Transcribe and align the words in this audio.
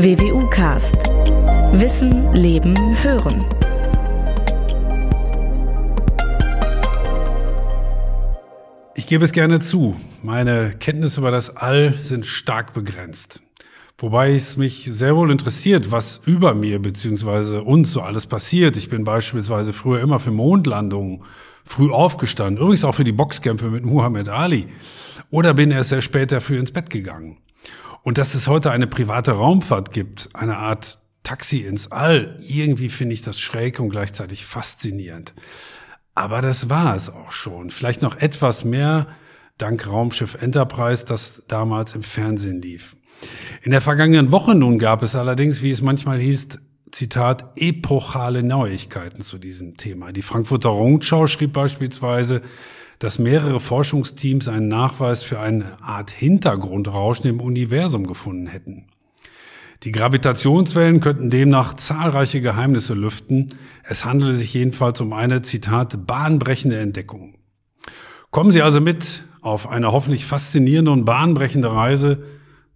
WWU 0.00 0.48
Cast. 0.48 0.94
Wissen, 1.72 2.32
Leben, 2.32 2.76
Hören. 3.02 3.44
Ich 8.94 9.08
gebe 9.08 9.24
es 9.24 9.32
gerne 9.32 9.58
zu, 9.58 9.96
meine 10.22 10.76
Kenntnisse 10.78 11.18
über 11.18 11.32
das 11.32 11.56
All 11.56 11.94
sind 12.00 12.26
stark 12.26 12.74
begrenzt. 12.74 13.42
Wobei 13.98 14.36
es 14.36 14.56
mich 14.56 14.84
sehr 14.84 15.16
wohl 15.16 15.32
interessiert, 15.32 15.90
was 15.90 16.20
über 16.24 16.54
mir 16.54 16.80
bzw. 16.80 17.58
uns 17.58 17.90
so 17.90 18.00
alles 18.00 18.26
passiert. 18.26 18.76
Ich 18.76 18.88
bin 18.88 19.02
beispielsweise 19.02 19.72
früher 19.72 20.00
immer 20.00 20.20
für 20.20 20.30
Mondlandungen 20.30 21.24
früh 21.64 21.90
aufgestanden, 21.90 22.62
übrigens 22.62 22.84
auch 22.84 22.94
für 22.94 23.02
die 23.02 23.10
Boxkämpfe 23.10 23.68
mit 23.68 23.84
Muhammad 23.84 24.28
Ali. 24.28 24.68
Oder 25.30 25.54
bin 25.54 25.72
erst 25.72 25.88
sehr 25.88 26.02
spät 26.02 26.30
dafür 26.30 26.60
ins 26.60 26.70
Bett 26.70 26.88
gegangen. 26.88 27.38
Und 28.02 28.18
dass 28.18 28.34
es 28.34 28.46
heute 28.46 28.70
eine 28.70 28.86
private 28.86 29.32
Raumfahrt 29.32 29.92
gibt, 29.92 30.28
eine 30.34 30.56
Art 30.56 30.98
Taxi 31.22 31.58
ins 31.58 31.92
All, 31.92 32.38
irgendwie 32.40 32.88
finde 32.88 33.14
ich 33.14 33.22
das 33.22 33.38
schräg 33.38 33.80
und 33.80 33.90
gleichzeitig 33.90 34.46
faszinierend. 34.46 35.34
Aber 36.14 36.40
das 36.40 36.68
war 36.68 36.96
es 36.96 37.10
auch 37.10 37.32
schon. 37.32 37.70
Vielleicht 37.70 38.02
noch 38.02 38.16
etwas 38.16 38.64
mehr 38.64 39.08
dank 39.58 39.86
Raumschiff 39.86 40.36
Enterprise, 40.40 41.04
das 41.04 41.42
damals 41.48 41.94
im 41.94 42.02
Fernsehen 42.02 42.62
lief. 42.62 42.96
In 43.62 43.72
der 43.72 43.80
vergangenen 43.80 44.30
Woche 44.30 44.54
nun 44.54 44.78
gab 44.78 45.02
es 45.02 45.14
allerdings, 45.14 45.62
wie 45.62 45.70
es 45.70 45.82
manchmal 45.82 46.18
hieß, 46.18 46.58
Zitat, 46.92 47.52
epochale 47.56 48.42
Neuigkeiten 48.42 49.20
zu 49.20 49.38
diesem 49.38 49.76
Thema. 49.76 50.12
Die 50.12 50.22
Frankfurter 50.22 50.70
Rundschau 50.70 51.26
schrieb 51.26 51.52
beispielsweise, 51.52 52.42
dass 52.98 53.18
mehrere 53.18 53.60
Forschungsteams 53.60 54.48
einen 54.48 54.68
Nachweis 54.68 55.22
für 55.22 55.38
eine 55.40 55.82
Art 55.82 56.10
Hintergrundrauschen 56.10 57.30
im 57.30 57.40
Universum 57.40 58.06
gefunden 58.06 58.46
hätten. 58.46 58.86
Die 59.84 59.92
Gravitationswellen 59.92 61.00
könnten 61.00 61.30
demnach 61.30 61.74
zahlreiche 61.74 62.40
Geheimnisse 62.40 62.94
lüften. 62.94 63.54
Es 63.84 64.04
handele 64.04 64.34
sich 64.34 64.52
jedenfalls 64.52 65.00
um 65.00 65.12
eine, 65.12 65.42
Zitat, 65.42 66.04
bahnbrechende 66.04 66.78
Entdeckung. 66.78 67.34
Kommen 68.32 68.50
Sie 68.50 68.60
also 68.60 68.80
mit 68.80 69.22
auf 69.40 69.68
eine 69.68 69.92
hoffentlich 69.92 70.26
faszinierende 70.26 70.90
und 70.90 71.04
bahnbrechende 71.04 71.72
Reise, 71.72 72.24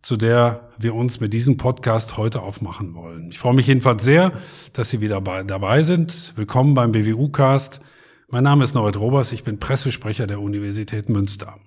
zu 0.01 0.17
der 0.17 0.69
wir 0.79 0.95
uns 0.95 1.19
mit 1.19 1.33
diesem 1.33 1.57
Podcast 1.57 2.17
heute 2.17 2.42
aufmachen 2.42 2.95
wollen. 2.95 3.31
Ich 3.31 3.39
freue 3.41 3.55
mich 3.55 3.67
jedenfalls 3.67 4.05
sehr, 4.05 4.33
dass 4.73 4.91
Sie 4.91 5.01
wieder 5.01 5.20
dabei 5.20 5.83
sind. 5.83 6.33
Willkommen 6.36 6.75
beim 6.75 6.92
BWU-Cast. 6.92 7.81
Mein 8.34 8.44
Name 8.44 8.64
ist 8.64 8.75
Norbert 8.75 8.97
Robers, 8.97 9.30
ich 9.33 9.44
bin 9.44 9.58
Pressesprecher 9.58 10.27
der 10.27 10.41
Universität 10.41 11.11
Münster. 11.11 11.58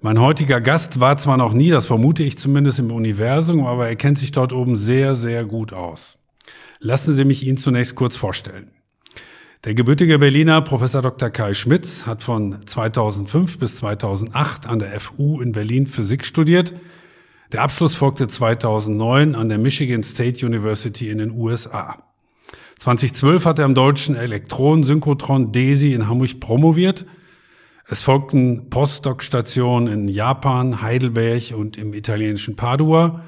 Mein 0.00 0.18
heutiger 0.18 0.58
Gast 0.58 1.00
war 1.00 1.18
zwar 1.18 1.36
noch 1.36 1.52
nie, 1.52 1.68
das 1.68 1.84
vermute 1.84 2.22
ich 2.22 2.38
zumindest 2.38 2.78
im 2.78 2.90
Universum, 2.90 3.66
aber 3.66 3.86
er 3.86 3.94
kennt 3.94 4.18
sich 4.18 4.32
dort 4.32 4.54
oben 4.54 4.74
sehr, 4.74 5.16
sehr 5.16 5.44
gut 5.44 5.74
aus. 5.74 6.16
Lassen 6.78 7.12
Sie 7.12 7.26
mich 7.26 7.46
ihn 7.46 7.58
zunächst 7.58 7.94
kurz 7.94 8.16
vorstellen. 8.16 8.70
Der 9.64 9.74
gebürtige 9.74 10.18
Berliner 10.18 10.62
Professor 10.62 11.02
Dr. 11.02 11.28
Kai 11.28 11.52
Schmitz 11.52 12.06
hat 12.06 12.22
von 12.22 12.66
2005 12.66 13.58
bis 13.58 13.76
2008 13.76 14.66
an 14.66 14.78
der 14.78 14.98
FU 14.98 15.42
in 15.42 15.52
Berlin 15.52 15.86
Physik 15.86 16.24
studiert 16.24 16.72
der 17.52 17.62
Abschluss 17.62 17.96
folgte 17.96 18.28
2009 18.28 19.34
an 19.34 19.48
der 19.48 19.58
Michigan 19.58 20.04
State 20.04 20.46
University 20.46 21.10
in 21.10 21.18
den 21.18 21.32
USA. 21.32 21.98
2012 22.80 23.44
hat 23.44 23.58
er 23.58 23.66
am 23.66 23.74
deutschen 23.74 24.16
Elektronensynchrotron 24.16 25.52
DESI 25.52 25.92
in 25.92 26.08
Hamburg 26.08 26.40
promoviert. 26.40 27.04
Es 27.86 28.00
folgten 28.00 28.70
Postdoc-Stationen 28.70 29.86
in 29.86 30.08
Japan, 30.08 30.80
Heidelberg 30.80 31.52
und 31.54 31.76
im 31.76 31.92
italienischen 31.92 32.56
Padua. 32.56 33.22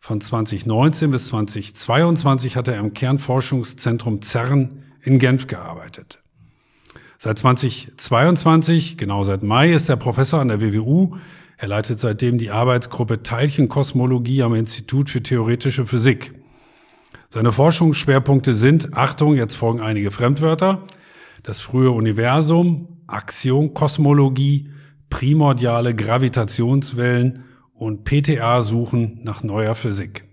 Von 0.00 0.20
2019 0.20 1.12
bis 1.12 1.28
2022 1.28 2.56
hat 2.56 2.66
er 2.66 2.78
im 2.78 2.92
Kernforschungszentrum 2.92 4.20
CERN 4.20 4.82
in 5.02 5.20
Genf 5.20 5.46
gearbeitet. 5.46 6.20
Seit 7.18 7.38
2022, 7.38 8.96
genau 8.96 9.22
seit 9.22 9.44
Mai, 9.44 9.70
ist 9.70 9.88
er 9.88 9.96
Professor 9.96 10.40
an 10.40 10.48
der 10.48 10.60
WWU 10.60 11.16
er 11.60 11.66
leitet 11.66 11.98
seitdem 11.98 12.38
die 12.38 12.52
Arbeitsgruppe 12.52 13.24
Teilchenkosmologie 13.24 14.44
am 14.44 14.54
Institut 14.54 15.10
für 15.10 15.24
theoretische 15.24 15.86
Physik. 15.86 16.37
Seine 17.30 17.52
Forschungsschwerpunkte 17.52 18.54
sind, 18.54 18.94
Achtung, 18.94 19.36
jetzt 19.36 19.54
folgen 19.54 19.82
einige 19.82 20.10
Fremdwörter, 20.10 20.84
das 21.42 21.60
frühe 21.60 21.90
Universum, 21.90 23.02
Aktionkosmologie, 23.06 24.70
primordiale 25.10 25.94
Gravitationswellen 25.94 27.44
und 27.74 28.04
PTA-Suchen 28.04 29.20
nach 29.24 29.42
neuer 29.42 29.74
Physik. 29.74 30.24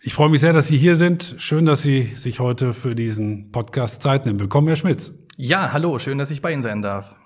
Ich 0.00 0.14
freue 0.14 0.28
mich 0.28 0.40
sehr, 0.40 0.52
dass 0.52 0.68
Sie 0.68 0.76
hier 0.76 0.94
sind. 0.94 1.34
Schön, 1.38 1.66
dass 1.66 1.82
Sie 1.82 2.12
sich 2.14 2.38
heute 2.38 2.72
für 2.72 2.94
diesen 2.94 3.50
Podcast 3.50 4.00
Zeit 4.04 4.24
nehmen. 4.24 4.38
Willkommen, 4.38 4.68
Herr 4.68 4.76
Schmitz. 4.76 5.12
Ja, 5.36 5.72
hallo, 5.72 5.98
schön, 5.98 6.18
dass 6.18 6.30
ich 6.30 6.40
bei 6.40 6.52
Ihnen 6.52 6.62
sein 6.62 6.82
darf. 6.82 7.16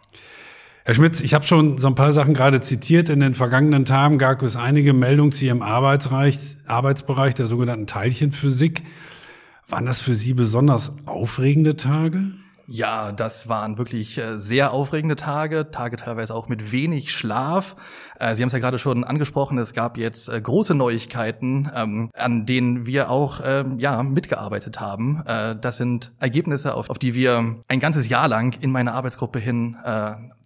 Herr 0.87 0.95
Schmitz, 0.95 1.21
ich 1.21 1.35
habe 1.35 1.45
schon 1.45 1.79
so 1.79 1.89
ein 1.89 1.97
paar 1.97 2.13
Sachen 2.13 2.33
gerade 2.33 2.61
zitiert. 2.61 3.09
In 3.09 3.19
den 3.19 3.35
vergangenen 3.35 3.85
Tagen 3.85 4.19
gab 4.19 4.41
es 4.43 4.55
einige 4.55 4.93
Meldungen 4.93 5.33
zu 5.33 5.45
Ihrem 5.45 5.61
Arbeitsbereich, 5.61 6.39
Arbeitsbereich 6.69 7.35
der 7.35 7.49
sogenannten 7.49 7.89
Teilchenphysik. 7.89 8.85
Waren 9.67 9.85
das 9.85 10.01
für 10.01 10.15
Sie 10.15 10.33
besonders 10.33 10.93
aufregende 11.05 11.75
Tage? 11.75 12.27
Ja, 12.69 13.11
das 13.11 13.49
waren 13.49 13.79
wirklich 13.79 14.19
äh, 14.19 14.39
sehr 14.39 14.73
aufregende 14.73 15.17
Tage, 15.17 15.73
Tage 15.73 15.97
teilweise 15.97 16.35
auch 16.35 16.49
mit 16.49 16.71
wenig 16.71 17.13
Schlaf. 17.13 17.75
Äh, 18.21 18.37
Sie 18.37 18.43
haben 18.43 18.49
es 18.49 18.53
ja 18.53 18.59
gerade 18.61 18.79
schon 18.79 19.03
angesprochen, 19.03 19.59
es 19.59 19.73
gab 19.73 19.97
jetzt 19.97 20.29
äh, 20.29 20.41
große 20.41 20.75
Neuigkeiten, 20.75 21.71
ähm, 21.75 22.11
an 22.15 22.47
denen 22.47 22.87
wir 22.87 23.11
auch 23.11 23.41
ähm, 23.45 23.81
ja 23.81 24.03
mitgearbeitet 24.05 24.81
haben. 24.81 25.23
Das 25.27 25.77
sind 25.77 26.13
Ergebnisse, 26.21 26.75
auf 26.75 26.99
die 26.99 27.15
wir 27.15 27.57
ein 27.69 27.81
ganzes 27.81 28.09
Jahr 28.09 28.29
lang 28.29 28.57
in 28.61 28.71
meiner 28.71 28.95
Arbeitsgruppe 28.95 29.39
hin 29.39 29.77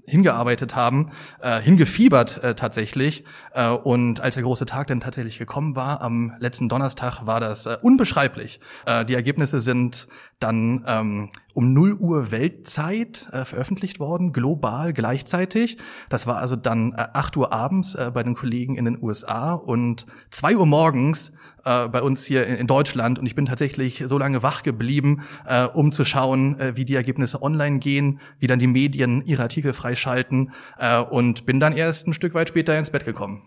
hingearbeitet 0.07 0.77
haben, 0.77 1.11
äh, 1.41 1.61
hingefiebert 1.61 2.43
äh, 2.43 2.55
tatsächlich. 2.55 3.25
Äh, 3.55 3.71
und 3.71 4.21
als 4.21 4.35
der 4.35 4.45
große 4.45 4.67
Tag 4.67 4.89
dann 4.89 5.01
tatsächlich 5.01 5.39
gekommen 5.39 5.77
war, 5.77 6.03
am 6.03 6.35
letzten 6.39 6.69
Donnerstag, 6.69 7.27
war 7.27 7.41
das 7.41 7.67
äh, 7.67 7.77
unbeschreiblich. 7.81 8.61
Äh, 8.87 9.05
die 9.05 9.15
Ergebnisse 9.15 9.61
sind 9.61 10.09
dann 10.41 10.85
ähm, 10.87 11.31
um 11.53 11.73
0 11.73 11.95
Uhr 11.95 12.31
Weltzeit 12.31 13.29
äh, 13.33 13.45
veröffentlicht 13.45 14.01
worden, 14.01 14.33
global 14.33 14.93
gleichzeitig. 14.93 15.77
Das 16.09 16.27
war 16.27 16.39
also 16.39 16.57
dann 16.57 16.93
äh, 16.93 17.09
8 17.13 17.37
Uhr 17.37 17.53
abends 17.53 17.95
äh, 17.95 18.11
bei 18.13 18.23
den 18.23 18.35
Kollegen 18.35 18.77
in 18.77 18.87
den 18.87 19.03
USA 19.03 19.53
und 19.53 20.07
2 20.31 20.57
Uhr 20.57 20.67
morgens 20.67 21.33
äh, 21.65 21.89
bei 21.89 22.03
uns 22.03 22.25
hier 22.25 22.47
in, 22.47 22.57
in, 22.57 22.67
Deutschland. 22.67 23.19
Und 23.19 23.27
ich 23.27 23.35
bin 23.35 23.47
tatsächlich 23.47 24.03
so 24.07 24.17
lange 24.17 24.43
wach 24.43 24.63
geblieben, 24.63 25.23
äh, 25.47 25.67
um 25.67 25.93
zu 25.93 26.05
schauen, 26.05 26.59
äh, 26.59 26.77
wie 26.77 26.85
die 26.85 26.95
Ergebnisse 26.95 27.43
online 27.43 27.79
gehen, 27.79 28.21
wie 28.39 28.47
dann 28.47 28.59
die 28.59 28.67
Medien 28.67 29.23
ihre 29.27 29.43
Artikel 29.43 29.73
freischalten 29.91 30.53
äh, 30.79 31.01
und 31.01 31.47
bin 31.47 31.61
dann 31.61 31.73
erst 31.73 32.07
ein 32.07 32.15
Stück 32.15 32.35
weit 32.35 32.49
später 32.49 32.79
ins 32.79 32.91
Bett 32.91 33.05
gekommen. 33.05 33.43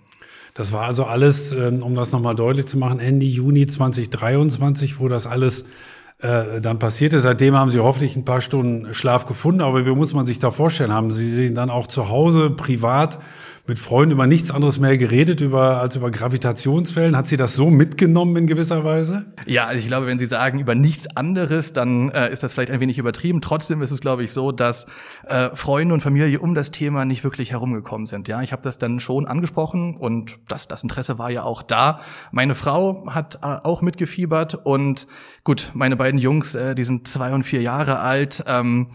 Das 0.53 0.71
war 0.71 0.85
also 0.85 1.05
alles, 1.05 1.51
ähm, 1.51 1.81
um 1.81 1.95
das 1.95 2.11
nochmal 2.11 2.35
deutlich 2.35 2.67
zu 2.67 2.77
machen, 2.77 2.99
Ende 2.99 3.25
Juni 3.25 3.65
2023, 3.65 4.99
wo 4.99 5.07
das 5.07 5.25
alles 5.25 5.65
äh, 6.19 6.61
dann 6.61 6.77
passierte. 6.77 7.19
Seitdem 7.19 7.57
haben 7.57 7.69
Sie 7.69 7.79
hoffentlich 7.79 8.15
ein 8.15 8.25
paar 8.25 8.41
Stunden 8.41 8.93
Schlaf 8.93 9.25
gefunden, 9.25 9.61
aber 9.61 9.85
wie 9.85 9.91
muss 9.91 10.13
man 10.13 10.25
sich 10.25 10.39
da 10.39 10.51
vorstellen? 10.51 10.91
Haben 10.91 11.11
Sie 11.11 11.27
sich 11.27 11.53
dann 11.53 11.69
auch 11.69 11.87
zu 11.87 12.09
Hause 12.09 12.51
privat 12.51 13.19
mit 13.65 13.79
Freunden 13.79 14.11
über 14.11 14.27
nichts 14.27 14.51
anderes 14.51 14.77
mehr 14.77 14.97
geredet 14.97 15.39
über, 15.39 15.79
als 15.79 15.95
über 15.95 16.11
Gravitationswellen. 16.11 17.15
Hat 17.15 17.27
sie 17.27 17.37
das 17.37 17.55
so 17.55 17.69
mitgenommen 17.69 18.35
in 18.35 18.47
gewisser 18.47 18.83
Weise? 18.83 19.25
Ja, 19.45 19.67
also 19.67 19.79
ich 19.79 19.87
glaube, 19.87 20.05
wenn 20.05 20.19
Sie 20.19 20.25
sagen 20.25 20.59
über 20.59 20.75
nichts 20.75 21.07
anderes, 21.15 21.71
dann 21.71 22.09
äh, 22.09 22.29
ist 22.29 22.43
das 22.43 22.53
vielleicht 22.53 22.71
ein 22.71 22.81
wenig 22.81 22.97
übertrieben. 22.97 23.39
Trotzdem 23.39 23.81
ist 23.81 23.91
es, 23.91 24.01
glaube 24.01 24.25
ich, 24.25 24.33
so, 24.33 24.51
dass 24.51 24.85
äh, 25.25 25.49
Freunde 25.53 25.93
und 25.93 26.01
Familie 26.01 26.41
um 26.41 26.55
das 26.55 26.71
Thema 26.71 27.05
nicht 27.05 27.23
wirklich 27.23 27.51
herumgekommen 27.51 28.05
sind. 28.05 28.27
Ja, 28.27 28.41
ich 28.41 28.51
habe 28.51 28.61
das 28.63 28.79
dann 28.79 28.99
schon 28.99 29.25
angesprochen 29.27 29.95
und 29.95 30.39
das, 30.49 30.67
das 30.67 30.83
Interesse 30.83 31.17
war 31.17 31.29
ja 31.29 31.43
auch 31.43 31.61
da. 31.63 32.01
Meine 32.31 32.55
Frau 32.55 33.05
hat 33.07 33.35
äh, 33.35 33.45
auch 33.45 33.81
mitgefiebert 33.81 34.55
und 34.55 35.07
gut, 35.45 35.71
meine 35.73 35.95
beiden 35.95 36.19
Jungs, 36.19 36.53
äh, 36.53 36.75
die 36.75 36.83
sind 36.83 37.07
zwei 37.07 37.33
und 37.33 37.43
vier 37.43 37.61
Jahre 37.61 37.99
alt, 37.99 38.43
ähm, 38.45 38.89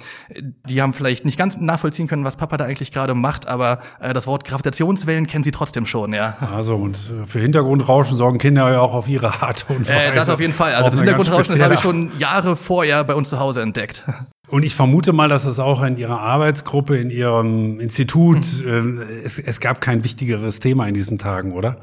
die 0.68 0.82
haben 0.82 0.92
vielleicht 0.92 1.24
nicht 1.24 1.38
ganz 1.38 1.56
nachvollziehen 1.56 2.06
können, 2.06 2.24
was 2.24 2.36
Papa 2.36 2.58
da 2.58 2.66
eigentlich 2.66 2.92
gerade 2.92 3.14
macht, 3.14 3.46
aber 3.46 3.80
äh, 4.00 4.12
das 4.12 4.26
Wort 4.26 4.44
Gravitationswellen 4.58 5.28
kennen 5.28 5.44
sie 5.44 5.52
trotzdem 5.52 5.86
schon, 5.86 6.12
ja. 6.12 6.36
Also 6.52 6.74
und 6.74 6.96
für 7.26 7.38
Hintergrundrauschen 7.38 8.16
sorgen 8.16 8.38
Kinder 8.38 8.70
ja 8.72 8.80
auch 8.80 8.92
auf 8.92 9.08
ihre 9.08 9.40
Art 9.40 9.66
und 14.50 14.64
ich 14.64 14.74
vermute 14.74 15.12
mal, 15.12 15.28
dass 15.28 15.44
es 15.44 15.58
auch 15.58 15.82
in 15.82 15.98
Ihrer 15.98 16.20
Arbeitsgruppe, 16.20 16.96
in 16.96 17.10
Ihrem 17.10 17.80
Institut, 17.80 18.46
mhm. 18.64 18.98
äh, 18.98 19.04
es, 19.22 19.38
es 19.38 19.60
gab 19.60 19.82
kein 19.82 20.04
wichtigeres 20.04 20.58
Thema 20.58 20.86
in 20.88 20.94
diesen 20.94 21.18
Tagen, 21.18 21.52
oder? 21.52 21.76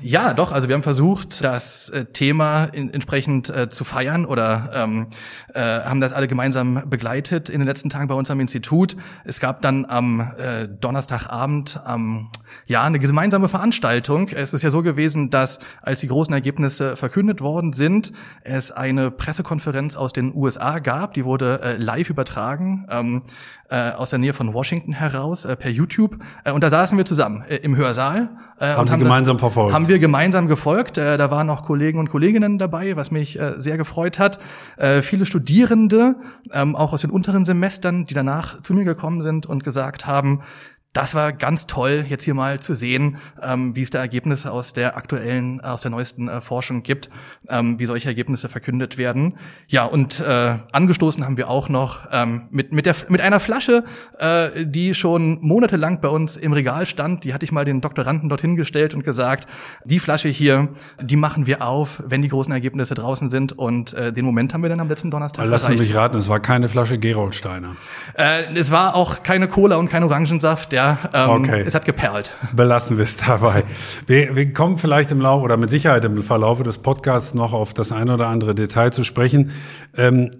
Ja, 0.00 0.32
doch. 0.32 0.52
Also 0.52 0.68
wir 0.68 0.76
haben 0.76 0.84
versucht, 0.84 1.42
das 1.42 1.88
äh, 1.88 2.04
Thema 2.04 2.66
in, 2.66 2.94
entsprechend 2.94 3.50
äh, 3.50 3.70
zu 3.70 3.82
feiern 3.82 4.24
oder 4.24 4.70
ähm, 4.72 5.08
äh, 5.52 5.60
haben 5.60 6.00
das 6.00 6.12
alle 6.12 6.28
gemeinsam 6.28 6.82
begleitet 6.86 7.48
in 7.48 7.58
den 7.58 7.66
letzten 7.66 7.90
Tagen 7.90 8.06
bei 8.06 8.14
uns 8.14 8.30
am 8.30 8.38
Institut. 8.38 8.96
Es 9.24 9.40
gab 9.40 9.60
dann 9.60 9.84
am 9.84 10.20
äh, 10.38 10.68
Donnerstagabend 10.68 11.80
ähm, 11.88 12.28
ja 12.66 12.82
eine 12.82 13.00
gemeinsame 13.00 13.48
Veranstaltung. 13.48 14.28
Es 14.28 14.54
ist 14.54 14.62
ja 14.62 14.70
so 14.70 14.82
gewesen, 14.82 15.30
dass 15.30 15.58
als 15.82 16.00
die 16.00 16.08
großen 16.08 16.32
Ergebnisse 16.32 16.96
verkündet 16.96 17.40
worden 17.40 17.72
sind, 17.72 18.12
es 18.44 18.70
eine 18.70 19.10
Pressekonferenz 19.10 19.96
aus 19.96 20.12
den 20.12 20.32
USA 20.34 20.78
gab. 20.78 21.14
Die 21.14 21.24
wurde 21.24 21.76
live 21.78 22.11
übertragen 22.12 22.86
ähm, 22.90 23.22
äh, 23.68 23.90
aus 23.92 24.10
der 24.10 24.18
Nähe 24.18 24.32
von 24.32 24.52
Washington 24.54 24.92
heraus 24.92 25.44
äh, 25.44 25.56
per 25.56 25.70
YouTube. 25.70 26.18
Äh, 26.44 26.52
und 26.52 26.62
da 26.62 26.70
saßen 26.70 26.96
wir 26.96 27.04
zusammen 27.04 27.42
äh, 27.48 27.56
im 27.56 27.74
Hörsaal. 27.76 28.28
Äh, 28.60 28.66
haben 28.66 28.86
Sie 28.86 28.92
haben 28.92 29.00
gemeinsam 29.00 29.38
verfolgt? 29.38 29.74
Haben 29.74 29.88
wir 29.88 29.98
gemeinsam 29.98 30.46
gefolgt. 30.46 30.98
Äh, 30.98 31.16
da 31.16 31.30
waren 31.30 31.48
auch 31.50 31.64
Kollegen 31.64 31.98
und 31.98 32.10
Kolleginnen 32.10 32.58
dabei, 32.58 32.96
was 32.96 33.10
mich 33.10 33.40
äh, 33.40 33.54
sehr 33.56 33.78
gefreut 33.78 34.18
hat. 34.18 34.38
Äh, 34.76 35.02
viele 35.02 35.26
Studierende, 35.26 36.16
ähm, 36.52 36.76
auch 36.76 36.92
aus 36.92 37.00
den 37.00 37.10
unteren 37.10 37.44
Semestern, 37.44 38.04
die 38.04 38.14
danach 38.14 38.62
zu 38.62 38.74
mir 38.74 38.84
gekommen 38.84 39.22
sind 39.22 39.46
und 39.46 39.64
gesagt 39.64 40.06
haben, 40.06 40.42
das 40.92 41.14
war 41.14 41.32
ganz 41.32 41.66
toll, 41.66 42.04
jetzt 42.08 42.24
hier 42.24 42.34
mal 42.34 42.60
zu 42.60 42.74
sehen, 42.74 43.16
ähm, 43.42 43.74
wie 43.74 43.82
es 43.82 43.90
da 43.90 43.98
Ergebnisse 43.98 44.52
aus 44.52 44.74
der 44.74 44.96
aktuellen, 44.96 45.60
aus 45.62 45.82
der 45.82 45.90
neuesten 45.90 46.28
äh, 46.28 46.40
Forschung 46.40 46.82
gibt, 46.82 47.08
ähm, 47.48 47.78
wie 47.78 47.86
solche 47.86 48.08
Ergebnisse 48.08 48.48
verkündet 48.48 48.98
werden. 48.98 49.34
Ja, 49.68 49.84
und 49.84 50.20
äh, 50.20 50.56
angestoßen 50.70 51.24
haben 51.24 51.38
wir 51.38 51.48
auch 51.48 51.70
noch 51.70 52.06
ähm, 52.10 52.42
mit 52.50 52.72
mit 52.72 52.84
der 52.84 52.94
mit 53.08 53.22
einer 53.22 53.40
Flasche, 53.40 53.84
äh, 54.18 54.66
die 54.66 54.94
schon 54.94 55.38
monatelang 55.40 56.00
bei 56.00 56.08
uns 56.08 56.36
im 56.36 56.52
Regal 56.52 56.84
stand. 56.84 57.24
Die 57.24 57.32
hatte 57.32 57.44
ich 57.44 57.52
mal 57.52 57.64
den 57.64 57.80
Doktoranden 57.80 58.28
dorthin 58.28 58.56
gestellt 58.56 58.92
und 58.92 59.02
gesagt, 59.02 59.48
die 59.84 59.98
Flasche 59.98 60.28
hier, 60.28 60.68
die 61.00 61.16
machen 61.16 61.46
wir 61.46 61.62
auf, 61.62 62.02
wenn 62.06 62.20
die 62.20 62.28
großen 62.28 62.52
Ergebnisse 62.52 62.94
draußen 62.94 63.28
sind. 63.28 63.52
Und 63.52 63.94
äh, 63.94 64.12
den 64.12 64.26
Moment 64.26 64.52
haben 64.52 64.62
wir 64.62 64.68
dann 64.68 64.80
am 64.80 64.88
letzten 64.88 65.10
Donnerstag 65.10 65.46
Lassen 65.46 65.64
erreicht. 65.64 65.78
Sie 65.84 65.88
mich 65.90 65.96
raten, 65.96 66.18
es 66.18 66.28
war 66.28 66.40
keine 66.40 66.68
Flasche 66.68 66.98
Geroldsteiner. 66.98 67.76
Äh, 68.14 68.54
es 68.54 68.70
war 68.70 68.94
auch 68.94 69.22
keine 69.22 69.48
Cola 69.48 69.76
und 69.76 69.88
kein 69.88 70.04
Orangensaft. 70.04 70.72
Ja, 70.82 70.98
ähm, 71.12 71.30
okay. 71.30 71.62
es 71.64 71.74
hat 71.74 71.84
geperlt. 71.84 72.36
Belassen 72.52 72.96
wir 72.96 73.04
es 73.04 73.16
dabei. 73.16 73.64
Wir, 74.06 74.34
wir 74.34 74.52
kommen 74.52 74.78
vielleicht 74.78 75.12
im 75.12 75.20
Laufe 75.20 75.44
oder 75.44 75.56
mit 75.56 75.70
Sicherheit 75.70 76.04
im 76.04 76.22
Verlaufe 76.22 76.64
des 76.64 76.78
Podcasts 76.78 77.34
noch 77.34 77.52
auf 77.52 77.72
das 77.72 77.92
eine 77.92 78.14
oder 78.14 78.26
andere 78.26 78.54
Detail 78.54 78.90
zu 78.92 79.04
sprechen. 79.04 79.52
Ähm, 79.96 80.30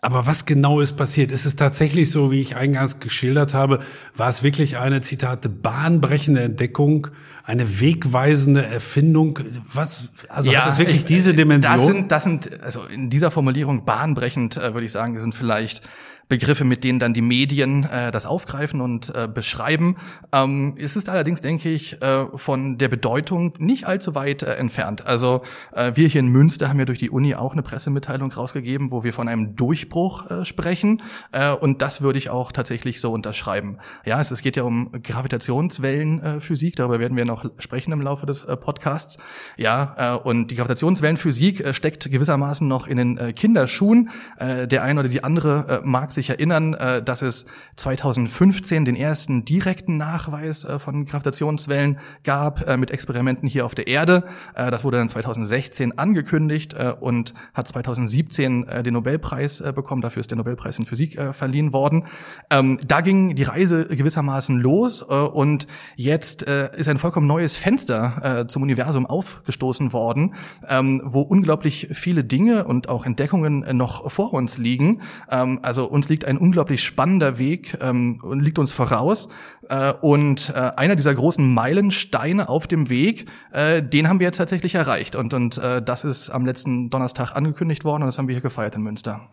aber 0.00 0.26
was 0.26 0.44
genau 0.46 0.80
ist 0.80 0.96
passiert? 0.96 1.30
Ist 1.30 1.46
es 1.46 1.54
tatsächlich 1.54 2.10
so, 2.10 2.32
wie 2.32 2.40
ich 2.40 2.56
eingangs 2.56 2.98
geschildert 2.98 3.54
habe? 3.54 3.78
War 4.16 4.28
es 4.28 4.42
wirklich 4.42 4.78
eine, 4.78 5.02
Zitate, 5.02 5.48
bahnbrechende 5.48 6.40
Entdeckung, 6.40 7.08
eine 7.44 7.80
wegweisende 7.80 8.64
Erfindung? 8.64 9.38
Was, 9.72 10.08
also 10.28 10.50
ja, 10.50 10.62
hat 10.62 10.72
es 10.72 10.78
wirklich 10.78 11.04
diese 11.04 11.32
Dimension? 11.34 11.76
Das 11.76 11.86
sind, 11.86 12.12
das 12.12 12.24
sind, 12.24 12.62
also 12.62 12.84
in 12.86 13.08
dieser 13.10 13.30
Formulierung 13.30 13.84
bahnbrechend, 13.84 14.56
äh, 14.56 14.74
würde 14.74 14.86
ich 14.86 14.92
sagen, 14.92 15.16
sind 15.18 15.34
vielleicht 15.34 15.82
Begriffe, 16.30 16.64
mit 16.64 16.84
denen 16.84 16.98
dann 16.98 17.12
die 17.12 17.20
Medien 17.20 17.84
äh, 17.84 18.10
das 18.10 18.24
aufgreifen 18.24 18.80
und 18.80 19.14
äh, 19.14 19.28
beschreiben. 19.28 19.96
Ähm, 20.32 20.76
es 20.78 20.96
ist 20.96 21.10
allerdings, 21.10 21.42
denke 21.42 21.68
ich, 21.68 22.00
äh, 22.00 22.24
von 22.34 22.78
der 22.78 22.88
Bedeutung 22.88 23.52
nicht 23.58 23.86
allzu 23.86 24.14
weit 24.14 24.42
äh, 24.42 24.54
entfernt. 24.54 25.06
Also 25.06 25.42
äh, 25.72 25.92
wir 25.96 26.08
hier 26.08 26.20
in 26.20 26.28
Münster 26.28 26.68
haben 26.68 26.78
ja 26.78 26.86
durch 26.86 27.00
die 27.00 27.10
Uni 27.10 27.34
auch 27.34 27.52
eine 27.52 27.62
Pressemitteilung 27.62 28.32
rausgegeben, 28.32 28.90
wo 28.90 29.04
wir 29.04 29.12
von 29.12 29.28
einem 29.28 29.56
Durchbruch 29.56 30.30
äh, 30.30 30.44
sprechen. 30.44 31.02
Äh, 31.32 31.50
und 31.52 31.82
das 31.82 32.00
würde 32.00 32.18
ich 32.18 32.30
auch 32.30 32.52
tatsächlich 32.52 33.00
so 33.00 33.12
unterschreiben. 33.12 33.78
Ja, 34.06 34.20
es, 34.20 34.30
es 34.30 34.40
geht 34.40 34.56
ja 34.56 34.62
um 34.62 34.92
Gravitationswellenphysik, 35.02 36.76
darüber 36.76 37.00
werden 37.00 37.16
wir 37.16 37.24
noch 37.24 37.44
sprechen 37.58 37.92
im 37.92 38.00
Laufe 38.00 38.24
des 38.26 38.44
äh, 38.44 38.56
Podcasts. 38.56 39.18
Ja, 39.56 40.14
äh, 40.14 40.16
und 40.16 40.52
die 40.52 40.54
Gravitationswellenphysik 40.54 41.60
äh, 41.60 41.74
steckt 41.74 42.08
gewissermaßen 42.08 42.68
noch 42.68 42.86
in 42.86 42.98
den 42.98 43.18
äh, 43.18 43.32
Kinderschuhen. 43.32 44.10
Äh, 44.38 44.68
der 44.68 44.84
eine 44.84 45.00
oder 45.00 45.08
die 45.08 45.24
andere 45.24 45.80
äh, 45.82 45.86
mag 45.86 46.12
sich 46.12 46.19
sich 46.20 46.30
erinnern, 46.30 46.74
äh, 46.74 47.02
dass 47.02 47.22
es 47.22 47.46
2015 47.76 48.84
den 48.84 48.96
ersten 48.96 49.44
direkten 49.44 49.96
Nachweis 49.96 50.64
äh, 50.64 50.78
von 50.78 51.06
Gravitationswellen 51.06 51.98
gab 52.24 52.68
äh, 52.68 52.76
mit 52.76 52.90
Experimenten 52.90 53.48
hier 53.48 53.64
auf 53.64 53.74
der 53.74 53.86
Erde. 53.86 54.24
Äh, 54.54 54.70
das 54.70 54.84
wurde 54.84 54.98
dann 54.98 55.08
2016 55.08 55.98
angekündigt 55.98 56.74
äh, 56.74 56.92
und 56.98 57.34
hat 57.54 57.68
2017 57.68 58.68
äh, 58.68 58.82
den 58.82 58.94
Nobelpreis 58.94 59.60
äh, 59.60 59.72
bekommen. 59.74 60.02
Dafür 60.02 60.20
ist 60.20 60.30
der 60.30 60.38
Nobelpreis 60.38 60.78
in 60.78 60.86
Physik 60.86 61.16
äh, 61.16 61.32
verliehen 61.32 61.72
worden. 61.72 62.04
Ähm, 62.50 62.78
da 62.86 63.00
ging 63.00 63.34
die 63.34 63.44
Reise 63.44 63.86
gewissermaßen 63.86 64.58
los 64.58 65.02
äh, 65.02 65.14
und 65.14 65.66
jetzt 65.96 66.46
äh, 66.46 66.70
ist 66.76 66.88
ein 66.88 66.98
vollkommen 66.98 67.26
neues 67.26 67.56
Fenster 67.56 68.40
äh, 68.42 68.46
zum 68.46 68.62
Universum 68.62 69.06
aufgestoßen 69.06 69.92
worden, 69.92 70.34
ähm, 70.68 71.00
wo 71.04 71.22
unglaublich 71.22 71.88
viele 71.92 72.24
Dinge 72.24 72.64
und 72.64 72.88
auch 72.88 73.06
Entdeckungen 73.06 73.62
äh, 73.62 73.72
noch 73.72 74.10
vor 74.10 74.34
uns 74.34 74.58
liegen. 74.58 75.00
Ähm, 75.30 75.60
also 75.62 75.86
uns 75.86 76.09
liegt 76.10 76.26
ein 76.26 76.36
unglaublich 76.36 76.84
spannender 76.84 77.38
Weg 77.38 77.78
ähm, 77.80 78.20
und 78.22 78.40
liegt 78.40 78.58
uns 78.58 78.72
voraus. 78.72 79.28
Äh, 79.68 79.94
und 80.02 80.52
äh, 80.54 80.72
einer 80.76 80.96
dieser 80.96 81.14
großen 81.14 81.54
Meilensteine 81.54 82.50
auf 82.50 82.66
dem 82.66 82.90
Weg, 82.90 83.26
äh, 83.52 83.82
den 83.82 84.08
haben 84.08 84.20
wir 84.20 84.26
jetzt 84.26 84.36
tatsächlich 84.36 84.74
erreicht. 84.74 85.16
Und, 85.16 85.32
und 85.32 85.56
äh, 85.56 85.80
das 85.80 86.04
ist 86.04 86.28
am 86.28 86.44
letzten 86.44 86.90
Donnerstag 86.90 87.34
angekündigt 87.34 87.84
worden 87.84 88.02
und 88.02 88.08
das 88.08 88.18
haben 88.18 88.28
wir 88.28 88.34
hier 88.34 88.42
gefeiert 88.42 88.76
in 88.76 88.82
Münster. 88.82 89.30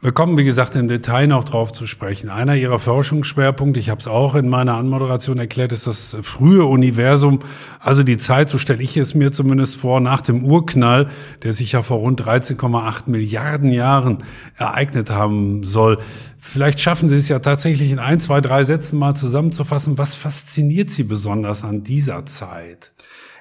Wir 0.00 0.12
kommen, 0.12 0.38
wie 0.38 0.44
gesagt, 0.44 0.76
im 0.76 0.86
Detail 0.86 1.26
noch 1.26 1.42
drauf 1.42 1.72
zu 1.72 1.84
sprechen. 1.84 2.30
Einer 2.30 2.54
Ihrer 2.54 2.78
Forschungsschwerpunkte, 2.78 3.80
ich 3.80 3.90
habe 3.90 4.00
es 4.00 4.06
auch 4.06 4.36
in 4.36 4.48
meiner 4.48 4.76
Anmoderation 4.76 5.40
erklärt, 5.40 5.72
ist 5.72 5.88
das 5.88 6.16
frühe 6.22 6.64
Universum, 6.66 7.40
also 7.80 8.04
die 8.04 8.16
Zeit, 8.16 8.48
so 8.48 8.58
stelle 8.58 8.80
ich 8.80 8.96
es 8.96 9.16
mir 9.16 9.32
zumindest 9.32 9.74
vor, 9.74 9.98
nach 9.98 10.20
dem 10.20 10.44
Urknall, 10.44 11.10
der 11.42 11.52
sich 11.52 11.72
ja 11.72 11.82
vor 11.82 11.98
rund 11.98 12.22
13,8 12.22 13.10
Milliarden 13.10 13.72
Jahren 13.72 14.18
ereignet 14.56 15.10
haben 15.10 15.64
soll. 15.64 15.98
Vielleicht 16.38 16.78
schaffen 16.78 17.08
Sie 17.08 17.16
es 17.16 17.28
ja 17.28 17.40
tatsächlich 17.40 17.90
in 17.90 17.98
ein, 17.98 18.20
zwei, 18.20 18.40
drei 18.40 18.62
Sätzen 18.62 19.00
mal 19.00 19.14
zusammenzufassen. 19.14 19.98
Was 19.98 20.14
fasziniert 20.14 20.90
Sie 20.90 21.02
besonders 21.02 21.64
an 21.64 21.82
dieser 21.82 22.24
Zeit? 22.24 22.92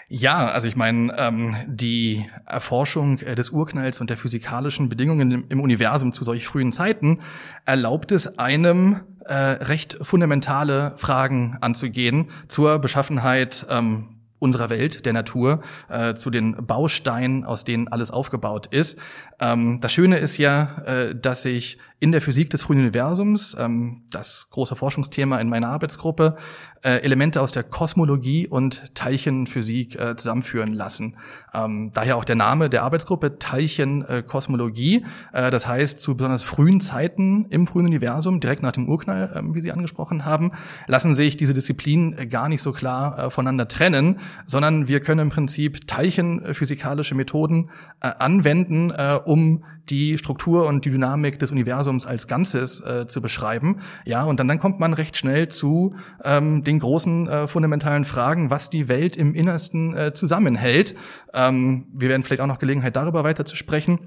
Ja, 0.09 0.47
also 0.47 0.69
ich 0.69 0.77
meine, 0.77 1.13
ähm, 1.17 1.55
die 1.67 2.25
Erforschung 2.45 3.19
äh, 3.19 3.35
des 3.35 3.49
Urknalls 3.49 3.99
und 3.99 4.09
der 4.09 4.15
physikalischen 4.15 4.87
Bedingungen 4.87 5.45
im, 5.49 5.59
Universum 5.59 6.13
zu 6.13 6.23
solch 6.23 6.47
frühen 6.47 6.71
Zeiten 6.71 7.19
erlaubt 7.65 8.13
es 8.13 8.39
einem, 8.39 9.01
äh, 9.25 9.33
recht 9.33 9.97
fundamentale 10.01 10.93
Fragen 10.95 11.57
anzugehen 11.59 12.29
zur 12.47 12.79
Beschaffenheit 12.79 13.65
ähm, 13.69 14.16
unserer 14.39 14.69
Welt, 14.69 15.05
der 15.05 15.13
Natur, 15.13 15.61
äh, 15.89 16.13
zu 16.15 16.29
den 16.29 16.65
Bausteinen, 16.65 17.43
aus 17.43 17.63
denen 17.63 17.87
alles 17.87 18.11
aufgebaut 18.11 18.67
ist. 18.67 18.99
Ähm, 19.39 19.79
das 19.81 19.91
Schöne 19.91 20.17
ist 20.17 20.37
ja, 20.37 20.83
äh, 20.85 21.15
dass 21.15 21.43
sich 21.43 21.77
in 21.99 22.11
der 22.11 22.21
Physik 22.21 22.51
des 22.51 22.61
frühen 22.61 22.79
Universums, 22.79 23.55
ähm, 23.59 24.03
das 24.11 24.49
große 24.51 24.75
Forschungsthema 24.75 25.39
in 25.39 25.49
meiner 25.49 25.69
Arbeitsgruppe, 25.69 26.37
äh, 26.83 27.01
Elemente 27.01 27.41
aus 27.41 27.51
der 27.51 27.63
Kosmologie 27.63 28.47
und 28.47 28.95
Teilchenphysik 28.95 29.99
äh, 29.99 30.15
zusammenführen 30.15 30.73
lassen. 30.73 31.17
Ähm, 31.53 31.91
daher 31.93 32.17
auch 32.17 32.23
der 32.23 32.35
Name 32.35 32.69
der 32.69 32.83
Arbeitsgruppe 32.83 33.39
Teilchenkosmologie. 33.39 35.05
Äh, 35.33 35.49
das 35.49 35.67
heißt, 35.67 35.99
zu 35.99 36.15
besonders 36.15 36.43
frühen 36.43 36.81
Zeiten 36.81 37.45
im 37.49 37.65
frühen 37.65 37.87
Universum, 37.87 38.39
direkt 38.39 38.61
nach 38.61 38.73
dem 38.73 38.87
Urknall, 38.87 39.31
äh, 39.33 39.55
wie 39.55 39.61
Sie 39.61 39.71
angesprochen 39.71 40.23
haben, 40.23 40.51
lassen 40.85 41.15
sich 41.15 41.35
diese 41.35 41.55
Disziplinen 41.55 42.17
äh, 42.17 42.27
gar 42.27 42.47
nicht 42.47 42.61
so 42.61 42.73
klar 42.73 43.17
äh, 43.17 43.29
voneinander 43.31 43.67
trennen, 43.67 44.19
sondern 44.45 44.87
wir 44.87 44.99
können 44.99 45.21
im 45.21 45.29
Prinzip 45.29 45.87
teilchenphysikalische 45.87 47.15
Methoden 47.15 47.69
äh, 48.01 48.11
anwenden, 48.19 48.91
um 49.25 49.63
die 49.89 50.17
Struktur 50.17 50.67
und 50.67 50.85
die 50.85 50.89
Dynamik 50.89 51.39
des 51.39 51.51
Universums 51.51 52.05
als 52.05 52.27
Ganzes 52.27 52.81
äh, 52.81 53.07
zu 53.07 53.21
beschreiben. 53.21 53.79
Ja, 54.05 54.23
und 54.23 54.39
dann, 54.39 54.47
dann 54.47 54.59
kommt 54.59 54.79
man 54.79 54.93
recht 54.93 55.17
schnell 55.17 55.47
zu 55.47 55.95
ähm, 56.23 56.63
den 56.63 56.79
großen 56.79 57.27
äh, 57.27 57.47
fundamentalen 57.47 58.05
Fragen, 58.05 58.49
was 58.49 58.69
die 58.69 58.87
Welt 58.87 59.17
im 59.17 59.33
Innersten 59.33 59.95
äh, 59.95 60.13
zusammenhält. 60.13 60.95
Ähm, 61.33 61.87
wir 61.93 62.09
werden 62.09 62.23
vielleicht 62.23 62.41
auch 62.41 62.47
noch 62.47 62.59
Gelegenheit 62.59 62.95
darüber 62.95 63.23
weiter 63.23 63.45
zu 63.45 63.55
sprechen 63.55 63.99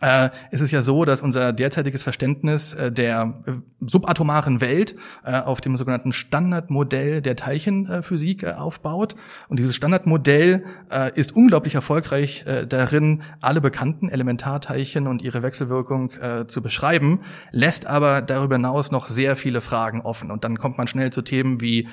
äh, 0.00 0.30
ist 0.50 0.60
es 0.60 0.70
ja 0.70 0.82
so, 0.82 1.04
dass 1.04 1.20
unser 1.20 1.52
derzeitiges 1.52 2.02
Verständnis 2.02 2.74
äh, 2.74 2.90
der 2.92 3.42
äh, 3.46 3.52
subatomaren 3.80 4.60
Welt 4.60 4.94
äh, 5.24 5.40
auf 5.40 5.60
dem 5.60 5.76
sogenannten 5.76 6.12
Standardmodell 6.12 7.22
der 7.22 7.36
Teilchenphysik 7.36 8.42
äh, 8.42 8.52
aufbaut. 8.52 9.14
Und 9.48 9.58
dieses 9.58 9.74
Standardmodell 9.74 10.64
äh, 10.90 11.10
ist 11.14 11.34
unglaublich 11.34 11.74
erfolgreich 11.74 12.44
darin, 12.68 13.22
alle 13.40 13.60
bekannten 13.60 14.08
Elementarteilchen 14.08 15.06
und 15.06 15.22
ihre 15.22 15.42
Wechselwirkung 15.42 16.10
zu 16.48 16.62
beschreiben, 16.62 17.20
lässt 17.50 17.86
aber 17.86 18.22
darüber 18.22 18.56
hinaus 18.56 18.90
noch 18.90 19.06
sehr 19.06 19.36
viele 19.36 19.60
Fragen 19.60 20.00
offen. 20.00 20.30
Und 20.30 20.44
dann 20.44 20.58
kommt 20.58 20.78
man 20.78 20.86
schnell 20.86 21.12
zu 21.12 21.22
Themen 21.22 21.60
wie 21.60 21.88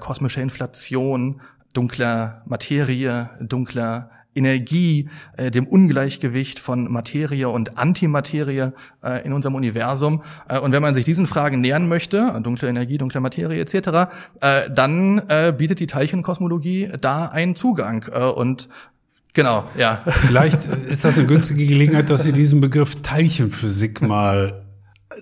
kosmische 0.00 0.40
Inflation, 0.40 1.40
dunkler 1.72 2.42
Materie, 2.46 3.30
dunkler 3.40 4.10
Energie, 4.36 5.08
äh, 5.36 5.50
dem 5.50 5.66
Ungleichgewicht 5.66 6.58
von 6.58 6.90
Materie 6.90 7.48
und 7.48 7.78
Antimaterie 7.78 8.72
äh, 9.02 9.24
in 9.24 9.32
unserem 9.32 9.54
Universum. 9.54 10.22
Äh, 10.48 10.58
und 10.58 10.72
wenn 10.72 10.82
man 10.82 10.94
sich 10.94 11.04
diesen 11.04 11.26
Fragen 11.26 11.60
nähern 11.60 11.88
möchte, 11.88 12.38
dunkle 12.42 12.68
Energie, 12.68 12.98
dunkle 12.98 13.20
Materie 13.20 13.60
etc., 13.60 14.10
äh, 14.40 14.70
dann 14.70 15.22
äh, 15.28 15.54
bietet 15.56 15.80
die 15.80 15.86
Teilchenkosmologie 15.86 16.90
da 17.00 17.26
einen 17.26 17.56
Zugang. 17.56 18.04
Äh, 18.12 18.24
und 18.24 18.68
Genau, 19.36 19.64
ja. 19.76 20.00
Vielleicht 20.26 20.64
ist 20.64 21.04
das 21.04 21.18
eine 21.18 21.26
günstige 21.26 21.66
Gelegenheit, 21.66 22.08
dass 22.08 22.22
Sie 22.22 22.32
diesen 22.32 22.62
Begriff 22.62 23.02
Teilchenphysik 23.02 24.00
mal 24.00 24.64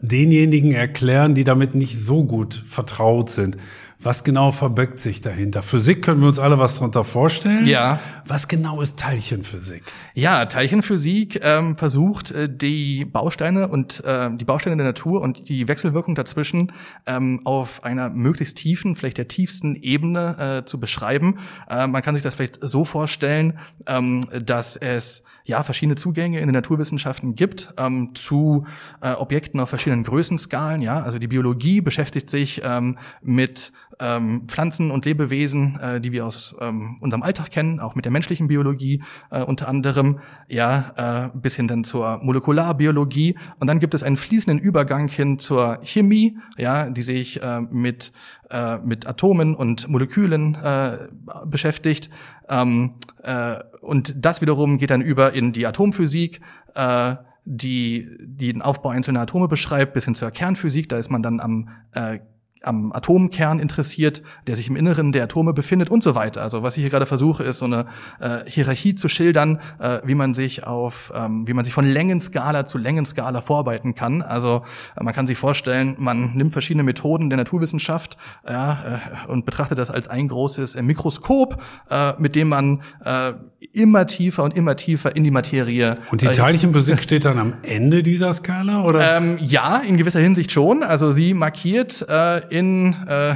denjenigen 0.03 0.71
erklären, 0.73 1.35
die 1.35 1.43
damit 1.43 1.75
nicht 1.75 1.99
so 1.99 2.25
gut 2.25 2.63
vertraut 2.67 3.29
sind. 3.29 3.57
Was 4.05 4.23
genau 4.23 4.51
verbirgt 4.53 4.99
sich 4.99 5.23
dahinter? 5.23 5.63
Physik 5.63 6.03
können 6.03 6.21
wir 6.21 6.29
uns 6.29 6.39
alle 6.39 6.59
was 6.59 6.75
darunter 6.75 7.05
vorstellen. 7.05 7.65
Ja. 7.65 7.99
Was 8.27 8.49
genau 8.49 8.83
ist 8.83 8.99
Teilchenphysik? 8.99 9.83
Ja, 10.13 10.45
Teilchenphysik 10.45 11.41
ähm, 11.43 11.79
versucht 11.79 12.31
äh, 12.31 12.55
die 12.55 13.07
Bausteine 13.07 13.69
und 13.69 14.05
äh, 14.05 14.29
die 14.37 14.45
Bausteine 14.45 14.77
der 14.77 14.85
Natur 14.85 15.23
und 15.23 15.49
die 15.49 15.69
Wechselwirkung 15.69 16.15
dazwischen 16.15 16.73
ähm, 17.07 17.41
auf 17.45 17.83
einer 17.83 18.11
möglichst 18.11 18.59
tiefen, 18.59 18.95
vielleicht 18.95 19.17
der 19.17 19.29
tiefsten 19.29 19.75
Ebene 19.75 20.61
äh, 20.61 20.65
zu 20.67 20.79
beschreiben. 20.79 21.39
Äh, 21.69 21.87
man 21.87 22.03
kann 22.03 22.15
sich 22.15 22.23
das 22.23 22.35
vielleicht 22.35 22.59
so 22.61 22.85
vorstellen, 22.85 23.59
ähm, 23.87 24.27
dass 24.45 24.77
es 24.77 25.23
ja 25.45 25.63
verschiedene 25.63 25.97
Zugänge 25.97 26.41
in 26.41 26.47
den 26.47 26.55
Naturwissenschaften 26.55 27.37
gibt 27.37 27.73
ähm, 27.79 28.15
zu 28.15 28.67
äh, 29.01 29.13
Objekten 29.13 29.61
auf 29.61 29.71
verschiedenen 29.71 30.05
Größenskalen. 30.05 30.83
Ja, 30.83 31.03
also 31.03 31.19
die 31.19 31.29
Biologie 31.29 31.81
beschäftigt 31.81 32.29
sich 32.29 32.61
ähm, 32.65 32.99
mit 33.23 33.73
ähm, 34.01 34.43
Pflanzen 34.47 34.91
und 34.91 35.05
Lebewesen, 35.05 35.79
äh, 35.81 36.01
die 36.01 36.13
wir 36.13 36.27
aus 36.27 36.57
ähm, 36.61 36.99
unserem 37.01 37.23
Alltag 37.23 37.51
kennen, 37.51 37.81
auch 37.81 37.95
mit 37.95 38.05
der 38.05 38.13
menschlichen 38.13 38.49
Biologie 38.49 39.03
äh, 39.31 39.43
unter 39.43 39.69
anderem, 39.69 40.19
ja, 40.49 41.31
äh, 41.35 41.39
bis 41.39 41.57
hin 41.57 41.69
dann 41.69 41.85
zur 41.85 42.19
Molekularbiologie. 42.23 43.37
Und 43.59 43.67
dann 43.67 43.81
gibt 43.81 43.95
es 43.95 44.03
einen 44.03 44.17
fließenden 44.17 44.59
Übergang 44.59 45.09
hin 45.09 45.39
zur 45.39 45.79
Chemie, 45.83 46.39
ja, 46.57 46.91
die 46.91 47.03
sich 47.03 47.43
äh, 47.43 47.61
mit 47.61 48.13
äh, 48.51 48.79
mit 48.79 49.07
Atomen 49.07 49.55
und 49.55 49.89
Molekülen 49.89 50.55
äh, 50.55 51.09
beschäftigt. 51.47 52.11
Ähm, 52.49 52.95
äh, 53.23 53.57
und 53.81 54.15
das 54.17 54.41
wiederum 54.41 54.79
geht 54.79 54.91
dann 54.91 55.01
über 55.01 55.33
in 55.33 55.53
die 55.53 55.67
Atomphysik. 55.67 56.41
Äh, 56.75 57.17
die, 57.47 58.09
die 58.21 58.53
den 58.53 58.63
Aufbau 58.63 58.89
einzelner 58.89 59.21
Atome 59.21 59.49
beschreibt, 59.49 59.93
bis 59.93 60.07
hin 60.07 60.15
zur 60.15 60.31
Kernphysik. 60.31 60.89
Da 60.89 60.97
ist 60.97 61.11
man 61.11 61.23
dann 61.23 61.41
am 61.41 61.69
äh, 61.93 62.21
am 62.67 62.93
Atomkern 62.93 63.59
interessiert, 63.59 64.23
der 64.47 64.57
sich 64.57 64.69
im 64.69 64.77
Inneren 64.77 65.13
der 65.13 65.25
Atome 65.25 65.53
befindet 65.53 65.91
und 65.91 66.03
so 66.03 66.15
weiter. 66.15 66.43
Also 66.43 66.63
was 66.63 66.77
ich 66.77 66.83
hier 66.83 66.91
gerade 66.91 67.07
versuche, 67.07 67.43
ist 67.43 67.59
so 67.59 67.65
eine 67.65 67.87
äh, 68.21 68.39
Hierarchie 68.47 68.95
zu 68.95 69.09
schildern, 69.09 69.61
äh, 69.79 70.01
wie 70.05 70.15
man 70.15 70.35
sich 70.35 70.65
auf, 70.65 71.13
ähm, 71.15 71.47
wie 71.47 71.53
man 71.53 71.65
sich 71.65 71.75
von 71.75 71.85
Längenskala 71.85 72.67
zu 72.67 72.79
Längenskala 72.79 73.41
vorarbeiten 73.41 73.95
kann. 73.95 74.23
Also 74.23 74.63
äh, 74.97 75.03
man 75.03 75.15
kann 75.15 75.27
sich 75.27 75.39
vorstellen, 75.39 75.97
man 75.99 76.35
nimmt 76.35 76.53
verschiedene 76.53 76.83
Methoden 76.83 77.31
der 77.31 77.37
Naturwissenschaft 77.37 78.17
ja, 78.49 79.01
äh, 79.27 79.31
und 79.31 79.45
betrachtet 79.45 79.79
das 79.79 79.91
als 79.91 80.09
ein 80.09 80.29
großes 80.29 80.81
Mikroskop, 80.81 81.63
äh, 81.91 82.13
mit 82.19 82.37
dem 82.37 82.49
man 82.49 82.83
äh, 83.05 83.35
immer 83.75 84.07
tiefer 84.07 84.45
und 84.45 84.57
immer 84.57 84.77
tiefer 84.77 85.15
in 85.17 85.25
die 85.25 85.31
Materie. 85.31 85.97
Und 86.11 86.23
die 86.23 86.27
Teilchenphysik 86.27 87.03
steht 87.03 87.25
dann 87.25 87.39
am 87.39 87.55
Ende 87.63 88.03
dieser 88.03 88.33
Skala, 88.33 88.85
oder? 88.85 89.17
Ähm, 89.17 89.39
ja, 89.41 89.79
in 89.79 89.97
gewisser 89.97 90.21
Hinsicht 90.21 90.53
schon. 90.53 90.83
Also 90.83 91.13
sie 91.13 91.35
markiert 91.35 92.07
äh, 92.09 92.39
in 92.49 92.95
äh, 93.07 93.35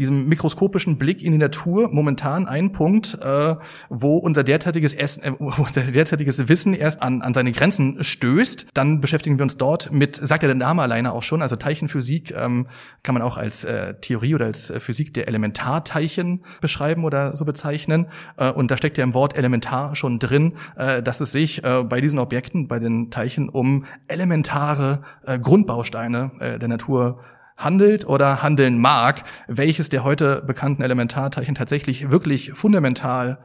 diesem 0.00 0.28
mikroskopischen 0.28 0.96
Blick 0.96 1.22
in 1.22 1.32
die 1.32 1.38
Natur 1.38 1.90
momentan 1.92 2.48
ein 2.48 2.72
Punkt, 2.72 3.18
äh, 3.20 3.54
wo 3.90 4.16
unser 4.16 4.42
derzeitiges 4.42 4.94
Essen, 4.94 5.22
äh, 5.22 5.30
unser 5.38 5.82
derzeitiges 5.82 6.48
Wissen 6.48 6.74
erst 6.74 7.02
an, 7.02 7.22
an 7.22 7.34
seine 7.34 7.52
Grenzen 7.52 8.02
stößt. 8.02 8.68
Dann 8.74 9.00
beschäftigen 9.00 9.38
wir 9.38 9.42
uns 9.42 9.58
dort 9.58 9.92
mit, 9.92 10.16
sagt 10.16 10.42
ja 10.42 10.46
der 10.48 10.56
Name 10.56 10.82
alleine 10.82 11.12
auch 11.12 11.22
schon, 11.22 11.42
also 11.42 11.56
Teilchenphysik 11.56 12.34
ähm, 12.34 12.66
kann 13.02 13.14
man 13.14 13.22
auch 13.22 13.36
als 13.36 13.64
äh, 13.64 13.94
Theorie 14.00 14.34
oder 14.34 14.46
als 14.46 14.70
äh, 14.70 14.80
Physik 14.80 15.12
der 15.12 15.28
Elementarteilchen 15.28 16.44
beschreiben 16.62 17.04
oder 17.04 17.36
so 17.36 17.44
bezeichnen. 17.44 18.06
Äh, 18.38 18.50
und 18.50 18.70
da 18.70 18.78
steckt 18.78 18.96
ja 18.96 19.04
im 19.04 19.12
Wort 19.12 19.36
Elementar 19.36 19.94
schon 19.96 20.18
drin, 20.18 20.54
äh, 20.76 21.02
dass 21.02 21.20
es 21.20 21.30
sich 21.32 21.62
äh, 21.62 21.84
bei 21.84 22.00
diesen 22.00 22.18
Objekten, 22.18 22.68
bei 22.68 22.78
den 22.78 23.10
Teilchen 23.10 23.50
um 23.50 23.84
elementare 24.08 25.02
äh, 25.26 25.38
Grundbausteine 25.38 26.32
äh, 26.40 26.58
der 26.58 26.68
Natur 26.68 27.20
handelt 27.62 28.06
oder 28.06 28.42
handeln 28.42 28.78
mag, 28.78 29.24
welches 29.46 29.88
der 29.88 30.04
heute 30.04 30.42
bekannten 30.42 30.82
Elementarteilchen 30.82 31.54
tatsächlich 31.54 32.10
wirklich 32.10 32.52
fundamental 32.52 33.38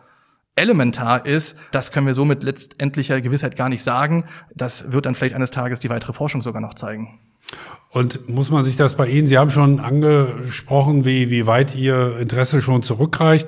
elementar 0.56 1.26
ist, 1.26 1.58
das 1.72 1.92
können 1.92 2.08
wir 2.08 2.14
so 2.14 2.26
mit 2.26 2.44
letztendlicher 2.44 3.20
Gewissheit 3.22 3.56
gar 3.56 3.70
nicht 3.70 3.84
sagen. 3.84 4.26
Das 4.56 4.92
wird 4.92 5.06
dann 5.06 5.16
vielleicht 5.16 5.36
eines 5.36 5.52
Tages 5.52 5.82
die 5.82 5.90
weitere 5.90 6.14
Forschung 6.14 6.42
sogar 6.42 6.62
noch 6.62 6.74
zeigen. 6.74 7.20
Und 7.96 8.28
muss 8.28 8.50
man 8.50 8.66
sich 8.66 8.76
das 8.76 8.96
bei 8.96 9.08
Ihnen, 9.08 9.26
Sie 9.26 9.38
haben 9.38 9.50
schon 9.50 9.80
angesprochen, 9.80 11.06
wie, 11.06 11.30
wie 11.30 11.48
weit 11.48 11.76
Ihr 11.76 12.18
Interesse 12.20 12.60
schon 12.60 12.84
zurückreicht. 12.84 13.48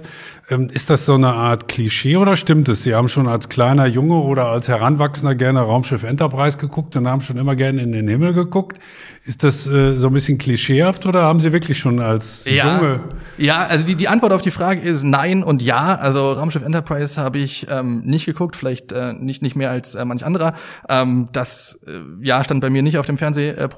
Ähm, 0.50 0.70
ist 0.72 0.90
das 0.90 1.06
so 1.06 1.16
eine 1.16 1.34
Art 1.34 1.68
Klischee 1.68 2.16
oder 2.16 2.38
stimmt 2.38 2.70
es? 2.70 2.84
Sie 2.84 2.96
haben 2.96 3.10
schon 3.10 3.28
als 3.28 3.50
kleiner 3.50 3.86
Junge 3.86 4.16
oder 4.16 4.46
als 4.46 4.70
Heranwachsender 4.70 5.36
gerne 5.36 5.60
Raumschiff 5.60 6.04
Enterprise 6.04 6.58
geguckt 6.58 6.96
und 6.96 7.06
haben 7.06 7.20
schon 7.20 7.36
immer 7.36 7.58
gerne 7.58 7.82
in 7.82 7.92
den 7.92 8.08
Himmel 8.08 8.34
geguckt. 8.34 8.80
Ist 9.26 9.44
das 9.44 9.68
äh, 9.68 9.98
so 9.98 10.08
ein 10.08 10.14
bisschen 10.14 10.38
klischeehaft 10.38 11.06
oder 11.06 11.24
haben 11.24 11.42
Sie 11.42 11.52
wirklich 11.52 11.78
schon 11.78 12.00
als 12.00 12.46
ja, 12.46 12.78
Junge? 12.78 13.02
Ja, 13.38 13.66
also 13.66 13.86
die, 13.86 13.96
die 13.96 14.08
Antwort 14.08 14.32
auf 14.32 14.42
die 14.42 14.52
Frage 14.52 14.80
ist 14.80 15.04
nein 15.04 15.44
und 15.44 15.62
ja. 15.62 15.96
Also 15.98 16.32
Raumschiff 16.32 16.64
Enterprise 16.64 17.20
habe 17.20 17.40
ich 17.40 17.68
ähm, 17.70 18.04
nicht 18.06 18.26
geguckt, 18.26 18.56
vielleicht 18.56 18.94
äh, 18.94 19.12
nicht, 19.12 19.42
nicht 19.42 19.58
mehr 19.58 19.70
als 19.70 19.96
äh, 19.96 20.06
manch 20.06 20.26
anderer. 20.26 20.54
Ähm, 20.88 21.26
das 21.34 21.82
äh, 21.86 22.00
ja 22.26 22.42
stand 22.46 22.62
bei 22.62 22.70
mir 22.70 22.84
nicht 22.84 22.98
auf 22.98 23.06
dem 23.06 23.18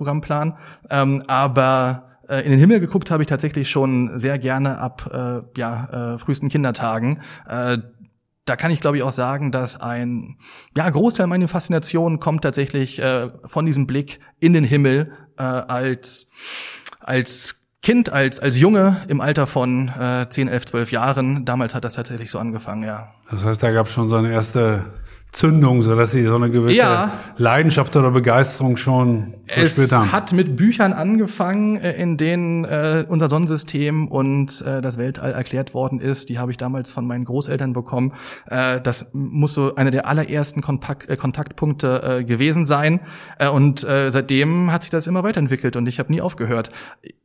Fernsehprogrammplan. 0.09 0.57
Ähm, 0.89 1.23
aber 1.27 2.17
äh, 2.27 2.41
in 2.41 2.51
den 2.51 2.59
Himmel 2.59 2.79
geguckt 2.79 3.11
habe 3.11 3.23
ich 3.23 3.27
tatsächlich 3.27 3.69
schon 3.69 4.17
sehr 4.17 4.39
gerne 4.39 4.79
ab 4.79 5.09
äh, 5.13 5.59
ja, 5.59 6.13
äh, 6.13 6.17
frühesten 6.19 6.49
Kindertagen. 6.49 7.21
Äh, 7.47 7.79
da 8.45 8.55
kann 8.55 8.71
ich 8.71 8.81
glaube 8.81 8.97
ich 8.97 9.03
auch 9.03 9.11
sagen, 9.11 9.51
dass 9.51 9.79
ein 9.79 10.37
ja 10.75 10.89
Großteil 10.89 11.27
meiner 11.27 11.47
Faszination 11.47 12.19
kommt 12.19 12.43
tatsächlich 12.43 12.99
äh, 12.99 13.29
von 13.45 13.65
diesem 13.65 13.85
Blick 13.85 14.19
in 14.39 14.53
den 14.53 14.63
Himmel 14.63 15.11
äh, 15.37 15.43
als 15.43 16.31
als 16.99 17.67
Kind, 17.81 18.09
als 18.09 18.39
als 18.39 18.57
Junge 18.57 18.97
im 19.07 19.21
Alter 19.21 19.47
von 19.47 19.89
äh, 19.89 20.27
10, 20.27 20.47
11, 20.47 20.65
12 20.65 20.91
Jahren. 20.91 21.45
Damals 21.45 21.75
hat 21.75 21.83
das 21.83 21.93
tatsächlich 21.93 22.31
so 22.31 22.39
angefangen, 22.39 22.83
ja. 22.83 23.13
Das 23.29 23.45
heißt, 23.45 23.61
da 23.61 23.71
gab 23.71 23.85
es 23.85 23.93
schon 23.93 24.09
so 24.09 24.15
eine 24.15 24.31
erste 24.31 24.83
Zündung, 25.31 25.83
so 25.83 25.95
dass 25.95 26.12
sie 26.12 26.24
so 26.24 26.36
eine 26.36 26.50
gewisse 26.50 26.77
Ja. 26.77 27.12
Leidenschaft 27.38 27.95
oder 27.95 28.09
Begeisterung 28.12 28.77
schon 28.77 29.36
Es 29.45 29.75
verspürt 29.75 29.91
haben. 30.00 30.12
hat 30.12 30.33
mit 30.33 30.55
Büchern 30.55 30.91
angefangen, 30.91 31.77
äh, 31.77 31.93
in 32.01 32.17
denen 32.17 32.65
äh, 32.65 33.05
unser 33.07 33.29
Sonnensystem 33.29 34.07
und 34.07 34.62
äh, 34.62 34.81
das 34.81 34.98
Weltall 34.98 35.31
erklärt 35.33 35.74
worden 35.75 36.00
ist. 36.00 36.29
Die 36.29 36.39
habe 36.39 36.50
ich 36.51 36.57
damals 36.57 36.91
von 36.91 37.05
meinen 37.05 37.25
Großeltern 37.25 37.74
bekommen. 37.74 38.13
Äh, 38.48 38.81
das 38.81 39.05
muss 39.13 39.53
so 39.53 39.75
einer 39.75 39.91
der 39.91 40.07
allerersten 40.07 40.62
Kontakt, 40.62 41.07
äh, 41.09 41.15
Kontaktpunkte 41.15 42.19
äh, 42.19 42.24
gewesen 42.24 42.65
sein. 42.65 43.00
Äh, 43.38 43.50
und 43.50 43.83
äh, 43.83 44.09
seitdem 44.09 44.71
hat 44.71 44.81
sich 44.83 44.89
das 44.89 45.05
immer 45.05 45.24
weiterentwickelt 45.24 45.75
und 45.75 45.86
ich 45.88 46.00
habe 46.00 46.12
nie 46.12 46.21
aufgehört. 46.21 46.69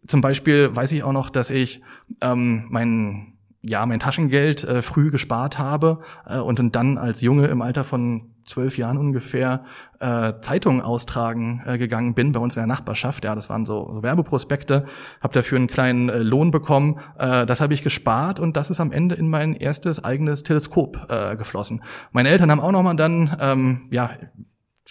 Zum 0.06 0.20
Beispiel 0.20 0.74
weiß 0.76 0.92
ich 0.92 1.02
auch 1.04 1.12
noch, 1.12 1.30
dass 1.30 1.48
ich 1.48 1.80
ähm, 2.20 2.66
meinen 2.68 3.33
ja, 3.66 3.84
mein 3.86 4.00
Taschengeld 4.00 4.64
äh, 4.64 4.82
früh 4.82 5.10
gespart 5.10 5.58
habe 5.58 6.00
äh, 6.26 6.38
und 6.38 6.74
dann 6.74 6.98
als 6.98 7.20
Junge 7.20 7.46
im 7.46 7.62
Alter 7.62 7.84
von 7.84 8.34
zwölf 8.44 8.76
Jahren 8.76 8.98
ungefähr 8.98 9.64
äh, 10.00 10.34
Zeitungen 10.40 10.82
austragen 10.82 11.62
äh, 11.64 11.78
gegangen 11.78 12.14
bin 12.14 12.32
bei 12.32 12.40
uns 12.40 12.56
in 12.56 12.60
der 12.60 12.66
Nachbarschaft. 12.66 13.24
Ja, 13.24 13.34
das 13.34 13.48
waren 13.48 13.64
so, 13.64 13.90
so 13.92 14.02
Werbeprospekte. 14.02 14.84
Habe 15.22 15.34
dafür 15.34 15.56
einen 15.56 15.66
kleinen 15.66 16.08
äh, 16.10 16.18
Lohn 16.18 16.50
bekommen. 16.50 17.00
Äh, 17.18 17.46
das 17.46 17.60
habe 17.60 17.72
ich 17.74 17.82
gespart 17.82 18.40
und 18.40 18.56
das 18.56 18.70
ist 18.70 18.80
am 18.80 18.92
Ende 18.92 19.14
in 19.14 19.28
mein 19.28 19.54
erstes 19.54 20.04
eigenes 20.04 20.42
Teleskop 20.42 21.06
äh, 21.08 21.36
geflossen. 21.36 21.82
Meine 22.12 22.28
Eltern 22.28 22.50
haben 22.50 22.60
auch 22.60 22.72
noch 22.72 22.82
mal 22.82 22.94
dann 22.94 23.34
ähm, 23.40 23.88
ja 23.90 24.10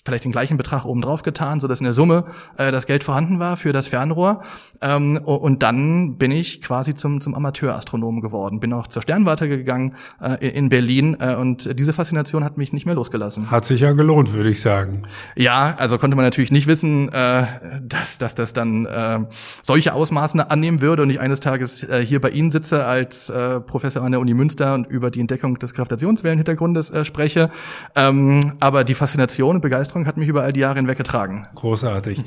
vielleicht 0.06 0.26
den 0.26 0.32
gleichen 0.32 0.58
Betrag 0.58 0.86
oben 0.86 1.02
drauf 1.02 1.24
getan, 1.24 1.60
so 1.60 1.68
dass 1.68 1.80
in 1.80 1.86
der 1.86 1.94
Summe 1.94 2.26
äh, 2.58 2.72
das 2.72 2.86
Geld 2.86 3.04
vorhanden 3.04 3.40
war 3.40 3.58
für 3.58 3.72
das 3.72 3.88
Fernrohr. 3.88 4.42
Ähm, 4.82 5.18
und 5.18 5.64
dann 5.64 6.18
bin 6.18 6.32
ich 6.32 6.62
quasi 6.62 6.94
zum, 6.94 7.22
zum 7.22 7.36
Amateurastronomen 7.36 8.22
geworden. 8.22 8.60
Bin 8.60 8.74
auch 8.74 8.88
zur 8.88 9.02
Sternwarte 9.02 9.48
gegangen 9.48 9.96
äh, 10.22 10.46
in 10.48 10.70
Berlin 10.70 11.18
äh, 11.20 11.36
und 11.36 11.80
diese 11.80 11.94
Faszination 11.94 12.44
hat 12.44 12.58
mich 12.58 12.74
nicht 12.74 12.86
mehr 12.86 12.96
losgelassen. 12.96 13.50
Hat 13.50 13.64
sich 13.66 13.82
ja 13.82 13.94
gelohnt, 13.94 14.34
würde 14.34 14.50
ich 14.50 14.62
sagen. 14.62 15.04
Ja, 15.36 15.76
also 15.78 15.98
konnte 15.98 16.18
man 16.18 16.26
natürlich 16.26 16.52
nicht 16.52 16.68
wissen, 16.68 17.10
äh, 17.10 17.46
dass, 17.82 18.18
dass 18.18 18.36
das 18.36 18.54
dann 18.54 18.86
äh, 18.86 19.20
solche 19.62 19.94
Ausmaße 19.94 20.50
annehmen 20.50 20.82
würde 20.82 21.04
und 21.04 21.10
ich 21.10 21.20
eines 21.20 21.40
Tages 21.40 21.84
äh, 21.84 22.04
hier 22.06 22.20
bei 22.20 22.32
Ihnen 22.32 22.52
sitze 22.52 22.86
als 22.86 23.30
äh, 23.30 23.62
Professor 23.62 24.04
an 24.04 24.12
der 24.12 24.20
Uni 24.20 24.34
Münster 24.34 24.74
und 24.74 24.88
über 24.88 25.12
die 25.12 25.22
Entdeckung 25.22 25.60
des 25.60 25.74
Gravitationswellenhintergrundes 25.74 26.90
äh, 26.90 27.06
spreche. 27.06 27.50
Ähm, 27.96 28.54
aber 28.60 28.84
die 28.84 28.96
Faszination 28.96 29.56
und 29.56 29.62
Begeisterung 29.62 29.93
Begeisterung 29.94 30.08
hat 30.08 30.18
mich 30.18 30.28
über 30.28 30.44
all 30.44 30.54
die 30.54 30.62
Jahre 30.62 30.76
hinweg 30.76 30.98
getragen. 30.98 31.48
Großartig. 31.56 32.24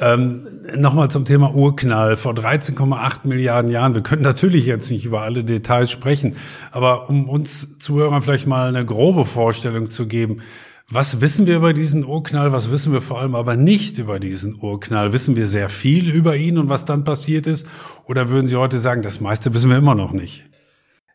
ähm, 0.00 0.46
Nochmal 0.76 1.10
zum 1.10 1.24
Thema 1.24 1.54
Urknall. 1.54 2.16
Vor 2.16 2.32
13,8 2.32 3.20
Milliarden 3.24 3.70
Jahren. 3.70 3.94
Wir 3.94 4.02
können 4.02 4.22
natürlich 4.22 4.66
jetzt 4.66 4.90
nicht 4.90 5.04
über 5.04 5.22
alle 5.22 5.44
Details 5.44 5.90
sprechen, 5.90 6.36
aber 6.70 7.08
um 7.08 7.28
uns 7.28 7.78
Zuhörern 7.78 8.22
vielleicht 8.22 8.46
mal 8.46 8.68
eine 8.68 8.84
grobe 8.84 9.24
Vorstellung 9.24 9.90
zu 9.90 10.06
geben, 10.06 10.42
was 10.90 11.20
wissen 11.22 11.46
wir 11.46 11.56
über 11.56 11.72
diesen 11.72 12.04
Urknall? 12.04 12.52
Was 12.52 12.70
wissen 12.70 12.92
wir 12.92 13.00
vor 13.00 13.18
allem 13.20 13.34
aber 13.34 13.56
nicht 13.56 13.98
über 13.98 14.20
diesen 14.20 14.56
Urknall? 14.60 15.12
Wissen 15.12 15.36
wir 15.36 15.48
sehr 15.48 15.70
viel 15.70 16.10
über 16.10 16.36
ihn 16.36 16.58
und 16.58 16.68
was 16.68 16.84
dann 16.84 17.04
passiert 17.04 17.46
ist? 17.46 17.66
Oder 18.06 18.28
würden 18.28 18.46
Sie 18.46 18.56
heute 18.56 18.78
sagen, 18.78 19.00
das 19.00 19.20
meiste 19.20 19.54
wissen 19.54 19.70
wir 19.70 19.78
immer 19.78 19.94
noch 19.94 20.12
nicht? 20.12 20.44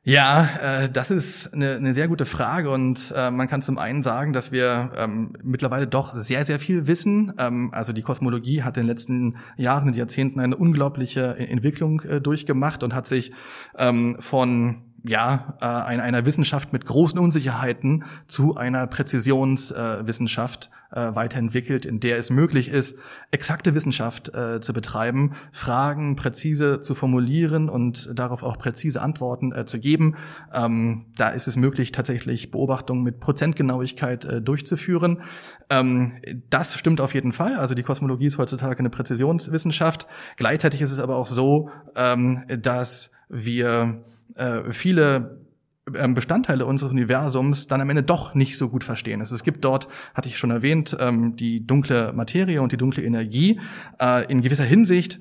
Ja, 0.07 0.47
äh, 0.61 0.89
das 0.89 1.11
ist 1.11 1.53
eine, 1.53 1.75
eine 1.75 1.93
sehr 1.93 2.07
gute 2.07 2.25
Frage 2.25 2.69
und 2.69 3.13
äh, 3.13 3.29
man 3.29 3.49
kann 3.49 3.61
zum 3.61 3.77
einen 3.77 4.03
sagen, 4.03 4.31
dass 4.31 4.53
wir 4.53 4.91
ähm, 4.95 5.33
mittlerweile 5.43 5.85
doch 5.85 6.13
sehr, 6.13 6.45
sehr 6.45 6.61
viel 6.61 6.87
wissen. 6.87 7.33
Ähm, 7.37 7.71
also 7.73 7.91
die 7.91 8.03
Kosmologie 8.03 8.63
hat 8.63 8.77
in 8.77 8.83
den 8.83 8.87
letzten 8.87 9.35
Jahren 9.57 9.89
und 9.89 9.97
Jahrzehnten 9.97 10.39
eine 10.39 10.55
unglaubliche 10.55 11.37
Entwicklung 11.37 11.99
äh, 12.03 12.21
durchgemacht 12.21 12.83
und 12.83 12.95
hat 12.95 13.05
sich 13.05 13.33
ähm, 13.77 14.15
von 14.21 14.86
ja, 15.07 15.57
äh, 15.61 15.65
einer 15.65 16.25
Wissenschaft 16.25 16.73
mit 16.73 16.85
großen 16.85 17.19
Unsicherheiten 17.19 18.03
zu 18.27 18.57
einer 18.57 18.87
Präzisionswissenschaft 18.87 20.69
äh, 20.91 21.15
weiterentwickelt, 21.15 21.85
in 21.85 21.99
der 21.99 22.17
es 22.17 22.29
möglich 22.29 22.69
ist, 22.69 22.97
exakte 23.31 23.73
Wissenschaft 23.73 24.33
äh, 24.33 24.59
zu 24.61 24.73
betreiben, 24.73 25.33
Fragen 25.51 26.15
präzise 26.15 26.81
zu 26.81 26.95
formulieren 26.95 27.69
und 27.69 28.17
darauf 28.17 28.43
auch 28.43 28.57
präzise 28.57 29.01
Antworten 29.01 29.51
äh, 29.53 29.65
zu 29.65 29.79
geben. 29.79 30.15
Ähm, 30.53 31.05
da 31.15 31.29
ist 31.29 31.47
es 31.47 31.55
möglich, 31.55 31.91
tatsächlich 31.91 32.51
Beobachtungen 32.51 33.03
mit 33.03 33.19
Prozentgenauigkeit 33.19 34.25
äh, 34.25 34.41
durchzuführen. 34.41 35.21
Ähm, 35.69 36.13
das 36.49 36.77
stimmt 36.77 37.01
auf 37.01 37.13
jeden 37.13 37.31
Fall. 37.31 37.55
Also 37.55 37.75
die 37.75 37.83
Kosmologie 37.83 38.27
ist 38.27 38.37
heutzutage 38.37 38.79
eine 38.79 38.89
Präzisionswissenschaft. 38.89 40.07
Gleichzeitig 40.35 40.81
ist 40.81 40.91
es 40.91 40.99
aber 40.99 41.15
auch 41.15 41.27
so, 41.27 41.69
ähm, 41.95 42.43
dass 42.47 43.11
wir 43.29 44.03
äh, 44.37 44.71
viele 44.71 45.47
ähm, 45.95 46.13
Bestandteile 46.13 46.65
unseres 46.65 46.91
Universums 46.91 47.67
dann 47.67 47.81
am 47.81 47.89
Ende 47.89 48.03
doch 48.03 48.35
nicht 48.35 48.57
so 48.57 48.69
gut 48.69 48.83
verstehen. 48.83 49.21
Es 49.21 49.43
gibt 49.43 49.63
dort, 49.63 49.87
hatte 50.13 50.29
ich 50.29 50.37
schon 50.37 50.51
erwähnt, 50.51 50.97
ähm, 50.99 51.35
die 51.35 51.65
dunkle 51.65 52.13
Materie 52.13 52.61
und 52.61 52.71
die 52.71 52.77
dunkle 52.77 53.03
Energie. 53.03 53.59
Äh, 53.99 54.29
in 54.31 54.41
gewisser 54.41 54.65
Hinsicht 54.65 55.19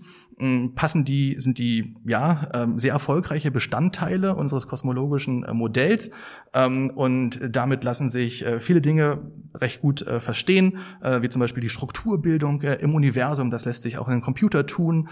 passen 0.75 1.05
die, 1.05 1.37
sind 1.39 1.59
die 1.59 1.95
ja 2.07 2.49
ähm, 2.53 2.79
sehr 2.79 2.93
erfolgreiche 2.93 3.51
Bestandteile 3.51 4.37
unseres 4.37 4.69
kosmologischen 4.69 5.45
äh, 5.45 5.55
Modells 5.55 6.11
ähm, 6.53 6.91
und 6.95 7.41
damit 7.51 7.85
lassen 7.85 8.11
sich 8.11 8.45
äh, 8.45 8.61
viele 8.61 8.83
Dinge 8.83 9.31
recht 9.55 9.81
gut 9.81 10.03
äh, 10.03 10.21
verstehen, 10.21 10.79
wie 11.21 11.29
zum 11.31 11.41
Beispiel 11.41 11.63
die 11.63 11.71
Strukturbildung 11.71 12.61
im 12.61 12.95
Universum. 12.95 13.51
Das 13.51 13.65
lässt 13.65 13.85
sich 13.85 13.97
auch 13.97 14.07
in 14.07 14.13
einem 14.13 14.23
Computer 14.23 14.67
tun, 14.67 15.09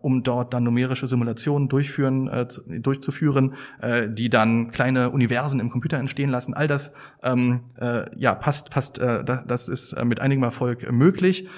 um 0.00 0.22
dort 0.22 0.54
dann 0.54 0.64
numerische 0.64 1.06
Simulationen 1.06 1.68
durchführen, 1.68 2.30
durchzuführen, 2.66 3.54
die 4.08 4.30
dann 4.30 4.70
kleine 4.70 5.10
Universen 5.10 5.60
im 5.60 5.70
Computer 5.70 5.98
entstehen 5.98 6.30
lassen. 6.30 6.54
All 6.54 6.66
das 6.66 6.92
ja 7.22 8.34
passt, 8.34 8.70
passt. 8.70 8.98
das 8.98 9.68
ist 9.68 10.02
mit 10.04 10.20
einigem 10.20 10.44
Erfolg 10.44 10.90
möglich. 10.90 11.48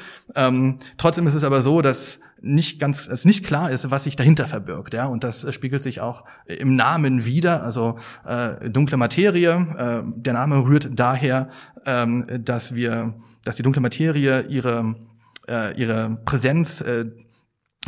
trotzdem 0.97 1.27
ist 1.27 1.35
es 1.35 1.45
aber 1.45 1.63
so, 1.63 1.83
dass 1.83 2.21
nicht 2.43 2.81
ganz, 2.81 3.07
es 3.07 3.25
nicht 3.25 3.45
klar 3.45 3.71
ist, 3.71 3.91
was 3.91 4.05
sich 4.05 4.17
dahinter 4.17 4.47
verbirgt, 4.47 4.95
ja, 4.95 5.07
und 5.07 5.25
das 5.25 5.53
spiegelt 5.55 5.83
sich 5.83 6.01
auch 6.01 6.25
im 6.47 6.77
Namen 6.77 7.25
wieder, 7.25 7.63
also 7.63 7.99
äh, 8.25 8.71
dunkle 8.71 8.97
Materie. 8.97 9.51
Äh, 10.07 10.11
der 10.17 10.33
Name 10.33 10.65
rührt 10.65 10.91
daher, 10.93 11.49
ähm, 11.87 12.27
dass 12.45 12.75
wir, 12.75 13.15
dass 13.45 13.57
die 13.57 13.63
dunkle 13.63 13.83
Materie 13.83 14.43
ihre 14.49 14.95
äh, 15.49 15.75
ihre 15.79 16.19
Präsenz 16.25 16.81
äh, 16.81 17.07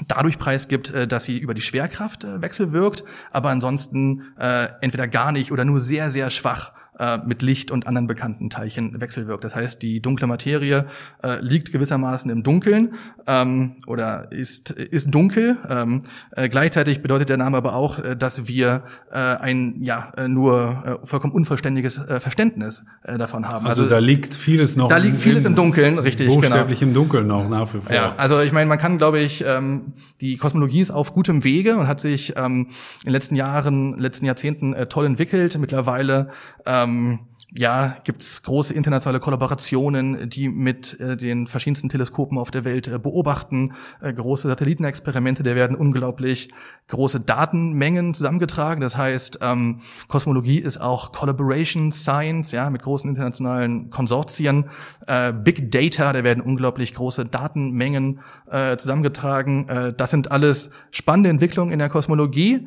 dadurch 0.08 0.38
preisgibt, 0.38 0.90
äh, 0.90 1.06
dass 1.06 1.24
sie 1.24 1.38
über 1.38 1.54
die 1.54 1.60
Schwerkraft 1.60 2.24
äh, 2.24 2.42
wechselwirkt, 2.42 3.04
aber 3.30 3.50
ansonsten 3.50 4.22
äh, 4.38 4.68
entweder 4.80 5.08
gar 5.08 5.32
nicht 5.32 5.52
oder 5.52 5.64
nur 5.64 5.80
sehr, 5.80 6.10
sehr 6.10 6.30
schwach 6.30 6.72
äh, 6.98 7.18
mit 7.18 7.42
Licht 7.42 7.70
und 7.70 7.86
anderen 7.86 8.06
bekannten 8.06 8.50
Teilchen 8.50 9.00
wechselwirkt. 9.00 9.44
Das 9.44 9.56
heißt, 9.56 9.80
die 9.82 10.00
dunkle 10.00 10.26
Materie 10.26 10.86
äh, 11.22 11.40
liegt 11.40 11.72
gewissermaßen 11.72 12.30
im 12.30 12.42
Dunkeln 12.42 12.94
ähm, 13.26 13.76
oder 13.86 14.30
ist, 14.30 14.70
ist 14.70 15.14
dunkel. 15.14 15.56
Ähm, 15.68 16.02
äh, 16.32 16.48
gleichzeitig 16.48 17.02
bedeutet 17.02 17.30
der 17.30 17.38
Name 17.38 17.56
aber 17.56 17.74
auch, 17.74 17.98
äh, 17.98 18.14
dass 18.14 18.46
wir 18.46 18.84
äh, 19.10 19.16
ein 19.16 19.82
ja 19.82 20.12
äh, 20.16 20.28
nur 20.28 21.00
äh, 21.02 21.06
vollkommen 21.06 21.32
unvollständiges 21.32 21.98
äh, 21.98 22.20
Verständnis 22.20 22.84
äh, 23.04 23.16
davon 23.16 23.48
haben. 23.48 23.66
Also, 23.66 23.82
also, 23.82 23.94
da 23.94 23.98
liegt 23.98 24.34
vieles 24.34 24.76
noch. 24.76 24.88
Da 24.88 24.98
liegt 24.98 25.16
vieles 25.16 25.46
im 25.46 25.54
Dunkeln, 25.54 25.98
richtig. 25.98 26.26
Genau. 26.26 26.40
Buchstäblich 26.40 26.80
genau. 26.80 26.90
im 26.90 26.94
Dunkeln 26.94 27.26
noch 27.26 27.48
nach 27.48 27.72
wie 27.72 27.80
vor. 27.80 27.94
Ja, 27.94 28.14
also 28.16 28.40
ich 28.40 28.52
meine, 28.52 28.66
man 28.66 28.78
kann, 28.78 28.98
glaube 28.98 29.18
ich, 29.18 29.42
ähm, 29.46 29.94
die 30.20 30.36
Kosmologie 30.36 30.80
ist 30.82 30.90
auf 30.90 31.14
gutem 31.14 31.42
Wege 31.42 31.76
und 31.76 31.88
hat 31.88 32.00
sich 32.00 32.34
ähm, 32.36 32.68
in 33.00 33.06
den 33.06 33.12
letzten 33.12 33.34
Jahren, 33.34 33.98
letzten 33.98 34.26
Jahrzehnten 34.26 34.74
äh, 34.74 34.86
toll 34.86 35.06
entwickelt. 35.06 35.56
Mittlerweile 35.58 36.28
ähm, 36.66 36.81
ähm, 36.82 37.20
ja, 37.54 37.96
gibt's 38.04 38.42
große 38.42 38.72
internationale 38.72 39.20
Kollaborationen, 39.20 40.30
die 40.30 40.48
mit 40.48 40.98
äh, 41.00 41.16
den 41.16 41.46
verschiedensten 41.46 41.90
Teleskopen 41.90 42.38
auf 42.38 42.50
der 42.50 42.64
Welt 42.64 42.88
äh, 42.88 42.98
beobachten, 42.98 43.74
äh, 44.00 44.12
große 44.12 44.48
Satellitenexperimente, 44.48 45.42
da 45.42 45.54
werden 45.54 45.76
unglaublich 45.76 46.48
große 46.88 47.20
Datenmengen 47.20 48.14
zusammengetragen. 48.14 48.80
Das 48.80 48.96
heißt, 48.96 49.40
ähm, 49.42 49.80
Kosmologie 50.08 50.58
ist 50.58 50.80
auch 50.80 51.12
Collaboration 51.12 51.92
Science, 51.92 52.52
ja, 52.52 52.70
mit 52.70 52.82
großen 52.82 53.08
internationalen 53.10 53.90
Konsortien. 53.90 54.66
Äh, 55.06 55.32
Big 55.32 55.70
Data, 55.70 56.12
da 56.12 56.24
werden 56.24 56.42
unglaublich 56.42 56.94
große 56.94 57.26
Datenmengen 57.26 58.20
äh, 58.50 58.76
zusammengetragen. 58.78 59.68
Äh, 59.68 59.92
das 59.92 60.10
sind 60.10 60.30
alles 60.30 60.70
spannende 60.90 61.30
Entwicklungen 61.30 61.72
in 61.72 61.78
der 61.78 61.88
Kosmologie. 61.88 62.66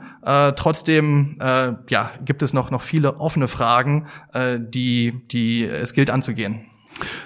Trotzdem, 0.55 1.37
ja, 1.39 2.11
gibt 2.23 2.41
es 2.41 2.53
noch 2.53 2.71
noch 2.71 2.81
viele 2.81 3.19
offene 3.19 3.47
Fragen. 3.47 4.07
Die, 4.75 5.13
die 5.31 5.63
es 5.63 5.93
gilt 5.93 6.09
anzugehen. 6.11 6.59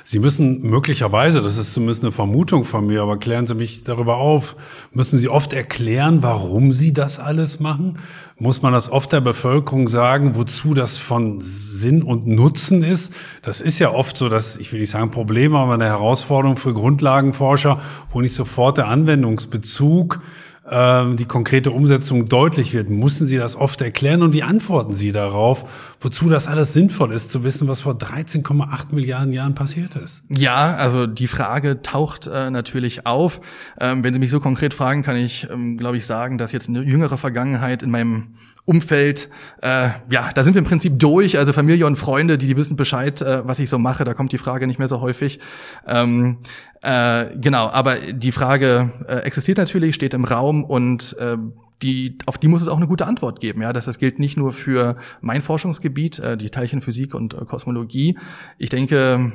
Sie 0.03 0.19
müssen 0.19 0.62
möglicherweise, 0.62 1.41
das 1.41 1.57
ist 1.57 1.73
zumindest 1.73 2.03
eine 2.03 2.12
Vermutung 2.12 2.63
von 2.63 2.88
mir, 2.88 3.03
aber 3.03 3.17
klären 3.17 3.45
Sie 3.45 3.53
mich 3.53 3.83
darüber 3.83 4.17
auf, 4.17 4.55
müssen 4.93 5.19
Sie 5.19 5.29
oft 5.29 5.53
erklären, 5.53 6.23
warum 6.23 6.73
Sie 6.73 6.91
das 6.91 7.19
alles 7.19 7.59
machen? 7.59 7.99
Muss 8.39 8.62
man 8.63 8.73
das 8.73 8.91
oft 8.91 9.12
der 9.12 9.21
Bevölkerung 9.21 9.88
sagen, 9.88 10.35
wozu 10.35 10.73
das 10.73 10.97
von 10.97 11.39
Sinn 11.41 12.01
und 12.01 12.25
Nutzen 12.25 12.81
ist? 12.81 13.13
Das 13.43 13.62
ist 13.62 13.77
ja 13.77 13.91
oft 13.91 14.17
so, 14.17 14.29
dass, 14.29 14.55
ich 14.55 14.71
will 14.71 14.79
nicht 14.79 14.89
sagen 14.89 15.12
Problem, 15.12 15.55
aber 15.55 15.73
eine 15.73 15.85
Herausforderung 15.85 16.57
für 16.57 16.73
Grundlagenforscher, 16.73 17.79
wo 18.12 18.21
nicht 18.21 18.33
sofort 18.33 18.77
der 18.77 18.88
Anwendungsbezug 18.88 20.21
ähm, 20.69 21.15
die 21.15 21.25
konkrete 21.25 21.71
Umsetzung 21.71 22.27
deutlich 22.27 22.73
wird. 22.73 22.89
Mussten 22.89 23.25
Sie 23.25 23.38
das 23.38 23.55
oft 23.55 23.82
erklären 23.82 24.21
und 24.21 24.34
wie 24.34 24.43
antworten 24.43 24.93
Sie 24.93 25.12
darauf, 25.12 25.95
wozu 25.99 26.29
das 26.29 26.47
alles 26.47 26.73
sinnvoll 26.73 27.12
ist, 27.12 27.32
zu 27.32 27.43
wissen, 27.43 27.67
was 27.67 27.82
vor 27.82 27.93
13,8 27.93 28.88
Milliarden 28.91 29.34
Jahren 29.34 29.55
passiert 29.55 29.95
ist? 29.95 30.23
Ja, 30.29 30.75
also 30.75 31.08
die 31.08 31.27
Frage 31.27 31.82
taucht 31.82 32.27
äh, 32.27 32.51
natürlich 32.51 33.05
auf. 33.05 33.41
Ähm, 33.79 34.03
wenn 34.03 34.13
Sie 34.13 34.19
mich 34.19 34.32
so 34.32 34.39
konkret 34.39 34.73
fragen, 34.73 35.03
kann 35.03 35.15
ich, 35.15 35.47
ähm, 35.49 35.77
glaube 35.77 35.97
ich, 35.97 36.05
sagen, 36.05 36.38
dass 36.38 36.51
jetzt 36.51 36.69
eine 36.69 36.82
jüngere 36.82 37.17
Vergangenheit 37.17 37.84
in 37.84 37.91
meinem 37.91 38.36
Umfeld, 38.69 39.29
äh, 39.63 39.89
ja, 40.12 40.29
da 40.36 40.43
sind 40.43 40.53
wir 40.53 40.60
im 40.60 40.65
Prinzip 40.65 40.99
durch. 40.99 41.39
Also 41.39 41.53
Familie 41.53 41.88
und 41.88 41.95
Freunde, 41.95 42.38
die, 42.38 42.45
die 42.45 42.55
wissen 42.55 42.75
Bescheid, 42.75 43.19
äh, 43.23 43.47
was 43.47 43.58
ich 43.58 43.67
so 43.67 43.79
mache. 43.79 44.03
Da 44.03 44.13
kommt 44.13 44.32
die 44.32 44.38
Frage 44.38 44.67
nicht 44.67 44.77
mehr 44.77 44.88
so 44.88 45.01
häufig. 45.01 45.39
Ähm, 45.88 46.38
äh, 46.84 47.25
genau, 47.36 47.67
aber 47.69 47.97
die 47.97 48.32
Frage 48.32 48.91
äh, 49.08 49.21
existiert 49.21 49.58
natürlich, 49.58 49.95
steht 49.95 50.13
im 50.13 50.23
Raum 50.23 50.63
und 50.63 51.17
äh, 51.17 51.38
die, 51.82 52.19
auf 52.27 52.38
die 52.38 52.47
muss 52.47 52.62
es 52.62 52.67
auch 52.67 52.77
eine 52.77 52.86
gute 52.86 53.08
Antwort 53.08 53.39
geben. 53.39 53.63
Ja, 53.63 53.73
das, 53.73 53.86
das 53.86 53.97
gilt 53.97 54.19
nicht 54.19 54.38
nur 54.38 54.51
für 54.51 54.97
mein 55.19 55.41
Forschungsgebiet, 55.41 56.19
äh, 56.19 56.38
die 56.38 56.51
Teilchenphysik 56.51 57.15
und 57.15 57.34
äh, 57.34 57.45
Kosmologie. 57.45 58.19
Ich 58.60 58.69
denke, 58.69 59.32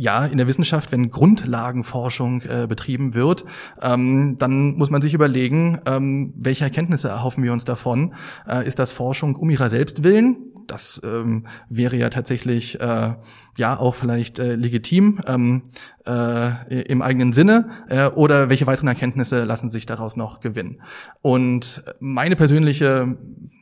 ja, 0.00 0.24
in 0.24 0.38
der 0.38 0.46
Wissenschaft, 0.46 0.92
wenn 0.92 1.10
Grundlagenforschung 1.10 2.42
äh, 2.42 2.66
betrieben 2.68 3.14
wird, 3.14 3.44
ähm, 3.82 4.36
dann 4.38 4.76
muss 4.76 4.90
man 4.90 5.02
sich 5.02 5.12
überlegen, 5.12 5.78
ähm, 5.86 6.32
welche 6.36 6.62
Erkenntnisse 6.62 7.08
erhoffen 7.08 7.42
wir 7.42 7.52
uns 7.52 7.64
davon? 7.64 8.14
Äh, 8.48 8.64
ist 8.64 8.78
das 8.78 8.92
Forschung 8.92 9.34
um 9.34 9.50
ihrer 9.50 9.68
selbst 9.68 10.04
willen? 10.04 10.36
Das 10.68 11.00
ähm, 11.02 11.46
wäre 11.68 11.96
ja 11.96 12.10
tatsächlich 12.10 12.80
äh, 12.80 13.14
ja 13.56 13.76
auch 13.76 13.96
vielleicht 13.96 14.38
äh, 14.38 14.54
legitim 14.54 15.20
ähm, 15.26 15.62
äh, 16.06 16.82
im 16.82 17.02
eigenen 17.02 17.32
Sinne 17.32 17.68
äh, 17.88 18.06
oder 18.06 18.50
welche 18.50 18.68
weiteren 18.68 18.86
Erkenntnisse 18.86 19.44
lassen 19.44 19.68
sich 19.68 19.86
daraus 19.86 20.16
noch 20.16 20.38
gewinnen. 20.38 20.80
Und 21.22 21.82
meine 21.98 22.36
persönliche 22.36 23.16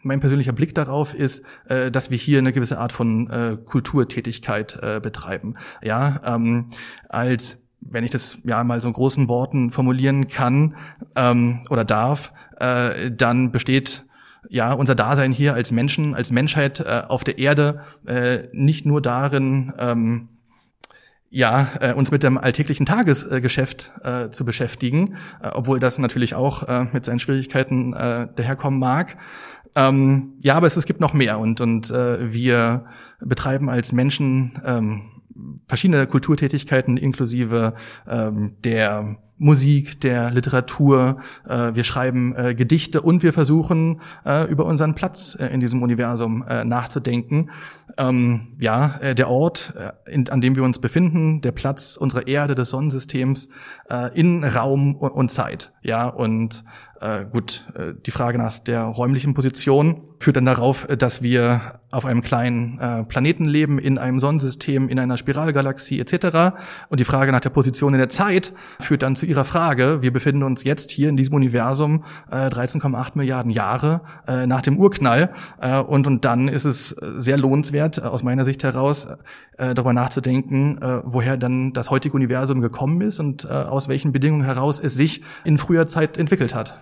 mein 0.06 0.20
persönlicher 0.20 0.52
Blick 0.52 0.74
darauf 0.74 1.14
ist, 1.14 1.44
äh, 1.68 1.90
dass 1.90 2.10
wir 2.10 2.18
hier 2.18 2.38
eine 2.38 2.52
gewisse 2.52 2.78
Art 2.78 2.92
von 2.92 3.28
äh, 3.28 3.56
Kulturtätigkeit 3.62 4.78
äh, 4.82 5.00
betreiben. 5.00 5.54
Ja, 5.82 6.20
ähm, 6.24 6.70
als 7.08 7.62
wenn 7.80 8.04
ich 8.04 8.10
das 8.10 8.38
ja 8.44 8.64
mal 8.64 8.80
so 8.80 8.88
in 8.88 8.94
großen 8.94 9.28
Worten 9.28 9.70
formulieren 9.70 10.28
kann 10.28 10.74
ähm, 11.14 11.60
oder 11.70 11.84
darf, 11.84 12.32
äh, 12.58 13.10
dann 13.12 13.52
besteht 13.52 14.04
ja, 14.48 14.72
unser 14.72 14.94
Dasein 14.94 15.32
hier 15.32 15.54
als 15.54 15.72
Menschen, 15.72 16.14
als 16.14 16.30
Menschheit 16.30 16.80
äh, 16.80 17.02
auf 17.08 17.24
der 17.24 17.38
Erde 17.38 17.80
äh, 18.06 18.44
nicht 18.52 18.86
nur 18.86 19.02
darin, 19.02 19.72
ähm, 19.78 20.28
ja, 21.36 21.68
äh, 21.80 21.92
uns 21.92 22.10
mit 22.10 22.22
dem 22.22 22.38
alltäglichen 22.38 22.86
Tagesgeschäft 22.86 23.92
äh, 24.02 24.30
zu 24.30 24.46
beschäftigen, 24.46 25.16
äh, 25.42 25.50
obwohl 25.52 25.78
das 25.78 25.98
natürlich 25.98 26.34
auch 26.34 26.62
äh, 26.62 26.86
mit 26.94 27.04
seinen 27.04 27.18
Schwierigkeiten 27.18 27.92
äh, 27.92 28.26
daherkommen 28.34 28.80
mag. 28.80 29.18
Ähm, 29.74 30.32
ja, 30.40 30.54
aber 30.54 30.66
es, 30.66 30.78
es 30.78 30.86
gibt 30.86 31.00
noch 31.00 31.12
mehr 31.12 31.38
und, 31.38 31.60
und 31.60 31.90
äh, 31.90 32.32
wir 32.32 32.86
betreiben 33.20 33.68
als 33.68 33.92
Menschen 33.92 34.62
ähm, 34.64 35.02
verschiedene 35.68 36.06
Kulturtätigkeiten 36.06 36.96
inklusive 36.96 37.74
ähm, 38.08 38.56
der 38.64 39.18
Musik, 39.38 40.00
der 40.00 40.30
Literatur. 40.30 41.18
Äh, 41.46 41.74
wir 41.74 41.84
schreiben 41.84 42.34
äh, 42.34 42.54
Gedichte 42.54 43.02
und 43.02 43.22
wir 43.22 43.32
versuchen 43.32 44.00
äh, 44.24 44.50
über 44.50 44.64
unseren 44.64 44.94
Platz 44.94 45.36
äh, 45.38 45.48
in 45.48 45.60
diesem 45.60 45.82
Universum 45.82 46.44
äh, 46.48 46.64
nachzudenken. 46.64 47.50
Ähm, 47.98 48.56
ja, 48.58 48.96
äh, 49.00 49.14
der 49.14 49.28
Ort, 49.28 49.74
in, 50.06 50.28
an 50.30 50.40
dem 50.40 50.56
wir 50.56 50.62
uns 50.62 50.78
befinden, 50.78 51.40
der 51.40 51.52
Platz 51.52 51.96
unserer 51.96 52.26
Erde, 52.26 52.54
des 52.54 52.70
Sonnensystems 52.70 53.48
in 54.14 54.44
Raum 54.44 54.94
und, 54.96 55.30
Zeit. 55.30 55.72
Ja, 55.82 56.08
und 56.08 56.64
gut, 57.30 57.66
die 58.06 58.10
Frage 58.10 58.38
nach 58.38 58.58
der 58.58 58.82
räumlichen 58.82 59.34
Position 59.34 60.02
führt 60.18 60.36
dann 60.36 60.46
darauf, 60.46 60.86
dass 60.86 61.22
wir 61.22 61.80
auf 61.90 62.04
einem 62.04 62.22
kleinen 62.22 63.06
Planeten 63.08 63.44
leben, 63.44 63.78
in 63.78 63.98
einem 63.98 64.18
Sonnensystem, 64.18 64.88
in 64.88 64.98
einer 64.98 65.16
Spiralgalaxie 65.16 66.00
etc. 66.00 66.56
Und 66.88 67.00
die 67.00 67.04
Frage 67.04 67.32
nach 67.32 67.40
der 67.40 67.50
Position 67.50 67.94
in 67.94 67.98
der 67.98 68.08
Zeit 68.08 68.52
führt 68.80 69.02
dann 69.02 69.16
zu 69.16 69.25
Ihrer 69.26 69.44
Frage. 69.44 70.02
Wir 70.02 70.12
befinden 70.12 70.42
uns 70.42 70.64
jetzt 70.64 70.90
hier 70.90 71.08
in 71.08 71.16
diesem 71.16 71.34
Universum 71.34 72.04
äh, 72.30 72.48
13,8 72.48 73.10
Milliarden 73.14 73.50
Jahre 73.50 74.00
äh, 74.26 74.46
nach 74.46 74.62
dem 74.62 74.78
Urknall. 74.78 75.30
Äh, 75.60 75.78
und, 75.80 76.06
und 76.06 76.24
dann 76.24 76.48
ist 76.48 76.64
es 76.64 76.90
sehr 77.16 77.36
lohnenswert, 77.36 77.98
äh, 77.98 78.02
aus 78.02 78.22
meiner 78.22 78.44
Sicht 78.44 78.62
heraus, 78.62 79.06
äh, 79.58 79.74
darüber 79.74 79.92
nachzudenken, 79.92 80.82
äh, 80.82 81.00
woher 81.04 81.36
dann 81.36 81.72
das 81.72 81.90
heutige 81.90 82.14
Universum 82.14 82.60
gekommen 82.60 83.00
ist 83.00 83.20
und 83.20 83.44
äh, 83.44 83.48
aus 83.48 83.88
welchen 83.88 84.12
Bedingungen 84.12 84.44
heraus 84.44 84.78
es 84.78 84.94
sich 84.94 85.22
in 85.44 85.56
früher 85.56 85.86
Zeit 85.86 86.18
entwickelt 86.18 86.54
hat. 86.54 86.78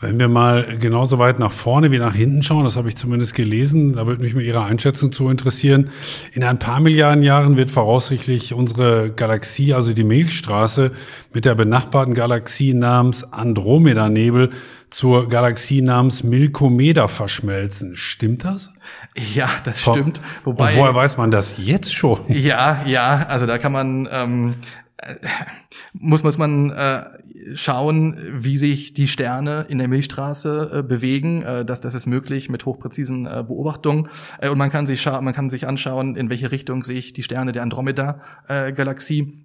Wenn 0.00 0.18
wir 0.18 0.28
mal 0.28 0.78
genauso 0.78 1.18
weit 1.18 1.38
nach 1.38 1.52
vorne 1.52 1.90
wie 1.90 1.98
nach 1.98 2.14
hinten 2.14 2.42
schauen, 2.42 2.64
das 2.64 2.76
habe 2.76 2.88
ich 2.88 2.96
zumindest 2.96 3.34
gelesen, 3.34 3.92
da 3.92 4.06
würde 4.06 4.22
mich 4.22 4.34
mal 4.34 4.42
Ihre 4.42 4.62
Einschätzung 4.62 5.12
zu 5.12 5.28
interessieren. 5.30 5.90
In 6.32 6.44
ein 6.44 6.58
paar 6.58 6.80
Milliarden 6.80 7.22
Jahren 7.22 7.56
wird 7.56 7.70
voraussichtlich 7.70 8.52
unsere 8.54 9.10
Galaxie, 9.10 9.72
also 9.72 9.92
die 9.92 10.04
Milchstraße, 10.04 10.92
mit 11.34 11.44
der 11.44 11.54
benachbarten 11.54 12.14
Galaxie 12.14 12.74
namens 12.74 13.32
Andromeda-Nebel 13.32 14.50
zur 14.90 15.28
Galaxie 15.28 15.82
namens 15.82 16.22
Milkomeda 16.22 17.08
verschmelzen. 17.08 17.96
Stimmt 17.96 18.44
das? 18.44 18.72
Ja, 19.34 19.50
das 19.64 19.80
stimmt. 19.82 20.20
Wobei, 20.44 20.72
Und 20.72 20.78
woher 20.78 20.94
weiß 20.94 21.16
man 21.16 21.30
das 21.32 21.58
jetzt 21.58 21.92
schon? 21.92 22.20
Ja, 22.28 22.82
ja, 22.86 23.26
also 23.28 23.46
da 23.46 23.58
kann 23.58 23.72
man 23.72 24.08
ähm, 24.10 24.54
äh, 24.98 25.14
muss 25.92 26.22
muss 26.22 26.38
man 26.38 26.70
äh, 26.70 27.04
schauen, 27.54 28.16
wie 28.32 28.56
sich 28.56 28.94
die 28.94 29.08
Sterne 29.08 29.66
in 29.68 29.78
der 29.78 29.88
Milchstraße 29.88 30.70
äh, 30.72 30.82
bewegen. 30.82 31.42
Äh, 31.42 31.64
das, 31.64 31.80
das 31.80 31.94
ist 31.94 32.06
möglich 32.06 32.48
mit 32.48 32.64
hochpräzisen 32.64 33.26
äh, 33.26 33.44
Beobachtungen. 33.46 34.08
Äh, 34.40 34.48
und 34.50 34.58
man 34.58 34.70
kann 34.70 34.86
sich 34.86 35.04
man 35.04 35.34
kann 35.34 35.50
sich 35.50 35.66
anschauen, 35.66 36.16
in 36.16 36.30
welche 36.30 36.50
Richtung 36.52 36.84
sich 36.84 37.12
die 37.12 37.22
Sterne 37.22 37.52
der 37.52 37.62
Andromeda-Galaxie 37.62 39.44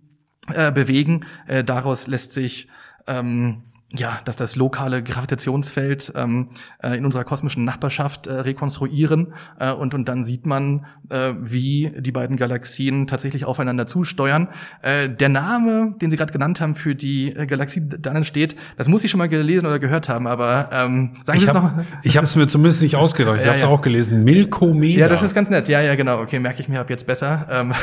äh, 0.53 0.71
bewegen. 0.71 1.25
Äh, 1.47 1.63
daraus 1.63 2.07
lässt 2.07 2.31
sich 2.31 2.67
ähm, 3.07 3.63
ja, 3.91 4.19
dass 4.25 4.35
das 4.35 4.55
lokale 4.55 5.01
Gravitationsfeld 5.01 6.13
ähm, 6.15 6.49
äh, 6.83 6.95
in 6.95 7.05
unserer 7.05 7.23
kosmischen 7.23 7.65
Nachbarschaft 7.65 8.27
äh, 8.27 8.33
rekonstruieren 8.33 9.33
äh, 9.59 9.71
und 9.71 9.95
und 9.95 10.07
dann 10.07 10.23
sieht 10.23 10.45
man, 10.45 10.85
äh, 11.09 11.33
wie 11.41 11.91
die 11.97 12.11
beiden 12.11 12.37
Galaxien 12.37 13.07
tatsächlich 13.07 13.45
aufeinander 13.45 13.87
zusteuern. 13.87 14.47
Äh, 14.83 15.09
der 15.09 15.29
Name, 15.29 15.95
den 16.01 16.11
Sie 16.11 16.17
gerade 16.17 16.31
genannt 16.31 16.61
haben 16.61 16.75
für 16.75 16.93
die 16.93 17.35
äh, 17.35 17.47
Galaxie, 17.47 17.81
dann 17.87 18.15
entsteht, 18.15 18.55
das 18.77 18.87
muss 18.87 19.03
ich 19.03 19.09
schon 19.09 19.17
mal 19.17 19.27
gelesen 19.27 19.65
oder 19.65 19.79
gehört 19.79 20.07
haben, 20.07 20.27
aber 20.27 20.69
ähm, 20.71 21.13
sagen 21.23 21.39
Sie 21.39 21.47
es 21.47 21.53
noch. 21.53 21.71
Ich 22.03 22.15
habe 22.15 22.27
es 22.27 22.35
mir 22.35 22.45
zumindest 22.45 22.83
nicht 22.83 22.95
ausgedacht. 22.95 23.37
Ich 23.37 23.41
ja, 23.41 23.47
habe 23.47 23.57
es 23.57 23.63
ja. 23.63 23.69
auch 23.69 23.81
gelesen. 23.81 24.23
Milkomeda. 24.23 24.99
Ja, 24.99 25.07
das 25.07 25.23
ist 25.23 25.33
ganz 25.33 25.49
nett. 25.49 25.67
Ja, 25.67 25.81
ja, 25.81 25.95
genau. 25.95 26.21
Okay, 26.21 26.37
merke 26.37 26.61
ich 26.61 26.69
mir 26.69 26.79
ab 26.79 26.91
jetzt 26.91 27.07
besser. 27.07 27.47
Ähm. 27.49 27.73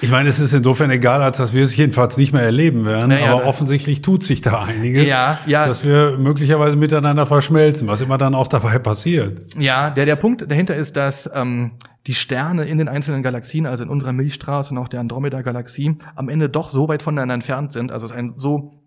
Ich 0.00 0.10
meine, 0.10 0.28
es 0.28 0.40
ist 0.40 0.52
insofern 0.52 0.90
egal, 0.90 1.22
als 1.22 1.36
dass 1.36 1.54
wir 1.54 1.62
es 1.62 1.76
jedenfalls 1.76 2.16
nicht 2.16 2.32
mehr 2.32 2.42
erleben 2.42 2.84
werden. 2.84 3.12
Ja, 3.12 3.34
aber 3.34 3.46
offensichtlich 3.46 4.02
tut 4.02 4.24
sich 4.24 4.40
da 4.40 4.62
einiges. 4.62 5.08
Ja, 5.08 5.38
ja. 5.52 5.66
Dass 5.66 5.84
wir 5.84 6.18
möglicherweise 6.18 6.76
miteinander 6.76 7.26
verschmelzen, 7.26 7.88
was 7.88 8.00
immer 8.00 8.18
dann 8.18 8.34
auch 8.34 8.48
dabei 8.48 8.78
passiert. 8.78 9.54
Ja, 9.58 9.90
der, 9.90 10.06
der 10.06 10.16
Punkt 10.16 10.50
dahinter 10.50 10.74
ist, 10.74 10.96
dass 10.96 11.30
ähm, 11.32 11.72
die 12.06 12.14
Sterne 12.14 12.64
in 12.64 12.78
den 12.78 12.88
einzelnen 12.88 13.22
Galaxien, 13.22 13.66
also 13.66 13.84
in 13.84 13.90
unserer 13.90 14.12
Milchstraße 14.12 14.72
und 14.72 14.78
auch 14.78 14.88
der 14.88 15.00
Andromeda-Galaxie, 15.00 15.96
am 16.16 16.28
Ende 16.28 16.48
doch 16.48 16.70
so 16.70 16.88
weit 16.88 17.02
voneinander 17.02 17.34
entfernt 17.34 17.72
sind. 17.72 17.92
Also 17.92 18.06
es 18.06 18.12
ist 18.12 18.18
ein 18.18 18.34
so 18.36 18.82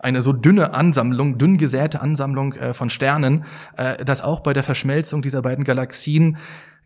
eine 0.00 0.20
so 0.20 0.32
dünne 0.32 0.74
Ansammlung, 0.74 1.38
dünn 1.38 1.56
gesäte 1.56 2.00
Ansammlung 2.00 2.52
äh, 2.54 2.74
von 2.74 2.90
Sternen, 2.90 3.44
äh, 3.76 4.04
dass 4.04 4.20
auch 4.20 4.40
bei 4.40 4.52
der 4.52 4.62
Verschmelzung 4.62 5.22
dieser 5.22 5.42
beiden 5.42 5.64
Galaxien 5.64 6.36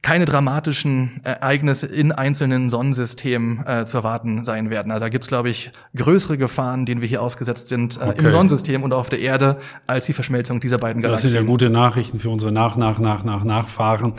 keine 0.03 0.25
dramatischen 0.25 1.21
Ereignisse 1.25 1.87
in 1.87 2.11
einzelnen 2.11 2.71
Sonnensystemen 2.71 3.67
äh, 3.67 3.85
zu 3.85 3.99
erwarten 3.99 4.45
sein 4.45 4.71
werden. 4.71 4.91
Also 4.93 5.05
da 5.05 5.09
gibt's, 5.11 5.29
glaube 5.29 5.51
ich, 5.51 5.71
größere 5.95 6.39
Gefahren, 6.39 6.87
denen 6.87 7.03
wir 7.03 7.09
hier 7.09 7.21
ausgesetzt 7.21 7.69
sind 7.69 7.99
äh, 7.99 8.05
okay. 8.05 8.25
im 8.25 8.31
Sonnensystem 8.31 8.83
und 8.83 8.95
auf 8.95 9.11
der 9.11 9.21
Erde, 9.21 9.59
als 9.87 10.07
die 10.07 10.15
Verschmelzung 10.15 10.61
dieser 10.61 10.79
beiden 10.79 11.03
Galaxien. 11.03 11.25
Das 11.25 11.33
sind 11.33 11.41
ja 11.41 11.47
gute 11.47 11.69
Nachrichten 11.69 12.19
für 12.19 12.31
unsere 12.31 12.51
Nach, 12.51 12.77
Nach, 12.77 12.99
Nach, 12.99 13.25
Nach, 13.25 13.45
Nachfahren. 13.45 14.15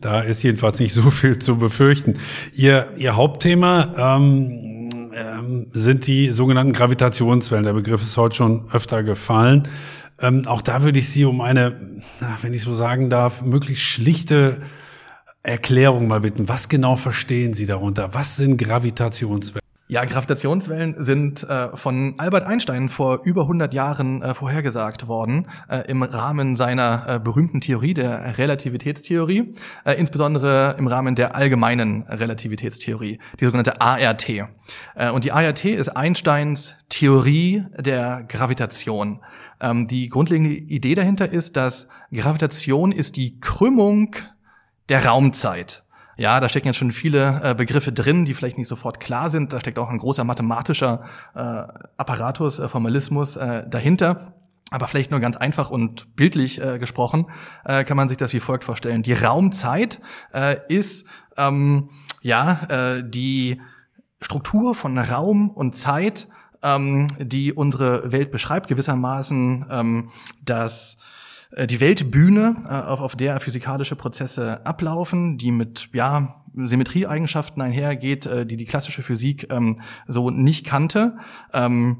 Da 0.00 0.20
ist 0.20 0.42
jedenfalls 0.42 0.78
nicht 0.80 0.94
so 0.94 1.10
viel 1.10 1.38
zu 1.38 1.56
befürchten. 1.56 2.14
Ihr, 2.54 2.88
Ihr 2.96 3.16
Hauptthema 3.16 4.16
ähm, 4.16 4.88
ähm, 5.14 5.66
sind 5.72 6.06
die 6.06 6.32
sogenannten 6.32 6.72
Gravitationswellen. 6.72 7.64
Der 7.64 7.72
Begriff 7.74 8.02
ist 8.02 8.16
heute 8.16 8.36
schon 8.36 8.68
öfter 8.72 9.02
gefallen. 9.02 9.64
Ähm, 10.20 10.46
auch 10.46 10.62
da 10.62 10.82
würde 10.82 10.98
ich 10.98 11.10
Sie 11.10 11.26
um 11.26 11.42
eine, 11.42 12.00
wenn 12.40 12.54
ich 12.54 12.62
so 12.62 12.74
sagen 12.74 13.10
darf, 13.10 13.42
möglichst 13.42 13.82
schlichte 13.82 14.62
Erklärung 15.46 16.08
mal 16.08 16.20
bitten. 16.20 16.48
Was 16.48 16.68
genau 16.68 16.96
verstehen 16.96 17.54
Sie 17.54 17.66
darunter? 17.66 18.12
Was 18.12 18.36
sind 18.36 18.56
Gravitationswellen? 18.56 19.60
Ja, 19.88 20.04
Gravitationswellen 20.04 20.96
sind 20.98 21.44
äh, 21.44 21.76
von 21.76 22.14
Albert 22.18 22.44
Einstein 22.44 22.88
vor 22.88 23.20
über 23.22 23.42
100 23.42 23.72
Jahren 23.72 24.20
äh, 24.20 24.34
vorhergesagt 24.34 25.06
worden 25.06 25.46
äh, 25.68 25.88
im 25.88 26.02
Rahmen 26.02 26.56
seiner 26.56 27.04
äh, 27.06 27.18
berühmten 27.20 27.60
Theorie 27.60 27.94
der 27.94 28.36
Relativitätstheorie, 28.36 29.54
äh, 29.84 29.92
insbesondere 29.92 30.74
im 30.76 30.88
Rahmen 30.88 31.14
der 31.14 31.36
allgemeinen 31.36 32.02
Relativitätstheorie, 32.02 33.20
die 33.38 33.44
sogenannte 33.44 33.80
ART. 33.80 34.28
Äh, 34.28 35.10
und 35.12 35.22
die 35.22 35.30
ART 35.30 35.64
ist 35.64 35.90
Einsteins 35.90 36.74
Theorie 36.88 37.62
der 37.78 38.24
Gravitation. 38.26 39.20
Ähm, 39.60 39.86
die 39.86 40.08
grundlegende 40.08 40.50
Idee 40.50 40.96
dahinter 40.96 41.30
ist, 41.30 41.56
dass 41.56 41.86
Gravitation 42.12 42.90
ist 42.90 43.16
die 43.16 43.38
Krümmung 43.38 44.16
der 44.88 45.04
Raumzeit. 45.04 45.84
Ja, 46.18 46.40
da 46.40 46.48
stecken 46.48 46.68
jetzt 46.68 46.76
schon 46.78 46.92
viele 46.92 47.40
äh, 47.42 47.54
Begriffe 47.54 47.92
drin, 47.92 48.24
die 48.24 48.32
vielleicht 48.32 48.56
nicht 48.56 48.68
sofort 48.68 49.00
klar 49.00 49.28
sind. 49.28 49.52
Da 49.52 49.60
steckt 49.60 49.78
auch 49.78 49.90
ein 49.90 49.98
großer 49.98 50.24
mathematischer 50.24 51.04
äh, 51.34 51.40
Apparatus, 51.98 52.58
äh, 52.58 52.68
Formalismus 52.68 53.36
äh, 53.36 53.68
dahinter. 53.68 54.32
Aber 54.70 54.88
vielleicht 54.88 55.10
nur 55.10 55.20
ganz 55.20 55.36
einfach 55.36 55.70
und 55.70 56.16
bildlich 56.16 56.60
äh, 56.60 56.78
gesprochen 56.78 57.26
äh, 57.64 57.84
kann 57.84 57.96
man 57.96 58.08
sich 58.08 58.16
das 58.16 58.32
wie 58.32 58.40
folgt 58.40 58.64
vorstellen. 58.64 59.02
Die 59.02 59.12
Raumzeit 59.12 60.00
äh, 60.32 60.56
ist 60.68 61.06
ähm, 61.36 61.90
ja 62.22 62.62
äh, 62.68 63.04
die 63.08 63.60
Struktur 64.20 64.74
von 64.74 64.98
Raum 64.98 65.50
und 65.50 65.76
Zeit, 65.76 66.26
ähm, 66.62 67.06
die 67.18 67.52
unsere 67.52 68.10
Welt 68.10 68.30
beschreibt, 68.30 68.68
gewissermaßen 68.68 69.66
ähm, 69.70 70.10
das 70.42 70.98
die 71.64 71.80
Weltbühne, 71.80 72.56
äh, 72.66 72.68
auf, 72.68 73.00
auf 73.00 73.16
der 73.16 73.40
physikalische 73.40 73.96
Prozesse 73.96 74.66
ablaufen, 74.66 75.38
die 75.38 75.52
mit 75.52 75.88
ja 75.94 76.42
Symmetrieeigenschaften 76.56 77.62
einhergeht, 77.62 78.26
äh, 78.26 78.46
die 78.46 78.56
die 78.56 78.64
klassische 78.64 79.02
Physik 79.02 79.48
ähm, 79.50 79.80
so 80.06 80.30
nicht 80.30 80.66
kannte. 80.66 81.16
Ähm, 81.52 81.98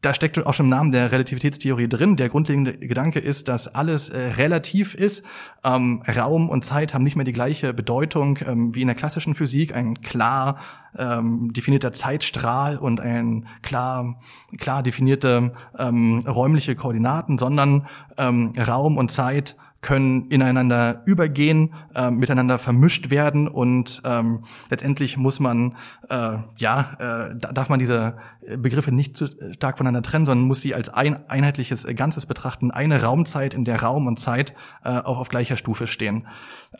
da 0.00 0.14
steckt 0.14 0.38
auch 0.46 0.54
schon 0.54 0.66
im 0.66 0.70
Namen 0.70 0.92
der 0.92 1.10
Relativitätstheorie 1.10 1.88
drin. 1.88 2.16
Der 2.16 2.28
grundlegende 2.28 2.78
Gedanke 2.78 3.18
ist, 3.18 3.48
dass 3.48 3.74
alles 3.74 4.10
äh, 4.10 4.18
relativ 4.36 4.94
ist. 4.94 5.24
Ähm, 5.64 6.02
Raum 6.06 6.48
und 6.48 6.64
Zeit 6.64 6.94
haben 6.94 7.02
nicht 7.02 7.16
mehr 7.16 7.24
die 7.24 7.32
gleiche 7.32 7.74
Bedeutung 7.74 8.38
ähm, 8.46 8.74
wie 8.74 8.82
in 8.82 8.86
der 8.86 8.94
klassischen 8.94 9.34
Physik. 9.34 9.74
Ein 9.74 10.00
klar 10.00 10.58
ähm, 10.96 11.52
definierter 11.52 11.92
Zeitstrahl 11.92 12.76
und 12.76 13.00
ein 13.00 13.46
klar, 13.62 14.20
klar 14.56 14.84
definierte 14.84 15.52
ähm, 15.76 16.24
räumliche 16.26 16.76
Koordinaten, 16.76 17.36
sondern 17.36 17.86
ähm, 18.16 18.52
Raum 18.56 18.98
und 18.98 19.10
Zeit 19.10 19.56
können 19.80 20.28
ineinander 20.30 21.02
übergehen, 21.06 21.72
äh, 21.94 22.10
miteinander 22.10 22.58
vermischt 22.58 23.10
werden 23.10 23.46
und 23.46 24.02
ähm, 24.04 24.40
letztendlich 24.70 25.16
muss 25.16 25.38
man, 25.38 25.76
äh, 26.10 26.38
ja, 26.58 27.30
äh, 27.30 27.36
darf 27.36 27.68
man 27.68 27.78
diese 27.78 28.16
Begriffe 28.56 28.90
nicht 28.90 29.16
zu 29.16 29.28
stark 29.54 29.78
voneinander 29.78 30.02
trennen, 30.02 30.26
sondern 30.26 30.46
muss 30.46 30.62
sie 30.62 30.74
als 30.74 30.88
ein 30.88 31.28
einheitliches 31.28 31.86
Ganzes 31.94 32.26
betrachten, 32.26 32.70
eine 32.72 33.02
Raumzeit, 33.02 33.54
in 33.54 33.64
der 33.64 33.82
Raum 33.82 34.06
und 34.08 34.18
Zeit 34.18 34.52
äh, 34.84 34.90
auch 34.90 35.18
auf 35.18 35.28
gleicher 35.28 35.56
Stufe 35.56 35.86
stehen. 35.86 36.26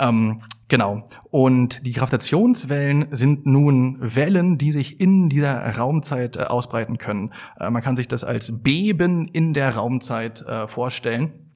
Ähm, 0.00 0.42
genau. 0.66 1.06
Und 1.30 1.86
die 1.86 1.92
Gravitationswellen 1.92 3.06
sind 3.12 3.46
nun 3.46 3.98
Wellen, 4.00 4.58
die 4.58 4.72
sich 4.72 5.00
in 5.00 5.28
dieser 5.28 5.76
Raumzeit 5.76 6.36
äh, 6.36 6.40
ausbreiten 6.40 6.98
können. 6.98 7.32
Äh, 7.60 7.70
man 7.70 7.82
kann 7.82 7.96
sich 7.96 8.08
das 8.08 8.24
als 8.24 8.62
Beben 8.62 9.28
in 9.28 9.54
der 9.54 9.76
Raumzeit 9.76 10.42
äh, 10.42 10.66
vorstellen. 10.66 11.47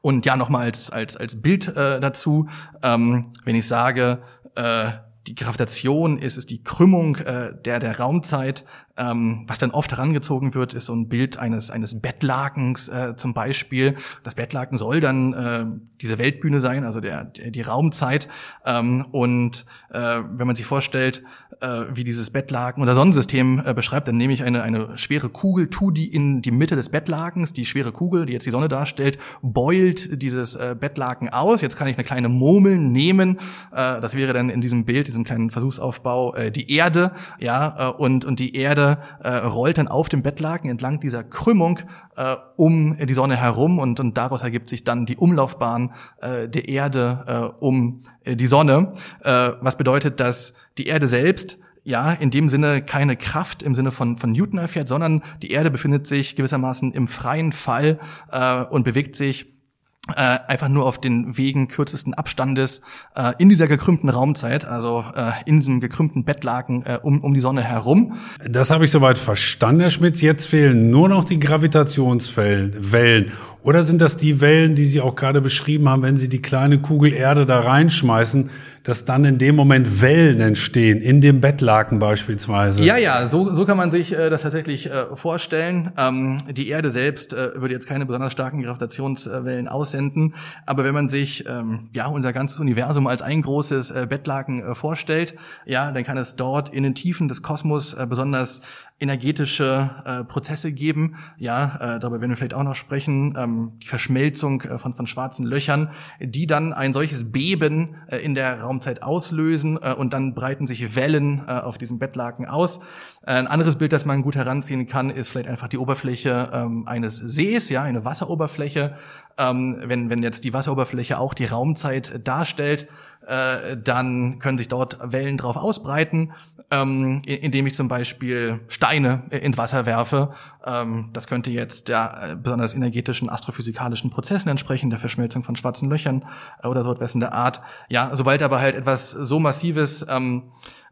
Und 0.00 0.26
ja, 0.26 0.36
nochmal 0.36 0.64
als, 0.64 0.90
als, 0.90 1.16
als 1.16 1.40
Bild 1.40 1.68
äh, 1.68 2.00
dazu, 2.00 2.48
ähm, 2.82 3.32
wenn 3.44 3.56
ich 3.56 3.66
sage, 3.66 4.22
äh, 4.54 4.90
die 5.26 5.34
Gravitation 5.34 6.18
ist, 6.18 6.36
ist 6.36 6.50
die 6.50 6.62
Krümmung 6.62 7.16
äh, 7.16 7.52
der, 7.64 7.78
der 7.78 7.98
Raumzeit, 7.98 8.64
ähm, 9.00 9.44
was 9.46 9.58
dann 9.58 9.70
oft 9.70 9.90
herangezogen 9.90 10.54
wird, 10.54 10.74
ist 10.74 10.86
so 10.86 10.94
ein 10.94 11.08
Bild 11.08 11.38
eines, 11.38 11.70
eines 11.70 12.00
Bettlakens 12.00 12.88
äh, 12.88 13.16
zum 13.16 13.32
Beispiel. 13.32 13.94
Das 14.22 14.34
Bettlaken 14.34 14.76
soll 14.76 15.00
dann 15.00 15.32
äh, 15.32 15.64
diese 16.00 16.18
Weltbühne 16.18 16.60
sein, 16.60 16.84
also 16.84 17.00
der, 17.00 17.24
der 17.24 17.50
die 17.50 17.62
Raumzeit. 17.62 18.28
Ähm, 18.66 19.06
und 19.10 19.64
äh, 19.90 19.98
wenn 19.98 20.46
man 20.46 20.54
sich 20.54 20.66
vorstellt, 20.66 21.22
äh, 21.60 21.84
wie 21.94 22.04
dieses 22.04 22.30
Bettlaken 22.30 22.82
oder 22.82 22.94
Sonnensystem 22.94 23.62
äh, 23.64 23.72
beschreibt, 23.72 24.06
dann 24.06 24.16
nehme 24.16 24.34
ich 24.34 24.44
eine, 24.44 24.62
eine 24.62 24.98
schwere 24.98 25.30
Kugel, 25.30 25.70
tu 25.70 25.90
die 25.90 26.12
in 26.12 26.42
die 26.42 26.50
Mitte 26.50 26.76
des 26.76 26.90
Bettlakens, 26.90 27.54
die 27.54 27.64
schwere 27.64 27.92
Kugel, 27.92 28.26
die 28.26 28.34
jetzt 28.34 28.46
die 28.46 28.50
Sonne 28.50 28.68
darstellt, 28.68 29.18
beult 29.40 30.20
dieses 30.22 30.56
äh, 30.56 30.76
Bettlaken 30.78 31.30
aus. 31.30 31.62
Jetzt 31.62 31.76
kann 31.76 31.88
ich 31.88 31.96
eine 31.96 32.04
kleine 32.04 32.28
Murmel 32.28 32.76
nehmen. 32.76 33.38
Äh, 33.72 34.00
das 34.00 34.14
wäre 34.14 34.34
dann 34.34 34.50
in 34.50 34.60
diesem 34.60 34.84
Bild, 34.84 35.06
diesem 35.06 35.24
kleinen 35.24 35.50
Versuchsaufbau, 35.50 36.34
äh, 36.34 36.50
die 36.50 36.70
Erde, 36.70 37.12
ja, 37.38 37.88
äh, 37.88 37.92
und, 37.92 38.26
und 38.26 38.40
die 38.40 38.54
Erde 38.54 38.89
äh, 39.22 39.28
rollt 39.28 39.78
dann 39.78 39.88
auf 39.88 40.08
dem 40.08 40.22
Bettlaken 40.22 40.70
entlang 40.70 41.00
dieser 41.00 41.24
Krümmung 41.24 41.80
äh, 42.16 42.36
um 42.56 42.96
die 42.96 43.14
Sonne 43.14 43.36
herum 43.36 43.78
und, 43.78 44.00
und 44.00 44.16
daraus 44.16 44.42
ergibt 44.42 44.68
sich 44.68 44.84
dann 44.84 45.06
die 45.06 45.16
Umlaufbahn 45.16 45.92
äh, 46.20 46.48
der 46.48 46.68
Erde 46.68 47.24
äh, 47.26 47.64
um 47.64 48.00
äh, 48.24 48.36
die 48.36 48.46
Sonne, 48.46 48.92
äh, 49.22 49.52
was 49.60 49.76
bedeutet, 49.76 50.20
dass 50.20 50.54
die 50.78 50.86
Erde 50.86 51.06
selbst 51.06 51.58
ja, 51.84 52.12
in 52.12 52.30
dem 52.30 52.48
Sinne 52.48 52.82
keine 52.82 53.16
Kraft 53.16 53.62
im 53.62 53.74
Sinne 53.74 53.90
von, 53.90 54.16
von 54.16 54.32
Newton 54.32 54.58
erfährt, 54.58 54.88
sondern 54.88 55.22
die 55.42 55.50
Erde 55.50 55.70
befindet 55.70 56.06
sich 56.06 56.36
gewissermaßen 56.36 56.92
im 56.92 57.08
freien 57.08 57.52
Fall 57.52 57.98
äh, 58.30 58.62
und 58.64 58.84
bewegt 58.84 59.16
sich 59.16 59.59
äh, 60.08 60.38
einfach 60.46 60.68
nur 60.68 60.86
auf 60.86 60.98
den 60.98 61.36
Wegen 61.36 61.68
kürzesten 61.68 62.14
Abstandes 62.14 62.80
äh, 63.14 63.32
in 63.38 63.50
dieser 63.50 63.68
gekrümmten 63.68 64.08
Raumzeit, 64.08 64.64
also 64.64 65.04
äh, 65.14 65.30
in 65.44 65.58
diesem 65.58 65.80
gekrümmten 65.80 66.24
Bettlaken 66.24 66.84
äh, 66.86 66.98
um, 67.02 67.22
um 67.22 67.34
die 67.34 67.40
Sonne 67.40 67.62
herum. 67.62 68.14
Das 68.48 68.70
habe 68.70 68.86
ich 68.86 68.90
soweit 68.90 69.18
verstanden, 69.18 69.82
Herr 69.82 69.90
Schmitz. 69.90 70.22
Jetzt 70.22 70.46
fehlen 70.46 70.90
nur 70.90 71.08
noch 71.08 71.24
die 71.24 71.38
Gravitationswellen. 71.38 73.30
Oder 73.62 73.84
sind 73.84 74.00
das 74.00 74.16
die 74.16 74.40
Wellen, 74.40 74.74
die 74.74 74.86
Sie 74.86 75.02
auch 75.02 75.14
gerade 75.14 75.42
beschrieben 75.42 75.88
haben, 75.88 76.02
wenn 76.02 76.16
Sie 76.16 76.30
die 76.30 76.40
kleine 76.40 76.80
Kugel 76.80 77.12
Erde 77.12 77.44
da 77.44 77.60
reinschmeißen, 77.60 78.48
dass 78.82 79.04
dann 79.04 79.24
in 79.24 79.38
dem 79.38 79.56
Moment 79.56 80.00
Wellen 80.00 80.40
entstehen, 80.40 81.00
in 81.00 81.20
dem 81.20 81.40
Bettlaken 81.40 81.98
beispielsweise? 81.98 82.82
Ja, 82.82 82.96
ja, 82.96 83.26
so, 83.26 83.52
so 83.52 83.64
kann 83.66 83.76
man 83.76 83.90
sich 83.90 84.16
äh, 84.16 84.30
das 84.30 84.42
tatsächlich 84.42 84.90
äh, 84.90 85.14
vorstellen. 85.14 85.92
Ähm, 85.96 86.38
die 86.50 86.68
Erde 86.68 86.90
selbst 86.90 87.32
äh, 87.32 87.60
würde 87.60 87.74
jetzt 87.74 87.86
keine 87.86 88.06
besonders 88.06 88.32
starken 88.32 88.62
Gravitationswellen 88.62 89.68
aussenden, 89.68 90.34
aber 90.66 90.84
wenn 90.84 90.94
man 90.94 91.08
sich 91.08 91.44
ähm, 91.46 91.90
ja 91.92 92.06
unser 92.06 92.32
ganzes 92.32 92.58
Universum 92.58 93.06
als 93.06 93.22
ein 93.22 93.42
großes 93.42 93.90
äh, 93.90 94.06
Bettlaken 94.08 94.62
äh, 94.62 94.74
vorstellt, 94.74 95.34
ja, 95.66 95.92
dann 95.92 96.04
kann 96.04 96.16
es 96.16 96.36
dort 96.36 96.70
in 96.70 96.82
den 96.82 96.94
Tiefen 96.94 97.28
des 97.28 97.42
Kosmos 97.42 97.94
äh, 97.94 98.06
besonders 98.08 98.62
energetische 99.00 99.90
äh, 100.04 100.24
Prozesse 100.24 100.72
geben. 100.72 101.16
Ja, 101.38 101.96
äh, 101.96 101.98
darüber 101.98 102.20
werden 102.20 102.30
wir 102.30 102.36
vielleicht 102.36 102.54
auch 102.54 102.62
noch 102.62 102.74
sprechen. 102.74 103.34
Ähm, 103.36 103.72
die 103.82 103.88
Verschmelzung 103.88 104.60
äh, 104.60 104.78
von, 104.78 104.94
von 104.94 105.06
schwarzen 105.06 105.46
Löchern, 105.46 105.90
die 106.20 106.46
dann 106.46 106.74
ein 106.74 106.92
solches 106.92 107.32
Beben 107.32 107.96
äh, 108.08 108.18
in 108.18 108.34
der 108.34 108.62
Raumzeit 108.70 109.02
auslösen 109.02 109.78
äh, 109.82 109.92
und 109.92 110.12
dann 110.12 110.34
breiten 110.34 110.66
sich 110.66 110.94
Wellen 110.94 111.42
äh, 111.46 111.52
auf 111.52 111.76
diesem 111.76 111.98
Bettlaken 111.98 112.46
aus. 112.46 112.78
Äh, 113.26 113.32
ein 113.32 113.48
anderes 113.48 113.76
Bild, 113.76 113.92
das 113.92 114.06
man 114.06 114.22
gut 114.22 114.36
heranziehen 114.36 114.86
kann, 114.86 115.10
ist 115.10 115.28
vielleicht 115.28 115.48
einfach 115.48 115.68
die 115.68 115.78
Oberfläche 115.78 116.50
ähm, 116.52 116.86
eines 116.86 117.16
Sees, 117.16 117.68
ja, 117.68 117.82
eine 117.82 118.04
Wasseroberfläche. 118.04 118.94
Ähm, 119.36 119.78
wenn, 119.84 120.08
wenn 120.08 120.22
jetzt 120.22 120.44
die 120.44 120.52
Wasseroberfläche 120.52 121.18
auch 121.18 121.34
die 121.34 121.46
Raumzeit 121.46 122.26
darstellt, 122.26 122.86
äh, 123.30 123.76
dann 123.76 124.40
können 124.40 124.58
sich 124.58 124.66
dort 124.66 124.98
Wellen 125.00 125.36
drauf 125.36 125.56
ausbreiten, 125.56 126.32
ähm, 126.72 127.22
indem 127.24 127.66
ich 127.66 127.74
zum 127.74 127.86
Beispiel 127.86 128.60
Steine 128.66 129.22
ins 129.30 129.56
Wasser 129.56 129.86
werfe. 129.86 130.30
Ähm, 130.64 131.10
das 131.12 131.28
könnte 131.28 131.50
jetzt 131.50 131.88
der 131.88 132.30
äh, 132.32 132.36
besonders 132.36 132.74
energetischen 132.74 133.30
astrophysikalischen 133.30 134.10
Prozessen 134.10 134.48
entsprechen, 134.48 134.90
der 134.90 134.98
Verschmelzung 134.98 135.44
von 135.44 135.54
schwarzen 135.54 135.88
Löchern 135.88 136.24
äh, 136.62 136.66
oder 136.66 136.82
so 136.82 136.92
etwas 136.92 137.14
in 137.14 137.20
der 137.20 137.32
Art. 137.32 137.60
Ja, 137.88 138.10
sobald 138.14 138.42
aber 138.42 138.60
halt 138.60 138.74
etwas 138.74 139.12
so 139.12 139.38
massives 139.38 140.04
ähm, 140.08 140.50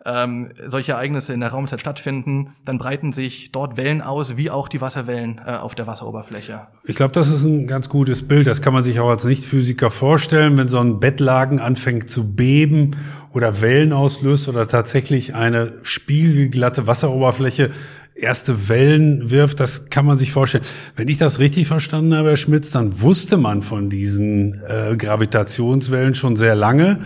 ähm, 0.09 0.49
solche 0.67 0.93
Ereignisse 0.93 1.35
in 1.35 1.41
der 1.41 1.51
Raumzeit 1.51 1.81
stattfinden, 1.81 2.49
dann 2.65 2.79
breiten 2.79 3.13
sich 3.13 3.53
dort 3.53 3.77
Wellen 3.77 4.01
aus, 4.01 4.37
wie 4.37 4.51
auch 4.51 4.69
die 4.69 4.81
Wasserwellen 4.81 5.41
äh, 5.45 5.53
auf 5.53 5.75
der 5.75 5.87
Wasseroberfläche. 5.87 6.67
Ich 6.85 6.97
glaube, 6.97 7.13
das 7.13 7.29
ist 7.29 7.45
ein 7.45 7.67
ganz 7.67 7.91
gutes 7.91 8.27
Bild. 8.27 8.47
Das 8.47 8.63
kann 8.63 8.73
man 8.73 8.85
sich 8.85 9.01
auch 9.01 9.11
als 9.11 9.25
Nichtphysiker 9.25 9.91
vorstellen, 9.91 10.57
wenn 10.57 10.69
so 10.69 10.79
ein 10.79 10.99
Bettlaken 10.99 11.59
anfängt 11.61 12.09
zu 12.09 12.33
beben 12.33 12.97
oder 13.35 13.61
Wellen 13.61 13.93
auslöst 13.93 14.49
oder 14.49 14.67
tatsächlich 14.67 15.35
eine 15.35 15.75
spiegelglatte 15.83 16.87
Wasseroberfläche 16.87 17.71
erste 18.19 18.69
Wellen 18.69 19.31
wirft, 19.31 19.61
das 19.61 19.91
kann 19.91 20.05
man 20.05 20.19
sich 20.19 20.33
vorstellen. 20.33 20.65
Wenn 20.97 21.09
ich 21.09 21.19
das 21.19 21.39
richtig 21.39 21.69
verstanden 21.69 22.15
habe, 22.15 22.31
Herr 22.31 22.37
Schmitz, 22.37 22.71
dann 22.71 23.01
wusste 23.01 23.37
man 23.37 23.63
von 23.63 23.91
diesen 23.91 24.61
äh, 24.65 24.97
Gravitationswellen 24.97 26.15
schon 26.15 26.35
sehr 26.35 26.57
lange. 26.57 26.99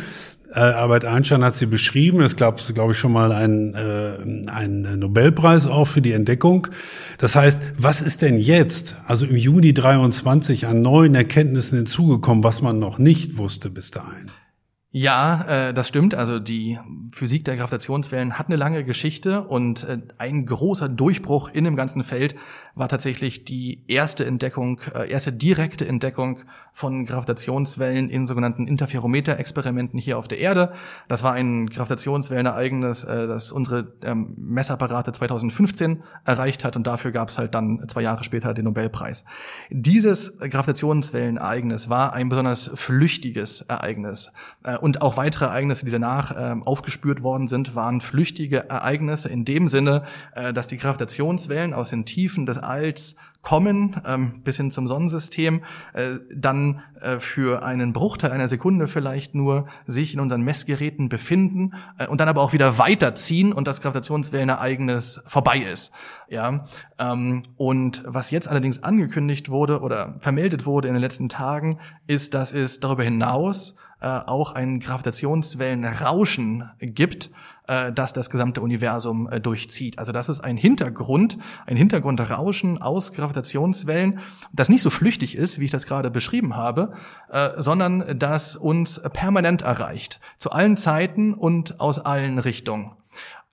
Äh, 0.55 0.61
Albert 0.61 1.07
Einstein 1.07 1.43
hat 1.45 1.55
sie 1.55 1.67
beschrieben. 1.67 2.21
Es 2.21 2.37
gab, 2.37 2.59
glaube 2.75 2.93
ich, 2.93 2.99
schon 2.99 3.13
mal 3.13 3.33
einen, 3.33 3.75
äh, 3.75 4.51
einen 4.51 4.99
Nobelpreis 4.99 5.67
auch 5.67 5.87
für 5.87 6.03
die 6.03 6.13
Entdeckung. 6.13 6.67
Das 7.19 7.37
heißt, 7.37 7.61
was 7.79 8.03
ist 8.03 8.21
denn 8.21 8.37
jetzt, 8.37 8.97
also 9.07 9.25
im 9.25 9.37
Juni 9.37 9.73
23, 9.73 10.67
an 10.67 10.83
neuen 10.83 11.15
Erkenntnissen 11.15 11.79
hinzugekommen, 11.79 12.45
was 12.45 12.61
man 12.61 12.79
noch 12.79 12.99
nicht 12.99 13.39
wusste 13.39 13.71
bis 13.71 13.91
dahin? 13.91 14.31
Ja, 14.95 15.45
äh, 15.49 15.75
das 15.75 15.89
stimmt. 15.89 16.15
Also 16.15 16.39
die 16.39 16.79
Physik 17.13 17.47
der 17.47 17.57
Gravitationswellen 17.57 18.39
hat 18.39 18.49
eine 18.49 18.57
lange 18.57 18.85
Geschichte 18.85 19.43
und 19.43 19.85
äh, 19.85 19.99
ein 20.19 20.45
großer 20.45 20.87
Durchbruch 20.91 21.49
in 21.51 21.65
dem 21.65 21.77
ganzen 21.77 22.05
Feld 22.05 22.35
war 22.75 22.89
tatsächlich 22.89 23.47
die 23.47 23.85
erste 23.89 24.27
Entdeckung, 24.27 24.81
äh, 24.95 25.11
erste 25.11 25.33
direkte 25.33 25.89
Entdeckung 25.89 26.41
von 26.75 27.07
Gravitationswellen 27.07 28.11
in 28.11 28.27
sogenannten 28.27 28.67
Interferometer-Experimenten 28.67 29.99
hier 29.99 30.19
auf 30.19 30.29
der 30.29 30.39
Erde. 30.39 30.75
Das 31.09 31.23
war 31.23 31.33
ein 31.33 31.71
Gravitationswellenereignis, 31.71 33.05
äh, 33.05 33.27
das 33.27 33.51
unsere 33.51 33.95
ähm, 34.03 34.35
Messapparate 34.37 35.13
2015 35.13 36.03
erreicht 36.27 36.65
hat 36.65 36.77
und 36.77 36.87
dafür 36.87 37.13
gab 37.13 37.31
es 37.31 37.39
halt 37.39 37.55
dann 37.55 37.83
zwei 37.89 38.03
Jahre 38.03 38.25
später 38.25 38.53
den 38.53 38.67
Nobelpreis. 38.67 39.25
Dieses 39.71 40.39
Gravitationswellenereignis 40.39 41.89
war 41.89 42.13
ein 42.13 42.29
besonders 42.29 42.71
flüchtiges 42.75 43.63
Ereignis. 43.63 44.31
Äh, 44.65 44.82
und 44.83 45.01
auch 45.01 45.17
weitere 45.17 45.45
Ereignisse, 45.45 45.85
die 45.85 45.93
danach 45.93 46.33
äh, 46.33 46.57
aufgespürt 46.65 47.23
worden 47.23 47.47
sind, 47.49 47.77
waren 47.77 48.01
flüchtige 48.01 48.69
Ereignisse 48.69 49.29
in 49.29 49.45
dem 49.45 49.69
Sinne, 49.69 50.03
äh, 50.35 50.53
dass 50.53 50.67
die 50.67 50.77
Gravitationswellen 50.77 51.73
aus 51.73 51.91
den 51.91 52.05
Tiefen 52.05 52.47
des 52.47 52.59
Alls 52.59 53.17
kommen, 53.43 54.01
ähm, 54.07 54.41
bis 54.45 54.57
hin 54.57 54.71
zum 54.71 54.87
Sonnensystem, 54.87 55.63
äh, 55.95 56.15
dann 56.35 56.83
äh, 57.01 57.19
für 57.19 57.65
einen 57.65 57.93
Bruchteil 57.93 58.31
einer 58.31 58.49
Sekunde 58.49 58.87
vielleicht 58.87 59.35
nur 59.35 59.67
sich 59.87 60.15
in 60.15 60.21
unseren 60.21 60.43
Messgeräten 60.43 61.09
befinden 61.09 61.75
äh, 61.99 62.07
und 62.07 62.21
dann 62.21 62.29
aber 62.29 62.41
auch 62.41 62.53
wieder 62.53 62.79
weiterziehen 62.79 63.53
und 63.53 63.67
das 63.67 63.81
Gravitationswellenereignis 63.81 65.23
vorbei 65.27 65.59
ist. 65.59 65.93
Ja, 66.29 66.65
ähm, 66.99 67.43
und 67.57 68.05
was 68.07 68.31
jetzt 68.31 68.49
allerdings 68.49 68.83
angekündigt 68.83 69.49
wurde 69.49 69.81
oder 69.81 70.15
vermeldet 70.19 70.65
wurde 70.65 70.89
in 70.89 70.95
den 70.95 71.03
letzten 71.03 71.29
Tagen, 71.29 71.79
ist, 72.07 72.35
dass 72.35 72.53
es 72.53 72.81
darüber 72.81 73.03
hinaus 73.03 73.75
äh, 74.03 74.07
auch 74.27 74.53
ein 74.53 74.81
Gravitationswellenrauschen 74.81 76.69
gibt, 76.81 77.31
äh, 77.69 77.93
das 77.93 78.13
das 78.13 78.31
gesamte 78.31 78.61
Universum 78.61 79.31
äh, 79.31 79.41
durchzieht. 79.41 79.99
Also 80.01 80.11
das 80.11 80.29
ist 80.29 80.41
ein 80.41 80.57
Hintergrund, 80.57 81.39
ein 81.67 81.77
Hintergrundrauschen 81.77 82.83
aus 82.83 83.13
Gravitationswellen, 83.13 84.19
das 84.53 84.69
nicht 84.69 84.83
so 84.83 84.91
flüchtig 84.91 85.37
ist, 85.37 85.61
wie 85.61 85.67
ich 85.67 85.71
das 85.71 85.87
gerade 85.87 86.11
beschrieben 86.11 86.57
habe, 86.57 86.93
äh, 87.31 87.51
sondern 87.59 88.19
das 88.19 88.57
uns 88.57 89.01
permanent 89.13 89.63
erreicht, 89.63 90.19
zu 90.37 90.51
allen 90.51 90.77
Zeiten 90.77 91.33
und 91.33 91.81
aus 91.81 92.01
allen 92.01 92.41
Richtungen. 92.41 92.91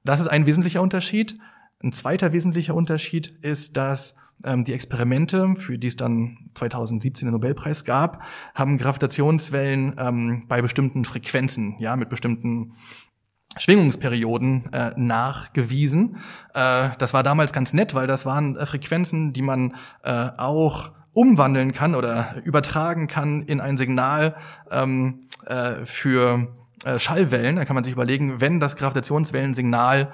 Das 0.03 0.19
ist 0.19 0.29
ein 0.29 0.47
wesentlicher 0.47 0.81
Unterschied. 0.81 1.37
Ein 1.83 1.91
zweiter 1.91 2.33
wesentlicher 2.33 2.73
Unterschied 2.73 3.27
ist, 3.41 3.77
dass 3.77 4.15
die 4.45 4.73
Experimente, 4.73 5.55
für 5.57 5.77
die 5.77 5.87
es 5.87 5.97
dann 5.97 6.37
2017 6.55 7.27
den 7.27 7.33
Nobelpreis 7.33 7.83
gab, 7.83 8.23
haben 8.55 8.77
Gravitationswellen 8.77 9.95
ähm, 9.97 10.45
bei 10.47 10.61
bestimmten 10.61 11.03
Frequenzen, 11.03 11.75
ja, 11.79 11.97
mit 11.97 12.07
bestimmten 12.07 12.73
Schwingungsperioden 13.57 14.71
äh, 14.71 14.93
nachgewiesen. 14.95 16.17
Äh, 16.53 16.89
das 16.97 17.13
war 17.13 17.23
damals 17.23 17.51
ganz 17.51 17.73
nett, 17.73 17.93
weil 17.93 18.07
das 18.07 18.25
waren 18.25 18.55
äh, 18.55 18.65
Frequenzen, 18.65 19.33
die 19.33 19.41
man 19.41 19.75
äh, 20.03 20.29
auch 20.37 20.91
umwandeln 21.13 21.73
kann 21.73 21.95
oder 21.95 22.35
übertragen 22.43 23.07
kann 23.07 23.41
in 23.41 23.59
ein 23.59 23.77
Signal 23.77 24.35
ähm, 24.71 25.27
äh, 25.45 25.83
für 25.83 26.47
äh, 26.85 26.99
Schallwellen. 26.99 27.55
Da 27.55 27.65
kann 27.65 27.75
man 27.75 27.83
sich 27.83 27.93
überlegen, 27.93 28.39
wenn 28.39 28.59
das 28.59 28.75
Gravitationswellensignal 28.75 30.11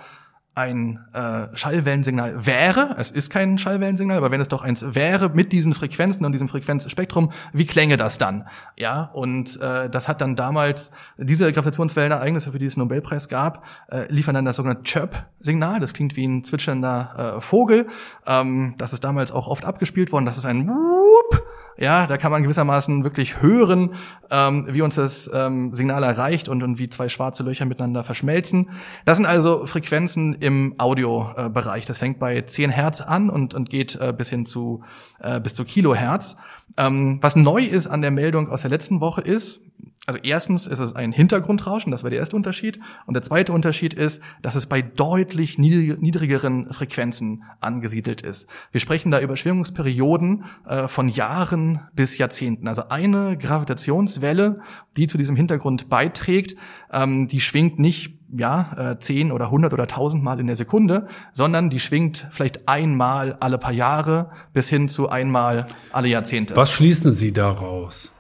ein 0.56 1.06
äh, 1.12 1.56
Schallwellensignal 1.56 2.46
wäre, 2.46 2.96
es 2.98 3.12
ist 3.12 3.30
kein 3.30 3.58
Schallwellensignal, 3.58 4.18
aber 4.18 4.32
wenn 4.32 4.40
es 4.40 4.48
doch 4.48 4.64
eins 4.64 4.96
wäre 4.96 5.28
mit 5.30 5.52
diesen 5.52 5.74
Frequenzen 5.74 6.26
und 6.26 6.32
diesem 6.32 6.48
Frequenzspektrum, 6.48 7.34
wie 7.52 7.66
klänge 7.66 7.98
das 7.98 8.18
dann? 8.18 8.48
Ja, 8.78 9.10
und 9.14 9.60
äh, 9.60 9.90
das 9.90 10.08
hat 10.08 10.22
dann 10.22 10.38
damals 10.38 10.92
diese 11.18 11.52
Gravitationswellenereignisse, 11.52 12.54
für 12.54 12.60
die 12.60 12.68
es 12.68 12.78
Nobelpreis 12.78 13.28
gab, 13.28 13.66
äh, 13.92 14.12
liefern 14.12 14.36
dann 14.36 14.46
das 14.46 14.56
sogenannte 14.56 14.84
Chirp-Signal. 14.84 15.82
Das 15.82 15.94
klingt 15.94 16.16
wie 16.16 16.26
ein 16.26 16.46
zwitschernder 16.46 17.36
äh, 17.38 17.42
Vogel. 17.42 17.88
Ähm, 18.26 18.76
das 18.78 18.94
ist 18.94 19.04
damals 19.04 19.34
auch 19.34 19.48
oft 19.48 19.66
abgespielt 19.66 20.14
worden. 20.14 20.26
Das 20.26 20.38
ist 20.38 20.46
ein 20.46 20.70
Whoop. 20.70 21.44
Ja, 21.78 22.08
da 22.08 22.16
kann 22.16 22.32
man 22.32 22.44
gewissermaßen 22.44 23.04
wirklich 23.04 23.42
hören, 23.42 23.96
ähm, 24.32 24.66
wie 24.70 24.82
uns 24.82 24.96
das 24.96 25.30
ähm, 25.34 25.76
Signal 25.76 26.04
erreicht 26.04 26.48
und, 26.48 26.64
und 26.64 26.80
wie 26.80 26.90
zwei 26.90 27.10
schwarze 27.10 27.44
Löcher 27.44 27.66
miteinander 27.66 28.06
verschmelzen. 28.06 28.70
Das 29.04 29.18
sind 29.18 29.26
also 29.26 29.66
Frequenzen 29.66 30.36
im 30.46 30.76
Audiobereich. 30.78 31.86
Das 31.86 31.98
fängt 31.98 32.20
bei 32.20 32.40
10 32.40 32.70
Hertz 32.70 33.02
an 33.02 33.32
und, 33.32 33.56
und 33.56 33.68
geht 33.68 33.96
äh, 33.96 34.14
bis 34.16 34.30
hin 34.30 34.46
zu 34.46 34.84
äh, 35.20 35.40
bis 35.40 35.56
zu 35.56 35.66
Kilohertz. 35.66 36.38
Ähm, 36.78 37.18
was 37.22 37.36
neu 37.36 37.64
ist 37.64 37.88
an 37.88 38.04
der 38.04 38.12
Meldung 38.12 38.48
aus 38.50 38.62
der 38.62 38.70
letzten 38.70 39.02
Woche 39.02 39.22
ist, 39.22 39.62
also 40.06 40.20
erstens 40.22 40.68
ist 40.68 40.80
es 40.80 40.96
ein 40.96 41.12
Hintergrundrauschen, 41.12 41.92
das 41.92 42.04
war 42.04 42.12
der 42.12 42.20
erste 42.20 42.36
Unterschied. 42.36 42.80
Und 43.08 43.16
der 43.16 43.24
zweite 43.24 43.54
Unterschied 43.54 43.96
ist, 43.96 44.22
dass 44.44 44.54
es 44.54 44.68
bei 44.68 44.84
deutlich 44.84 45.58
niedrigeren 45.58 46.72
Frequenzen 46.72 47.44
angesiedelt 47.60 48.22
ist. 48.22 48.48
Wir 48.72 48.82
sprechen 48.82 49.10
da 49.10 49.20
über 49.20 49.36
Schwingungsperioden 49.36 50.46
äh, 50.68 50.88
von 50.88 51.10
Jahren 51.10 51.88
bis 51.96 52.20
Jahrzehnten. 52.20 52.68
Also 52.68 52.90
eine 52.90 53.36
Gravitationswelle, 53.36 54.62
die 54.96 55.08
zu 55.08 55.18
diesem 55.18 55.36
Hintergrund 55.36 55.90
beiträgt, 55.90 56.56
ähm, 56.92 57.28
die 57.28 57.42
schwingt 57.42 57.80
nicht 57.80 58.15
ja, 58.36 58.92
äh, 58.92 59.00
10 59.00 59.32
oder 59.32 59.46
100 59.46 59.74
oder 59.74 59.84
1000 59.84 60.24
Mal 60.24 60.40
in 60.40 60.48
der 60.48 60.56
Sekunde, 60.56 61.08
sondern 61.34 61.70
die 61.70 61.80
schwingt 61.80 62.28
vielleicht 62.32 62.68
einmal 62.68 63.38
alle 63.40 63.58
paar 63.58 63.74
Jahre 63.74 64.30
bis 64.54 64.70
hin 64.70 64.88
zu 64.88 65.10
einmal 65.10 65.68
alle 65.92 66.08
Jahrzehnte. 66.08 66.56
Was 66.56 66.72
schließen 66.72 67.12
Sie 67.12 67.32
daraus? 67.32 68.14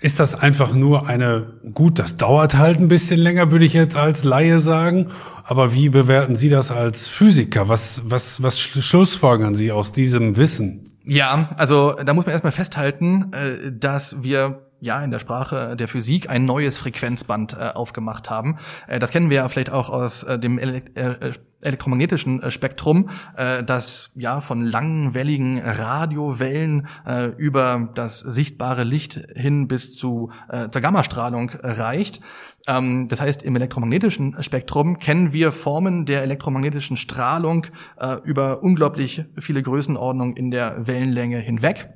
Ist 0.00 0.18
das 0.18 0.34
einfach 0.34 0.74
nur 0.74 1.06
eine, 1.06 1.52
gut, 1.74 2.00
das 2.00 2.16
dauert 2.16 2.56
halt 2.56 2.80
ein 2.80 2.88
bisschen 2.88 3.20
länger, 3.20 3.52
würde 3.52 3.64
ich 3.64 3.72
jetzt 3.72 3.96
als 3.96 4.24
Laie 4.24 4.60
sagen. 4.60 5.10
Aber 5.44 5.74
wie 5.74 5.90
bewerten 5.90 6.34
Sie 6.34 6.48
das 6.48 6.72
als 6.72 7.08
Physiker? 7.08 7.68
Was, 7.68 8.02
was, 8.04 8.42
was 8.42 8.58
schlussfolgern 8.58 9.54
Sie 9.54 9.70
aus 9.70 9.92
diesem 9.92 10.36
Wissen? 10.36 10.92
Ja, 11.04 11.50
also 11.56 11.92
da 12.04 12.14
muss 12.14 12.26
man 12.26 12.32
erstmal 12.32 12.52
festhalten, 12.52 13.32
äh, 13.32 13.72
dass 13.72 14.24
wir 14.24 14.71
ja 14.82 15.02
in 15.02 15.10
der 15.10 15.20
Sprache 15.20 15.76
der 15.76 15.88
Physik 15.88 16.28
ein 16.28 16.44
neues 16.44 16.76
Frequenzband 16.76 17.54
äh, 17.54 17.70
aufgemacht 17.74 18.28
haben. 18.28 18.58
Äh, 18.88 18.98
das 18.98 19.10
kennen 19.10 19.30
wir 19.30 19.36
ja 19.36 19.48
vielleicht 19.48 19.70
auch 19.70 19.88
aus 19.88 20.24
äh, 20.24 20.38
dem 20.38 20.58
Ele 20.58 20.82
äh, 20.94 21.32
elektromagnetischen 21.62 22.42
äh, 22.42 22.50
Spektrum, 22.50 23.08
äh, 23.36 23.62
das 23.62 24.10
ja 24.16 24.40
von 24.40 24.62
langwelligen 24.62 25.60
Radiowellen 25.60 26.88
äh, 27.06 27.26
über 27.26 27.90
das 27.94 28.18
sichtbare 28.18 28.82
Licht 28.82 29.20
hin 29.36 29.68
bis 29.68 29.96
zu 29.96 30.32
äh, 30.48 30.68
zur 30.68 30.82
Gammastrahlung 30.82 31.50
reicht. 31.62 32.20
Ähm, 32.66 33.06
das 33.08 33.20
heißt, 33.20 33.44
im 33.44 33.54
elektromagnetischen 33.54 34.42
Spektrum 34.42 34.98
kennen 34.98 35.32
wir 35.32 35.52
Formen 35.52 36.06
der 36.06 36.22
elektromagnetischen 36.22 36.96
Strahlung 36.96 37.66
äh, 38.00 38.16
über 38.24 38.64
unglaublich 38.64 39.24
viele 39.38 39.62
Größenordnungen 39.62 40.36
in 40.36 40.50
der 40.50 40.88
Wellenlänge 40.88 41.38
hinweg. 41.38 41.88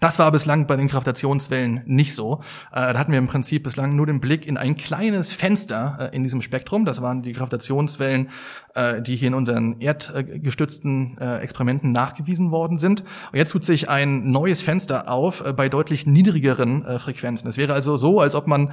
Das 0.00 0.18
war 0.18 0.30
bislang 0.32 0.66
bei 0.66 0.76
den 0.76 0.88
Gravitationswellen 0.88 1.82
nicht 1.86 2.14
so. 2.14 2.40
Äh, 2.72 2.92
da 2.92 2.98
hatten 2.98 3.12
wir 3.12 3.18
im 3.18 3.26
Prinzip 3.26 3.62
bislang 3.62 3.96
nur 3.96 4.06
den 4.06 4.20
Blick 4.20 4.46
in 4.46 4.56
ein 4.56 4.76
kleines 4.76 5.32
Fenster 5.32 6.10
äh, 6.12 6.16
in 6.16 6.22
diesem 6.22 6.42
Spektrum. 6.42 6.84
Das 6.84 7.02
waren 7.02 7.22
die 7.22 7.32
Gravitationswellen, 7.32 8.28
äh, 8.74 9.02
die 9.02 9.16
hier 9.16 9.28
in 9.28 9.34
unseren 9.34 9.80
erdgestützten 9.80 11.18
Experimenten 11.18 11.92
nachgewiesen 11.92 12.50
worden 12.50 12.76
sind. 12.76 13.02
Und 13.32 13.38
jetzt 13.38 13.52
tut 13.52 13.64
sich 13.64 13.88
ein 13.88 14.30
neues 14.30 14.62
Fenster 14.62 15.10
auf 15.10 15.44
bei 15.56 15.68
deutlich 15.68 16.06
niedrigeren 16.06 16.98
Frequenzen. 16.98 17.48
Es 17.48 17.56
wäre 17.56 17.74
also 17.74 17.96
so, 17.96 18.20
als 18.20 18.34
ob 18.34 18.46
man 18.46 18.72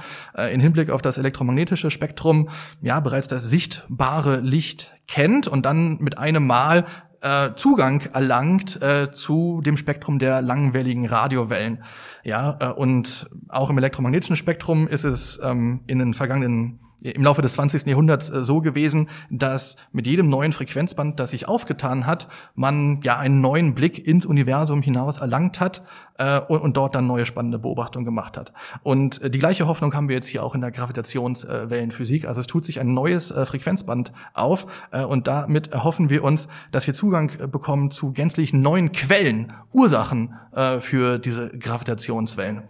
in 0.50 0.60
Hinblick 0.60 0.90
auf 0.90 1.02
das 1.02 1.18
elektromagnetische 1.18 1.90
Spektrum 1.90 2.48
ja 2.80 3.00
bereits 3.00 3.28
das 3.28 3.48
sichtbare 3.48 4.40
Licht 4.40 4.92
kennt 5.06 5.48
und 5.48 5.66
dann 5.66 5.98
mit 6.00 6.18
einem 6.18 6.46
Mal 6.46 6.86
äh, 7.20 7.50
Zugang 7.54 8.02
erlangt 8.12 8.80
äh, 8.82 9.10
zu 9.12 9.60
dem 9.64 9.76
Spektrum 9.76 10.18
der 10.18 10.42
langwelligen 10.42 11.06
Radiowellen. 11.06 11.82
Ja, 12.24 12.56
äh, 12.60 12.66
und 12.68 13.28
auch 13.48 13.70
im 13.70 13.78
elektromagnetischen 13.78 14.36
Spektrum 14.36 14.88
ist 14.88 15.04
es 15.04 15.40
ähm, 15.42 15.80
in 15.86 15.98
den 15.98 16.14
vergangenen 16.14 16.80
im 17.02 17.24
Laufe 17.24 17.42
des 17.42 17.54
20. 17.54 17.86
Jahrhunderts 17.86 18.30
äh, 18.30 18.42
so 18.42 18.60
gewesen, 18.60 19.08
dass 19.30 19.76
mit 19.92 20.06
jedem 20.06 20.28
neuen 20.28 20.52
Frequenzband, 20.52 21.18
das 21.18 21.30
sich 21.30 21.48
aufgetan 21.48 22.06
hat, 22.06 22.28
man 22.54 23.00
ja 23.02 23.18
einen 23.18 23.40
neuen 23.40 23.74
Blick 23.74 24.06
ins 24.06 24.26
Universum 24.26 24.82
hinaus 24.82 25.18
erlangt 25.18 25.60
hat 25.60 25.82
äh, 26.18 26.40
und, 26.40 26.60
und, 26.60 26.76
dort 26.76 26.94
dann 26.94 27.06
neue 27.06 27.26
spannende 27.26 27.58
Beobachtungen 27.58 28.04
gemacht 28.04 28.36
hat. 28.36 28.52
Und 28.82 29.22
äh, 29.22 29.30
die 29.30 29.38
gleiche 29.38 29.66
Hoffnung 29.66 29.94
haben 29.94 30.08
wir 30.08 30.16
jetzt 30.16 30.26
hier 30.26 30.42
auch 30.42 30.54
in 30.54 30.60
der 30.60 30.70
Gravitationswellenphysik. 30.70 32.26
Also 32.26 32.40
es 32.40 32.46
tut 32.46 32.64
sich 32.64 32.80
ein 32.80 32.92
neues 32.92 33.30
äh, 33.30 33.46
Frequenzband 33.46 34.12
auf 34.34 34.66
äh, 34.90 35.04
und 35.04 35.26
damit 35.26 35.68
erhoffen 35.68 36.10
wir 36.10 36.24
uns, 36.24 36.48
dass 36.70 36.86
wir 36.86 36.94
Zugang 36.94 37.30
äh, 37.38 37.46
bekommen 37.46 37.90
zu 37.90 38.12
gänzlich 38.12 38.52
neuen 38.52 38.92
Quellen, 38.92 39.52
Ursachen 39.72 40.34
für 40.80 41.18
diese 41.18 41.50
Gravitationswellen. 41.50 42.62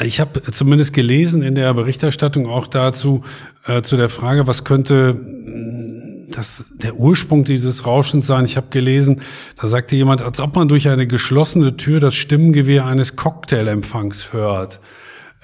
Ich 0.00 0.20
habe 0.20 0.42
zumindest 0.50 0.94
gelesen 0.94 1.42
in 1.42 1.54
der 1.54 1.72
Berichterstattung 1.74 2.46
auch 2.46 2.66
dazu, 2.66 3.22
äh, 3.66 3.82
zu 3.82 3.96
der 3.96 4.08
Frage, 4.08 4.46
was 4.46 4.64
könnte 4.64 5.14
mm, 5.14 6.30
das, 6.30 6.72
der 6.74 6.96
Ursprung 6.96 7.44
dieses 7.44 7.84
Rauschens 7.84 8.26
sein. 8.26 8.46
Ich 8.46 8.56
habe 8.56 8.68
gelesen, 8.70 9.20
da 9.60 9.68
sagte 9.68 9.94
jemand, 9.94 10.22
als 10.22 10.40
ob 10.40 10.56
man 10.56 10.68
durch 10.68 10.88
eine 10.88 11.06
geschlossene 11.06 11.76
Tür 11.76 12.00
das 12.00 12.14
Stimmgewehr 12.14 12.86
eines 12.86 13.16
Cocktailempfangs 13.16 14.32
hört. 14.32 14.80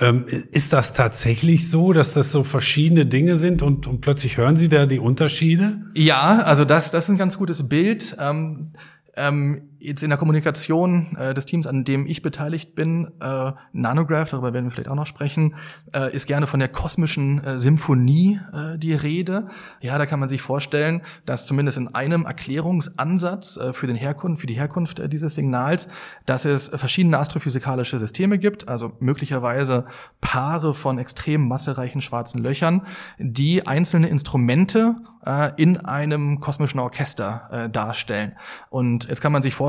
Ähm, 0.00 0.24
ist 0.52 0.72
das 0.72 0.94
tatsächlich 0.94 1.70
so, 1.70 1.92
dass 1.92 2.14
das 2.14 2.32
so 2.32 2.42
verschiedene 2.42 3.04
Dinge 3.04 3.36
sind 3.36 3.62
und, 3.62 3.86
und 3.86 4.00
plötzlich 4.00 4.38
hören 4.38 4.56
Sie 4.56 4.70
da 4.70 4.86
die 4.86 5.00
Unterschiede? 5.00 5.80
Ja, 5.92 6.38
also 6.38 6.64
das, 6.64 6.90
das 6.90 7.04
ist 7.04 7.10
ein 7.10 7.18
ganz 7.18 7.36
gutes 7.36 7.68
Bild. 7.68 8.16
Ähm 8.18 8.72
ähm, 9.18 9.67
jetzt 9.80 10.02
in 10.02 10.10
der 10.10 10.18
Kommunikation 10.18 11.16
äh, 11.16 11.34
des 11.34 11.46
Teams, 11.46 11.66
an 11.66 11.84
dem 11.84 12.06
ich 12.06 12.22
beteiligt 12.22 12.74
bin, 12.74 13.12
äh, 13.20 13.52
Nanograph, 13.72 14.30
darüber 14.30 14.52
werden 14.52 14.66
wir 14.66 14.70
vielleicht 14.70 14.90
auch 14.90 14.94
noch 14.94 15.06
sprechen, 15.06 15.54
äh, 15.94 16.14
ist 16.14 16.26
gerne 16.26 16.46
von 16.46 16.60
der 16.60 16.68
kosmischen 16.68 17.42
äh, 17.44 17.58
Symphonie 17.58 18.40
äh, 18.52 18.78
die 18.78 18.94
Rede. 18.94 19.48
Ja, 19.80 19.98
da 19.98 20.06
kann 20.06 20.20
man 20.20 20.28
sich 20.28 20.42
vorstellen, 20.42 21.02
dass 21.26 21.46
zumindest 21.46 21.78
in 21.78 21.94
einem 21.94 22.24
Erklärungsansatz 22.26 23.56
äh, 23.56 23.72
für 23.72 23.86
den 23.86 23.96
Herkunft, 23.96 24.40
für 24.40 24.46
die 24.46 24.54
Herkunft 24.54 24.98
äh, 24.98 25.08
dieses 25.08 25.34
Signals, 25.34 25.88
dass 26.26 26.44
es 26.44 26.68
verschiedene 26.68 27.18
astrophysikalische 27.18 27.98
Systeme 27.98 28.38
gibt, 28.38 28.68
also 28.68 28.92
möglicherweise 29.00 29.84
Paare 30.20 30.74
von 30.74 30.98
extrem 30.98 31.46
massereichen 31.46 32.00
schwarzen 32.00 32.42
Löchern, 32.42 32.82
die 33.18 33.66
einzelne 33.66 34.08
Instrumente 34.08 34.96
äh, 35.24 35.52
in 35.56 35.76
einem 35.78 36.40
kosmischen 36.40 36.80
Orchester 36.80 37.48
äh, 37.50 37.70
darstellen. 37.70 38.36
Und 38.70 39.08
jetzt 39.08 39.20
kann 39.20 39.32
man 39.32 39.42
sich 39.42 39.54
vorstellen, 39.54 39.67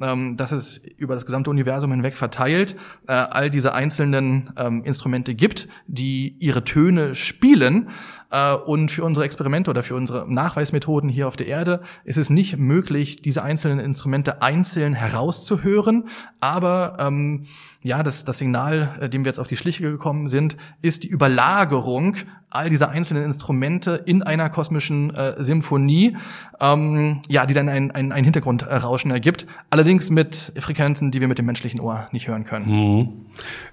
ähm, 0.00 0.36
dass 0.36 0.52
es 0.52 0.78
über 0.78 1.14
das 1.14 1.26
gesamte 1.26 1.50
Universum 1.50 1.90
hinweg 1.90 2.16
verteilt 2.16 2.76
äh, 3.06 3.12
all 3.12 3.50
diese 3.50 3.74
einzelnen 3.74 4.52
ähm, 4.56 4.84
Instrumente 4.84 5.34
gibt, 5.34 5.68
die 5.86 6.36
ihre 6.38 6.64
Töne 6.64 7.14
spielen. 7.14 7.88
Äh, 8.30 8.54
und 8.54 8.90
für 8.90 9.04
unsere 9.04 9.24
Experimente 9.24 9.70
oder 9.70 9.82
für 9.82 9.94
unsere 9.94 10.30
Nachweismethoden 10.30 11.08
hier 11.08 11.28
auf 11.28 11.36
der 11.36 11.46
Erde 11.46 11.82
ist 12.04 12.18
es 12.18 12.30
nicht 12.30 12.56
möglich, 12.58 13.16
diese 13.16 13.42
einzelnen 13.42 13.78
Instrumente 13.78 14.42
einzeln 14.42 14.94
herauszuhören. 14.94 16.04
Aber 16.40 16.96
ähm, 16.98 17.46
ja, 17.82 18.02
das, 18.02 18.24
das 18.24 18.38
Signal, 18.38 18.96
äh, 19.00 19.08
dem 19.08 19.24
wir 19.24 19.30
jetzt 19.30 19.38
auf 19.38 19.48
die 19.48 19.56
Schliche 19.56 19.82
gekommen 19.82 20.28
sind, 20.28 20.56
ist 20.82 21.04
die 21.04 21.08
Überlagerung 21.08 22.16
all 22.50 22.70
dieser 22.70 22.88
einzelnen 22.88 23.24
Instrumente 23.24 24.02
in 24.06 24.22
einer 24.22 24.48
kosmischen 24.48 25.14
äh, 25.14 25.42
Symphonie, 25.42 26.16
ähm, 26.60 27.20
ja, 27.28 27.44
die 27.44 27.52
dann 27.52 27.68
ein, 27.68 27.90
ein, 27.90 28.10
ein 28.10 28.24
Hintergrundrauschen 28.24 29.10
äh, 29.10 29.20
gibt. 29.20 29.46
Allerdings 29.68 30.10
mit 30.10 30.52
Frequenzen, 30.58 31.10
die 31.10 31.20
wir 31.20 31.28
mit 31.28 31.38
dem 31.38 31.44
menschlichen 31.44 31.78
Ohr 31.80 32.08
nicht 32.10 32.26
hören 32.26 32.44
können. 32.44 32.66
Mhm. 32.70 33.08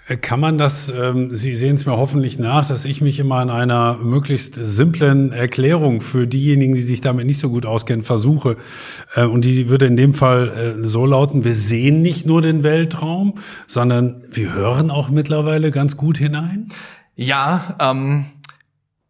Äh, 0.07 0.17
kann 0.17 0.41
man 0.41 0.57
das, 0.57 0.89
ähm, 0.89 1.33
Sie 1.35 1.55
sehen 1.55 1.75
es 1.75 1.85
mir 1.85 1.95
hoffentlich 1.97 2.37
nach, 2.37 2.67
dass 2.67 2.83
ich 2.83 2.99
mich 2.99 3.19
immer 3.19 3.37
an 3.37 3.49
einer 3.49 3.95
möglichst 3.95 4.55
simplen 4.55 5.31
Erklärung 5.31 6.01
für 6.01 6.27
diejenigen, 6.27 6.75
die 6.75 6.81
sich 6.81 6.99
damit 6.99 7.25
nicht 7.27 7.39
so 7.39 7.49
gut 7.49 7.65
auskennen, 7.65 8.03
versuche. 8.03 8.57
Äh, 9.15 9.23
und 9.23 9.45
die 9.45 9.69
würde 9.69 9.85
in 9.85 9.95
dem 9.95 10.13
Fall 10.13 10.49
äh, 10.49 10.87
so 10.87 11.05
lauten, 11.05 11.45
wir 11.45 11.53
sehen 11.53 12.01
nicht 12.01 12.25
nur 12.25 12.41
den 12.41 12.63
Weltraum, 12.63 13.35
sondern 13.67 14.23
wir 14.31 14.53
hören 14.53 14.91
auch 14.91 15.09
mittlerweile 15.09 15.71
ganz 15.71 15.95
gut 15.95 16.17
hinein? 16.17 16.67
Ja, 17.15 17.75
ähm, 17.79 18.25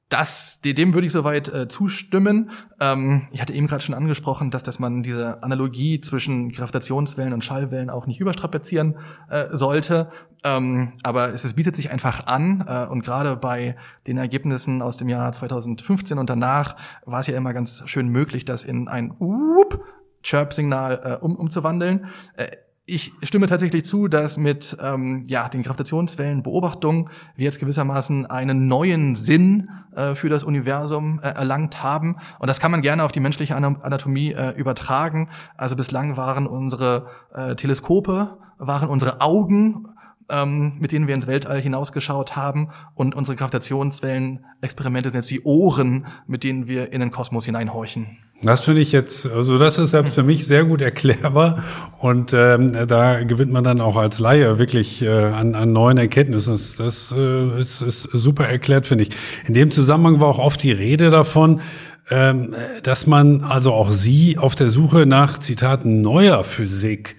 das, 0.10 0.62
dem 0.62 0.94
würde 0.94 1.08
ich 1.08 1.12
soweit 1.12 1.52
äh, 1.52 1.68
zustimmen. 1.68 2.52
Ähm, 2.80 3.28
ich 3.32 3.42
hatte 3.42 3.54
eben 3.54 3.66
gerade 3.66 3.84
schon 3.84 3.96
angesprochen, 3.96 4.52
dass, 4.52 4.62
dass 4.62 4.78
man 4.78 5.02
diese 5.02 5.42
Analogie 5.42 6.00
zwischen 6.00 6.52
Gravitationswellen 6.52 7.34
und 7.34 7.44
Schallwellen 7.44 7.90
auch 7.90 8.06
nicht 8.06 8.20
überstrapazieren 8.20 8.98
äh, 9.30 9.48
sollte. 9.52 10.10
Ähm, 10.44 10.94
aber 11.02 11.30
es, 11.30 11.44
es 11.44 11.56
bietet 11.56 11.76
sich 11.76 11.90
einfach 11.90 12.28
an 12.28 12.64
äh, 12.68 12.86
und 12.86 13.04
gerade 13.04 13.36
bei 13.36 13.76
den 14.06 14.18
Ergebnissen 14.18 14.84
aus 14.84 14.98
dem 14.98 15.10
Jahr 15.10 15.32
2015 15.32 16.20
und 16.20 16.30
danach 16.30 16.76
war 17.06 17.22
es 17.22 17.28
ja 17.28 17.36
immer 17.36 17.54
ganz 17.54 17.82
schön 17.88 18.08
möglich, 18.10 18.46
das 18.46 18.64
in 18.64 18.88
ein 18.88 19.16
Whoop 19.18 19.84
Chirp-Signal 20.22 21.20
äh, 21.20 21.24
um, 21.24 21.36
umzuwandeln. 21.36 22.06
Äh, 22.36 22.48
ich 22.88 23.14
stimme 23.24 23.48
tatsächlich 23.48 23.84
zu, 23.86 24.08
dass 24.08 24.38
mit 24.38 24.78
ähm, 24.80 25.24
ja, 25.26 25.50
den 25.50 25.64
Gravitationswellenbeobachtungen 25.64 27.10
wir 27.36 27.46
jetzt 27.46 27.60
gewissermaßen 27.60 28.28
einen 28.28 28.68
neuen 28.68 29.16
Sinn 29.16 29.70
äh, 29.96 30.14
für 30.14 30.30
das 30.30 30.44
Universum 30.44 31.20
äh, 31.20 31.30
erlangt 31.30 31.82
haben. 31.82 32.18
Und 32.38 32.48
das 32.48 32.60
kann 32.60 32.70
man 32.70 32.82
gerne 32.82 33.04
auf 33.04 33.12
die 33.12 33.20
menschliche 33.20 33.56
Anatomie 33.56 34.34
äh, 34.34 34.52
übertragen. 34.52 35.30
Also 35.58 35.76
bislang 35.76 36.16
waren 36.16 36.46
unsere 36.46 37.08
äh, 37.34 37.56
Teleskope, 37.56 38.38
waren 38.60 38.88
unsere 38.88 39.20
Augen, 39.20 39.88
ähm, 40.30 40.74
mit 40.80 40.92
denen 40.92 41.08
wir 41.08 41.16
ins 41.16 41.28
Weltall 41.28 41.62
hinausgeschaut 41.62 42.36
haben. 42.36 42.70
Und 42.94 43.16
unsere 43.16 43.36
Gravitationswellenexperimente 43.36 45.10
sind 45.10 45.18
jetzt 45.20 45.32
die 45.32 45.44
Ohren, 45.44 46.08
mit 46.28 46.44
denen 46.44 46.68
wir 46.68 46.92
in 46.92 47.00
den 47.00 47.12
Kosmos 47.12 47.46
hineinhorchen. 47.46 48.18
Das 48.42 48.62
finde 48.62 48.82
ich 48.82 48.92
jetzt, 48.92 49.26
also 49.26 49.58
das 49.58 49.80
ist 49.80 49.92
selbst 49.92 50.14
für 50.14 50.24
mich 50.24 50.46
sehr 50.46 50.66
gut 50.66 50.82
erklärbar 50.82 51.64
und 52.00 52.34
ähm, 52.34 52.74
da 52.88 53.24
gewinnt 53.24 53.52
man 53.52 53.64
dann 53.64 53.80
auch 53.80 53.96
als 53.96 54.20
Laie 54.20 54.60
wirklich 54.60 55.02
äh, 55.02 55.10
an, 55.10 55.56
an 55.56 55.72
neuen 55.72 55.98
Erkenntnissen. 55.98 56.52
Das, 56.52 56.76
das 56.76 57.14
äh, 57.18 57.58
ist, 57.58 57.82
ist 57.82 58.02
super 58.02 58.46
erklärt, 58.46 58.88
finde 58.88 59.06
ich. 59.06 59.12
In 59.48 59.54
dem 59.54 59.72
Zusammenhang 59.72 60.20
war 60.20 60.28
auch 60.28 60.40
oft 60.40 60.62
die 60.62 60.74
Rede 60.74 61.12
davon, 61.12 61.62
ähm, 62.10 62.54
dass 62.84 63.08
man 63.08 63.42
also 63.42 63.72
auch 63.72 63.92
Sie 63.92 64.38
auf 64.38 64.54
der 64.54 64.70
Suche 64.70 65.06
nach 65.06 65.40
Zitaten 65.40 66.02
neuer 66.02 66.44
Physik 66.44 67.16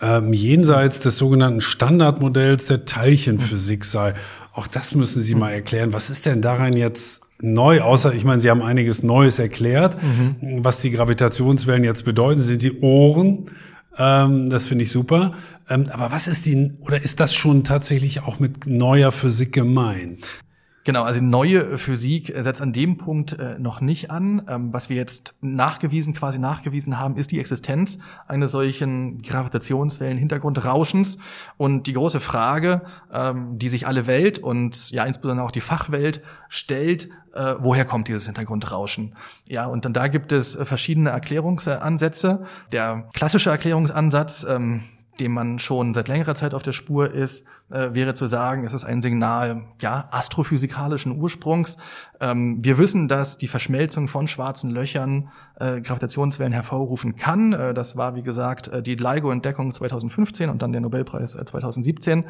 ähm, 0.00 0.32
jenseits 0.32 1.00
des 1.00 1.16
sogenannten 1.16 1.60
Standardmodells 1.60 2.66
der 2.66 2.84
Teilchenphysik 2.84 3.84
sei. 3.84 4.14
Auch 4.52 4.66
das 4.66 4.94
müssen 4.94 5.22
Sie 5.22 5.34
mal 5.34 5.50
erklären. 5.50 5.92
Was 5.92 6.10
ist 6.10 6.26
denn 6.26 6.42
daran 6.42 6.74
jetzt 6.74 7.22
neu, 7.40 7.80
außer 7.80 8.14
ich 8.14 8.24
meine, 8.24 8.40
Sie 8.40 8.50
haben 8.50 8.62
einiges 8.62 9.02
Neues 9.02 9.38
erklärt, 9.38 9.96
mhm. 10.02 10.64
was 10.64 10.80
die 10.80 10.90
Gravitationswellen 10.90 11.84
jetzt 11.84 12.04
bedeuten, 12.04 12.40
sind 12.40 12.62
die 12.62 12.80
Ohren. 12.80 13.50
Ähm, 13.98 14.50
das 14.50 14.66
finde 14.66 14.84
ich 14.84 14.90
super. 14.90 15.32
Ähm, 15.68 15.88
aber 15.90 16.12
was 16.12 16.28
ist 16.28 16.46
die, 16.46 16.72
oder 16.80 17.02
ist 17.02 17.20
das 17.20 17.34
schon 17.34 17.64
tatsächlich 17.64 18.22
auch 18.22 18.38
mit 18.38 18.66
neuer 18.66 19.12
Physik 19.12 19.52
gemeint? 19.52 20.40
Genau, 20.86 21.02
also 21.02 21.20
neue 21.20 21.78
Physik 21.78 22.32
setzt 22.36 22.62
an 22.62 22.72
dem 22.72 22.96
Punkt 22.96 23.36
äh, 23.40 23.58
noch 23.58 23.80
nicht 23.80 24.12
an. 24.12 24.42
Ähm, 24.48 24.72
was 24.72 24.88
wir 24.88 24.94
jetzt 24.94 25.34
nachgewiesen, 25.40 26.14
quasi 26.14 26.38
nachgewiesen 26.38 27.00
haben, 27.00 27.16
ist 27.16 27.32
die 27.32 27.40
Existenz 27.40 27.98
eines 28.28 28.52
solchen 28.52 29.20
Gravitationswellen-Hintergrundrauschens. 29.20 31.18
Und 31.56 31.88
die 31.88 31.92
große 31.92 32.20
Frage, 32.20 32.82
ähm, 33.12 33.58
die 33.58 33.68
sich 33.68 33.88
alle 33.88 34.06
Welt 34.06 34.38
und 34.38 34.92
ja 34.92 35.04
insbesondere 35.04 35.44
auch 35.44 35.50
die 35.50 35.60
Fachwelt 35.60 36.22
stellt, 36.48 37.08
äh, 37.34 37.56
woher 37.58 37.84
kommt 37.84 38.06
dieses 38.06 38.26
Hintergrundrauschen? 38.26 39.16
Ja, 39.48 39.66
und 39.66 39.84
dann 39.84 39.92
da 39.92 40.06
gibt 40.06 40.30
es 40.30 40.54
verschiedene 40.54 41.10
Erklärungsansätze. 41.10 42.44
Der 42.70 43.08
klassische 43.12 43.50
Erklärungsansatz, 43.50 44.46
ähm, 44.48 44.82
dem 45.20 45.32
man 45.32 45.58
schon 45.58 45.94
seit 45.94 46.08
längerer 46.08 46.34
Zeit 46.34 46.54
auf 46.54 46.62
der 46.62 46.72
Spur 46.72 47.10
ist, 47.10 47.46
äh, 47.70 47.94
wäre 47.94 48.14
zu 48.14 48.26
sagen, 48.26 48.64
es 48.64 48.72
ist 48.72 48.84
ein 48.84 49.02
Signal 49.02 49.64
ja 49.80 50.08
astrophysikalischen 50.10 51.18
Ursprungs. 51.18 51.78
Ähm, 52.20 52.58
wir 52.62 52.78
wissen, 52.78 53.08
dass 53.08 53.38
die 53.38 53.48
Verschmelzung 53.48 54.08
von 54.08 54.28
schwarzen 54.28 54.70
Löchern 54.70 55.30
äh, 55.58 55.80
Gravitationswellen 55.80 56.52
hervorrufen 56.52 57.16
kann. 57.16 57.52
Äh, 57.52 57.74
das 57.74 57.96
war 57.96 58.14
wie 58.14 58.22
gesagt 58.22 58.68
äh, 58.68 58.82
die 58.82 58.94
LIGO-Entdeckung 58.94 59.74
2015 59.74 60.50
und 60.50 60.62
dann 60.62 60.72
der 60.72 60.80
Nobelpreis 60.80 61.32
2017. 61.32 62.22
Äh, 62.22 62.26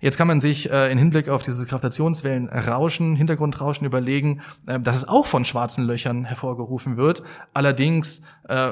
Jetzt 0.00 0.16
kann 0.16 0.28
man 0.28 0.40
sich 0.40 0.70
äh, 0.70 0.90
in 0.90 0.96
Hinblick 0.96 1.28
auf 1.28 1.42
dieses 1.42 1.66
Gravitationswellenrauschen, 1.66 3.16
Hintergrundrauschen 3.16 3.86
überlegen, 3.86 4.40
dass 4.64 4.96
es 4.96 5.06
auch 5.06 5.26
von 5.26 5.44
schwarzen 5.44 5.84
Löchern 5.84 6.24
hervorgerufen 6.24 6.96
wird, 6.96 7.22
allerdings 7.52 8.22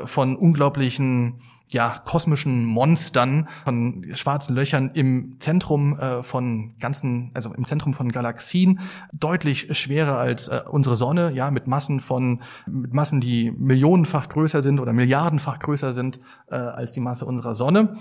von 0.05 0.37
unglaublichen 0.37 1.41
ja, 1.69 2.01
kosmischen 2.05 2.65
Monstern, 2.65 3.49
von 3.65 4.07
schwarzen 4.15 4.55
Löchern 4.55 4.91
im 4.95 5.37
Zentrum 5.39 5.99
äh, 5.99 6.23
von 6.23 6.75
ganzen, 6.81 7.31
also 7.35 7.53
im 7.55 7.67
Zentrum 7.67 7.95
von 7.95 8.11
Galaxien, 8.11 8.81
deutlich 9.13 9.77
schwerer 9.77 10.19
als 10.19 10.49
äh, 10.49 10.63
unsere 10.69 10.97
Sonne, 10.97 11.33
ja, 11.33 11.51
mit 11.51 11.67
Massen 11.67 12.01
von, 12.01 12.41
mit 12.67 12.93
Massen, 12.93 13.21
die 13.21 13.51
millionenfach 13.51 14.29
größer 14.29 14.63
sind 14.63 14.81
oder 14.81 14.93
milliardenfach 14.93 15.59
größer 15.59 15.93
sind 15.93 16.21
äh, 16.51 16.57
als 16.57 16.93
die 16.93 17.01
Masse 17.01 17.27
unserer 17.27 17.55
Sonne. 17.55 17.97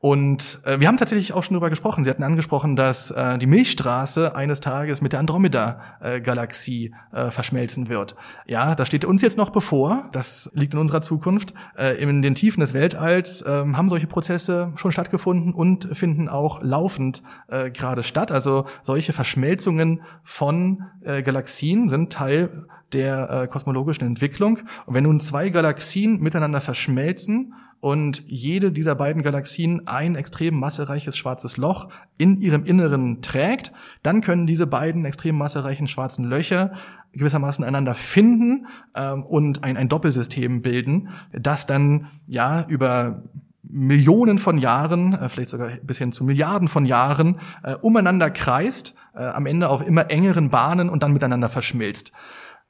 Und 0.00 0.60
äh, 0.64 0.78
wir 0.78 0.86
haben 0.86 0.96
tatsächlich 0.96 1.32
auch 1.32 1.42
schon 1.42 1.54
darüber 1.54 1.70
gesprochen. 1.70 2.04
Sie 2.04 2.10
hatten 2.10 2.22
angesprochen, 2.22 2.76
dass 2.76 3.10
äh, 3.10 3.36
die 3.36 3.48
Milchstraße 3.48 4.36
eines 4.36 4.60
Tages 4.60 5.00
mit 5.00 5.12
der 5.12 5.18
Andromeda-Galaxie 5.18 6.94
äh, 7.12 7.32
verschmelzen 7.32 7.88
wird. 7.88 8.14
Ja, 8.46 8.76
das 8.76 8.86
steht 8.86 9.04
uns 9.04 9.22
jetzt 9.22 9.36
noch 9.36 9.50
bevor. 9.50 10.08
Das 10.12 10.52
liegt 10.54 10.74
in 10.74 10.78
unserer 10.78 11.02
Zukunft. 11.02 11.52
Äh, 11.76 12.00
in 12.00 12.22
den 12.22 12.36
Tiefen 12.36 12.60
des 12.60 12.74
Weltalls 12.74 13.42
äh, 13.42 13.48
haben 13.48 13.88
solche 13.88 14.06
Prozesse 14.06 14.72
schon 14.76 14.92
stattgefunden 14.92 15.52
und 15.52 15.88
finden 15.96 16.28
auch 16.28 16.62
laufend 16.62 17.24
äh, 17.48 17.72
gerade 17.72 18.04
statt. 18.04 18.30
Also 18.30 18.66
solche 18.84 19.12
Verschmelzungen 19.12 20.02
von 20.22 20.84
äh, 21.02 21.22
Galaxien 21.22 21.88
sind 21.88 22.12
Teil 22.12 22.66
der 22.92 23.30
äh, 23.30 23.46
kosmologischen 23.48 24.06
Entwicklung. 24.06 24.60
Und 24.86 24.94
wenn 24.94 25.04
nun 25.04 25.18
zwei 25.18 25.50
Galaxien 25.50 26.20
miteinander 26.20 26.60
verschmelzen, 26.60 27.52
und 27.80 28.24
jede 28.26 28.72
dieser 28.72 28.94
beiden 28.94 29.22
Galaxien 29.22 29.86
ein 29.86 30.16
extrem 30.16 30.58
massereiches 30.58 31.16
schwarzes 31.16 31.56
Loch 31.56 31.88
in 32.16 32.40
ihrem 32.40 32.64
Inneren 32.64 33.22
trägt, 33.22 33.72
dann 34.02 34.20
können 34.20 34.46
diese 34.46 34.66
beiden 34.66 35.04
extrem 35.04 35.36
massereichen 35.36 35.86
schwarzen 35.86 36.24
Löcher 36.24 36.72
gewissermaßen 37.12 37.64
einander 37.64 37.94
finden 37.94 38.66
ähm, 38.94 39.22
und 39.24 39.64
ein, 39.64 39.76
ein 39.76 39.88
Doppelsystem 39.88 40.62
bilden, 40.62 41.08
das 41.32 41.66
dann 41.66 42.06
ja 42.26 42.64
über 42.68 43.22
Millionen 43.62 44.38
von 44.38 44.58
Jahren, 44.58 45.14
äh, 45.14 45.28
vielleicht 45.28 45.50
sogar 45.50 45.70
bis 45.82 45.98
hin 45.98 46.12
zu 46.12 46.24
Milliarden 46.24 46.68
von 46.68 46.86
Jahren, 46.86 47.38
äh, 47.62 47.74
umeinander 47.74 48.30
kreist, 48.30 48.94
äh, 49.14 49.24
am 49.24 49.46
Ende 49.46 49.68
auf 49.68 49.86
immer 49.86 50.10
engeren 50.10 50.50
Bahnen 50.50 50.88
und 50.88 51.02
dann 51.02 51.12
miteinander 51.12 51.48
verschmilzt. 51.48 52.12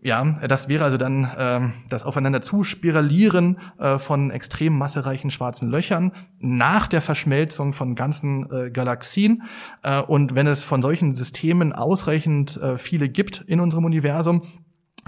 Ja, 0.00 0.24
das 0.46 0.68
wäre 0.68 0.84
also 0.84 0.96
dann 0.96 1.28
ähm, 1.36 1.72
das 1.88 2.04
aufeinander 2.04 2.40
zuspiralieren 2.40 3.58
äh, 3.78 3.98
von 3.98 4.30
extrem 4.30 4.78
massereichen 4.78 5.32
schwarzen 5.32 5.68
Löchern 5.70 6.12
nach 6.38 6.86
der 6.86 7.00
Verschmelzung 7.00 7.72
von 7.72 7.96
ganzen 7.96 8.48
äh, 8.48 8.70
Galaxien. 8.70 9.42
Äh, 9.82 10.00
und 10.00 10.36
wenn 10.36 10.46
es 10.46 10.62
von 10.62 10.82
solchen 10.82 11.12
Systemen 11.14 11.72
ausreichend 11.72 12.58
äh, 12.58 12.78
viele 12.78 13.08
gibt 13.08 13.40
in 13.40 13.58
unserem 13.58 13.86
Universum, 13.86 14.42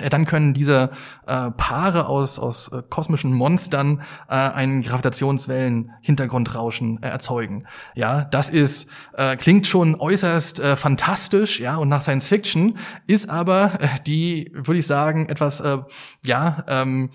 dann 0.08 0.24
können 0.24 0.54
diese 0.54 0.90
äh, 1.26 1.50
Paare 1.50 2.06
aus, 2.06 2.38
aus 2.38 2.68
äh, 2.68 2.82
kosmischen 2.88 3.32
Monstern 3.32 4.02
äh, 4.28 4.34
einen 4.34 4.82
Gravitationswellen-Hintergrundrauschen 4.82 7.02
äh, 7.02 7.08
erzeugen. 7.08 7.66
Ja, 7.94 8.24
das 8.24 8.48
ist 8.48 8.88
äh, 9.14 9.36
klingt 9.36 9.66
schon 9.66 9.94
äußerst 9.94 10.60
äh, 10.60 10.76
fantastisch, 10.76 11.60
ja, 11.60 11.76
und 11.76 11.88
nach 11.88 12.02
Science 12.02 12.28
Fiction 12.28 12.78
ist 13.06 13.28
aber 13.28 13.72
äh, 13.80 13.88
die, 14.06 14.52
würde 14.54 14.78
ich 14.78 14.86
sagen, 14.86 15.28
etwas 15.28 15.60
äh, 15.60 15.78
ja 16.24 16.64
ähm, 16.68 17.10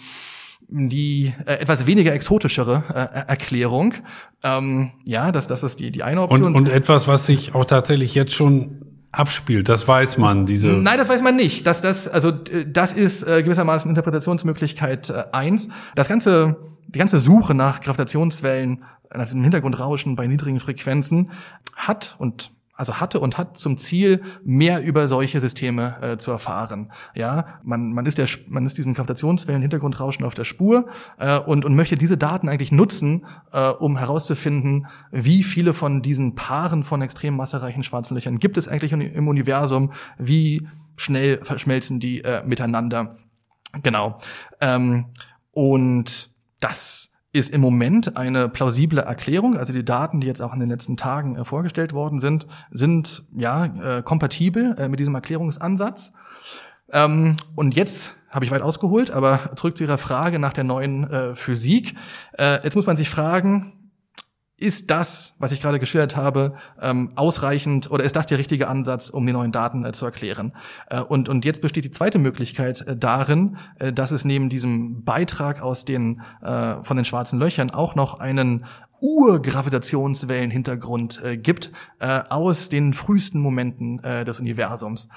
die 0.67 1.33
äh, 1.45 1.53
etwas 1.53 1.86
weniger 1.86 2.13
exotischere 2.13 2.83
äh, 2.89 3.29
Erklärung. 3.29 3.93
Ähm, 4.43 4.91
ja, 5.05 5.31
das, 5.31 5.47
das 5.47 5.63
ist 5.63 5.79
die, 5.79 5.91
die 5.91 6.03
eine 6.03 6.21
Option. 6.21 6.47
Und, 6.47 6.55
und 6.55 6.69
etwas, 6.69 7.07
was 7.07 7.25
sich 7.25 7.55
auch 7.55 7.65
tatsächlich 7.65 8.15
jetzt 8.15 8.33
schon 8.33 8.84
abspielt. 9.18 9.70
Das 9.70 9.88
weiß 9.88 10.18
man, 10.18 10.45
diese. 10.45 10.68
Nein, 10.68 10.97
das 10.97 11.09
weiß 11.09 11.22
man 11.22 11.36
nicht. 11.36 11.66
Das, 11.66 11.82
das, 11.82 12.07
also, 12.07 12.32
das 12.32 12.93
ist 12.93 13.24
äh, 13.24 13.43
gewissermaßen 13.43 13.89
Interpretationsmöglichkeit 13.89 15.09
äh, 15.09 15.24
eins. 15.32 15.70
Das 15.95 16.07
ganze, 16.07 16.57
die 16.88 16.99
ganze 16.99 17.20
Suche 17.20 17.53
nach 17.53 17.82
Gravitationswellen, 17.82 18.84
nach 19.13 19.26
diesem 19.26 19.43
Hintergrundrauschen 19.43 20.16
bei 20.16 20.28
niedrigen 20.28 20.59
Frequenzen 20.59 21.32
hat 21.76 22.16
und 22.18 22.51
also 22.76 22.99
hatte 22.99 23.19
und 23.19 23.38
hat 23.38 23.57
zum 23.57 23.78
Ziel, 23.78 24.21
mehr 24.43 24.84
über 24.84 25.07
solche 25.07 25.39
Systeme 25.39 25.95
äh, 26.01 26.17
zu 26.17 26.32
erfahren. 26.32 26.91
Ja, 27.15 27.59
man, 27.63 27.93
man 27.93 28.05
ist 28.05 28.17
der, 28.17 28.28
man 28.47 28.65
ist 28.65 28.78
diesem 28.78 28.93
Gravitationswellen-Hintergrundrauschen 28.93 30.26
auf 30.26 30.34
der 30.34 30.43
Spur 30.43 30.88
äh, 31.17 31.39
und, 31.39 31.65
und 31.65 31.76
möchte 31.76 31.97
diese 31.97 32.17
Daten 32.17 32.49
eigentlich 32.49 32.71
nutzen, 32.71 33.26
äh, 33.51 33.69
um 33.69 33.97
herauszufinden, 33.97 34.88
wie 35.11 35.43
viele 35.43 35.73
von 35.73 36.01
diesen 36.01 36.36
Paaren 36.36 36.84
von 36.84 37.01
extrem 37.01 37.36
massereichen 37.36 37.84
schwarzen 37.84 38.15
Löchern 38.15 38.39
gibt 38.39 38.57
es 38.57 38.67
eigentlich 38.67 38.91
im 38.91 39.28
Universum, 39.28 39.91
wie 40.17 40.67
schnell 40.97 41.43
verschmelzen 41.43 41.99
die 41.99 42.23
äh, 42.23 42.43
miteinander. 42.45 43.15
Genau. 43.84 44.15
Ähm, 44.61 45.07
und 45.51 46.30
das 46.59 47.14
ist 47.36 47.49
im 47.49 47.59
Moment 47.59 48.15
eine 48.15 48.47
plausible 48.47 49.01
Erklärung. 49.01 49.57
Also 49.57 49.73
die 49.73 49.83
Daten, 49.83 50.21
die 50.21 50.27
jetzt 50.27 50.41
auch 50.41 50.53
in 50.53 50.59
den 50.59 50.69
letzten 50.69 50.95
Tagen 50.95 51.36
äh, 51.36 51.43
vorgestellt 51.43 51.91
worden 51.91 52.19
sind, 52.19 52.47
sind 52.71 53.25
ja 53.36 53.65
äh, 53.65 54.01
kompatibel 54.03 54.73
äh, 54.79 54.88
mit 54.88 55.01
diesem 55.01 55.13
Erklärungsansatz. 55.15 56.13
Ähm, 56.93 57.36
und 57.55 57.75
jetzt 57.75 58.15
habe 58.29 58.45
ich 58.45 58.51
weit 58.51 58.61
ausgeholt, 58.61 59.11
aber 59.11 59.51
zurück 59.57 59.75
zu 59.75 59.83
Ihrer 59.83 59.97
Frage 59.97 60.39
nach 60.39 60.53
der 60.53 60.63
neuen 60.63 61.11
äh, 61.11 61.36
Physik. 61.36 61.95
Äh, 62.38 62.63
jetzt 62.63 62.75
muss 62.75 62.86
man 62.86 62.95
sich 62.95 63.09
fragen, 63.09 63.73
ist 64.58 64.89
das, 64.89 65.36
was 65.38 65.51
ich 65.51 65.62
gerade 65.62 65.80
geschildert 65.80 66.16
habe, 66.16 66.53
ähm, 66.82 67.12
ausreichend 67.16 67.91
oder 67.91 68.03
ist 68.03 68.16
das 68.16 68.26
der 68.26 68.38
richtige 68.38 68.70
Ansatz, 68.70 69.10
um 69.10 69.26
die 69.26 69.34
neuen 69.34 69.51
Daten 69.51 69.84
äh, 69.84 69.91
zu 69.91 70.06
erklären? 70.06 70.53
Äh, 70.89 71.01
und, 71.01 71.28
und 71.28 71.43
jetzt 71.43 71.62
besteht 71.62 71.84
die 71.84 71.91
zweite 71.91 72.20
Möglichkeit 72.20 72.82
äh, 72.82 72.95
darin, 72.95 73.58
äh, 73.80 73.91
dass 73.91 74.12
es 74.12 74.24
neben 74.24 74.47
diesem 74.47 75.03
Beitrag 75.03 75.62
aus 75.62 75.84
den, 75.84 76.22
äh, 76.41 76.76
von 76.84 76.95
den 76.95 77.06
schwarzen 77.06 77.38
Löchern 77.38 77.70
auch 77.72 77.95
noch 77.95 78.20
einen 78.20 78.66
Urgravitationswellenhintergrund 79.06 81.22
äh, 81.24 81.38
gibt 81.38 81.72
äh, 81.99 82.22
aus 82.30 82.70
den 82.70 82.93
frühesten 82.93 83.39
Momenten 83.39 84.03
äh, 84.03 84.26
des 84.26 84.39
Universums. 84.39 85.10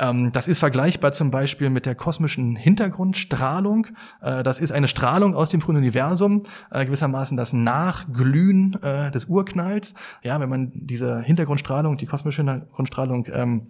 Ähm, 0.00 0.32
das 0.32 0.48
ist 0.48 0.58
vergleichbar 0.58 1.12
zum 1.12 1.30
Beispiel 1.30 1.70
mit 1.70 1.86
der 1.86 1.94
kosmischen 1.94 2.56
Hintergrundstrahlung. 2.56 3.86
Äh, 4.20 4.42
das 4.42 4.58
ist 4.58 4.72
eine 4.72 4.88
Strahlung 4.88 5.36
aus 5.36 5.50
dem 5.50 5.60
frühen 5.60 5.76
Universum, 5.76 6.42
äh, 6.72 6.84
gewissermaßen 6.84 7.36
das 7.36 7.52
Nachglühen 7.52 8.76
äh, 8.82 9.12
des 9.12 9.26
Urknalls. 9.26 9.94
Ja, 10.24 10.40
wenn 10.40 10.48
man 10.48 10.72
diese 10.74 11.20
Hintergrundstrahlung, 11.20 11.96
die 11.96 12.06
kosmische 12.06 12.42
Hintergrundstrahlung 12.42 13.26
ähm, 13.32 13.68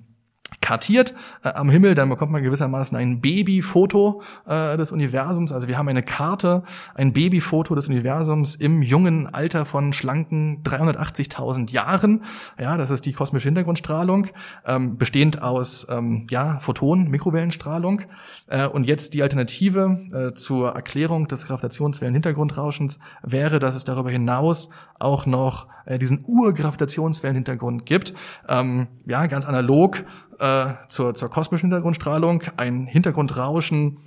kartiert 0.60 1.14
äh, 1.44 1.50
am 1.50 1.70
Himmel, 1.70 1.94
dann 1.94 2.08
bekommt 2.08 2.32
man 2.32 2.42
gewissermaßen 2.42 2.96
ein 2.96 3.20
Babyfoto 3.20 4.22
äh, 4.46 4.76
des 4.76 4.92
Universums. 4.92 5.52
Also 5.52 5.68
wir 5.68 5.78
haben 5.78 5.88
eine 5.88 6.02
Karte, 6.02 6.62
ein 6.94 7.12
Babyfoto 7.12 7.74
des 7.74 7.88
Universums 7.88 8.56
im 8.56 8.82
jungen 8.82 9.32
Alter 9.32 9.64
von 9.64 9.92
schlanken 9.92 10.62
380.000 10.62 11.72
Jahren. 11.72 12.22
Ja, 12.58 12.76
das 12.76 12.90
ist 12.90 13.06
die 13.06 13.12
kosmische 13.12 13.48
Hintergrundstrahlung, 13.48 14.28
ähm, 14.66 14.96
bestehend 14.96 15.42
aus 15.42 15.86
ähm, 15.90 16.26
ja, 16.30 16.58
Photonen, 16.60 17.10
Mikrowellenstrahlung. 17.10 18.02
Äh, 18.46 18.66
und 18.66 18.84
jetzt 18.84 19.14
die 19.14 19.22
Alternative 19.22 19.98
äh, 20.12 20.34
zur 20.34 20.70
Erklärung 20.74 21.28
des 21.28 21.46
Gravitationswellen-Hintergrundrauschens 21.46 22.98
wäre, 23.22 23.58
dass 23.58 23.74
es 23.74 23.84
darüber 23.84 24.10
hinaus 24.10 24.70
auch 24.98 25.26
noch 25.26 25.68
äh, 25.84 25.98
diesen 25.98 26.24
Urgravitationswellenhintergrund 26.26 27.86
gibt. 27.86 28.14
Ähm, 28.48 28.88
ja, 29.06 29.26
ganz 29.26 29.46
analog 29.46 30.04
äh, 30.38 30.66
zur, 30.88 31.14
zur 31.14 31.30
kosmischen 31.30 31.68
Hintergrundstrahlung, 31.68 32.42
ein 32.56 32.86
Hintergrundrauschen 32.86 33.98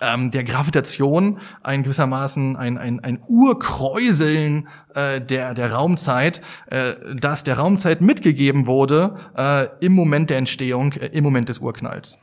ähm, 0.00 0.30
der 0.30 0.44
Gravitation, 0.44 1.38
ein 1.62 1.82
gewissermaßen 1.82 2.56
ein, 2.56 2.78
ein, 2.78 3.00
ein 3.00 3.20
Urkräuseln 3.26 4.68
äh, 4.94 5.20
der, 5.20 5.54
der 5.54 5.72
Raumzeit, 5.72 6.40
äh, 6.70 6.94
das 7.14 7.44
der 7.44 7.58
Raumzeit 7.58 8.00
mitgegeben 8.00 8.66
wurde 8.66 9.16
äh, 9.36 9.66
im 9.80 9.92
Moment 9.92 10.30
der 10.30 10.38
Entstehung, 10.38 10.92
äh, 10.92 11.06
im 11.08 11.24
Moment 11.24 11.48
des 11.48 11.58
Urknalls. 11.58 12.18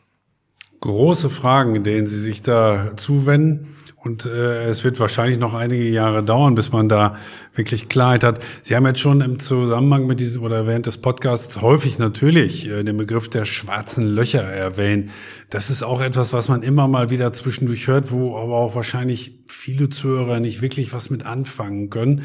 Große 0.81 1.29
Fragen, 1.29 1.83
denen 1.83 2.07
Sie 2.07 2.19
sich 2.19 2.41
da 2.41 2.95
zuwenden. 2.95 3.75
Und 4.03 4.25
äh, 4.25 4.63
es 4.63 4.83
wird 4.83 4.99
wahrscheinlich 4.99 5.37
noch 5.37 5.53
einige 5.53 5.87
Jahre 5.87 6.23
dauern, 6.23 6.55
bis 6.55 6.71
man 6.71 6.89
da 6.89 7.17
wirklich 7.53 7.87
Klarheit 7.87 8.23
hat. 8.23 8.39
Sie 8.63 8.75
haben 8.75 8.87
jetzt 8.87 8.99
schon 8.99 9.21
im 9.21 9.37
Zusammenhang 9.37 10.07
mit 10.07 10.19
diesem 10.19 10.41
oder 10.41 10.65
während 10.65 10.87
des 10.87 10.97
Podcasts 10.97 11.61
häufig 11.61 11.99
natürlich 11.99 12.67
äh, 12.67 12.83
den 12.83 12.97
Begriff 12.97 13.29
der 13.29 13.45
schwarzen 13.45 14.15
Löcher 14.15 14.41
erwähnt. 14.41 15.11
Das 15.51 15.69
ist 15.69 15.83
auch 15.83 16.01
etwas, 16.01 16.33
was 16.33 16.49
man 16.49 16.63
immer 16.63 16.87
mal 16.87 17.11
wieder 17.11 17.31
zwischendurch 17.31 17.85
hört, 17.85 18.11
wo 18.11 18.35
aber 18.35 18.55
auch 18.55 18.73
wahrscheinlich 18.73 19.43
viele 19.47 19.89
Zuhörer 19.89 20.39
nicht 20.39 20.63
wirklich 20.63 20.93
was 20.93 21.11
mit 21.11 21.23
anfangen 21.27 21.91
können. 21.91 22.23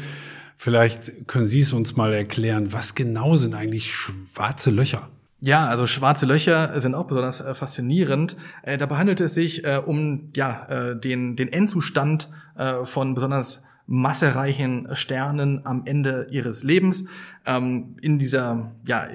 Vielleicht 0.55 1.27
können 1.27 1.45
Sie 1.45 1.59
es 1.59 1.73
uns 1.73 1.95
mal 1.95 2.11
erklären. 2.11 2.73
Was 2.73 2.95
genau 2.95 3.35
sind 3.35 3.53
eigentlich 3.53 3.93
schwarze 3.93 4.71
Löcher? 4.71 5.09
Ja, 5.39 5.67
also 5.67 5.85
schwarze 5.85 6.25
Löcher 6.25 6.79
sind 6.79 6.95
auch 6.95 7.05
besonders 7.05 7.41
äh, 7.41 7.53
faszinierend. 7.53 8.35
Äh, 8.63 8.77
dabei 8.77 8.97
handelt 8.97 9.21
es 9.21 9.35
sich 9.35 9.63
äh, 9.63 9.81
um 9.83 10.31
ja, 10.35 10.65
äh, 10.67 10.99
den, 10.99 11.35
den 11.35 11.51
Endzustand 11.53 12.29
äh, 12.55 12.85
von 12.85 13.13
besonders 13.13 13.63
massereichen 13.87 14.89
Sternen 14.93 15.65
am 15.65 15.83
Ende 15.85 16.27
ihres 16.29 16.63
Lebens. 16.63 17.05
Ähm, 17.45 17.95
in 18.01 18.19
dieser 18.19 18.71
ja, 18.85 19.07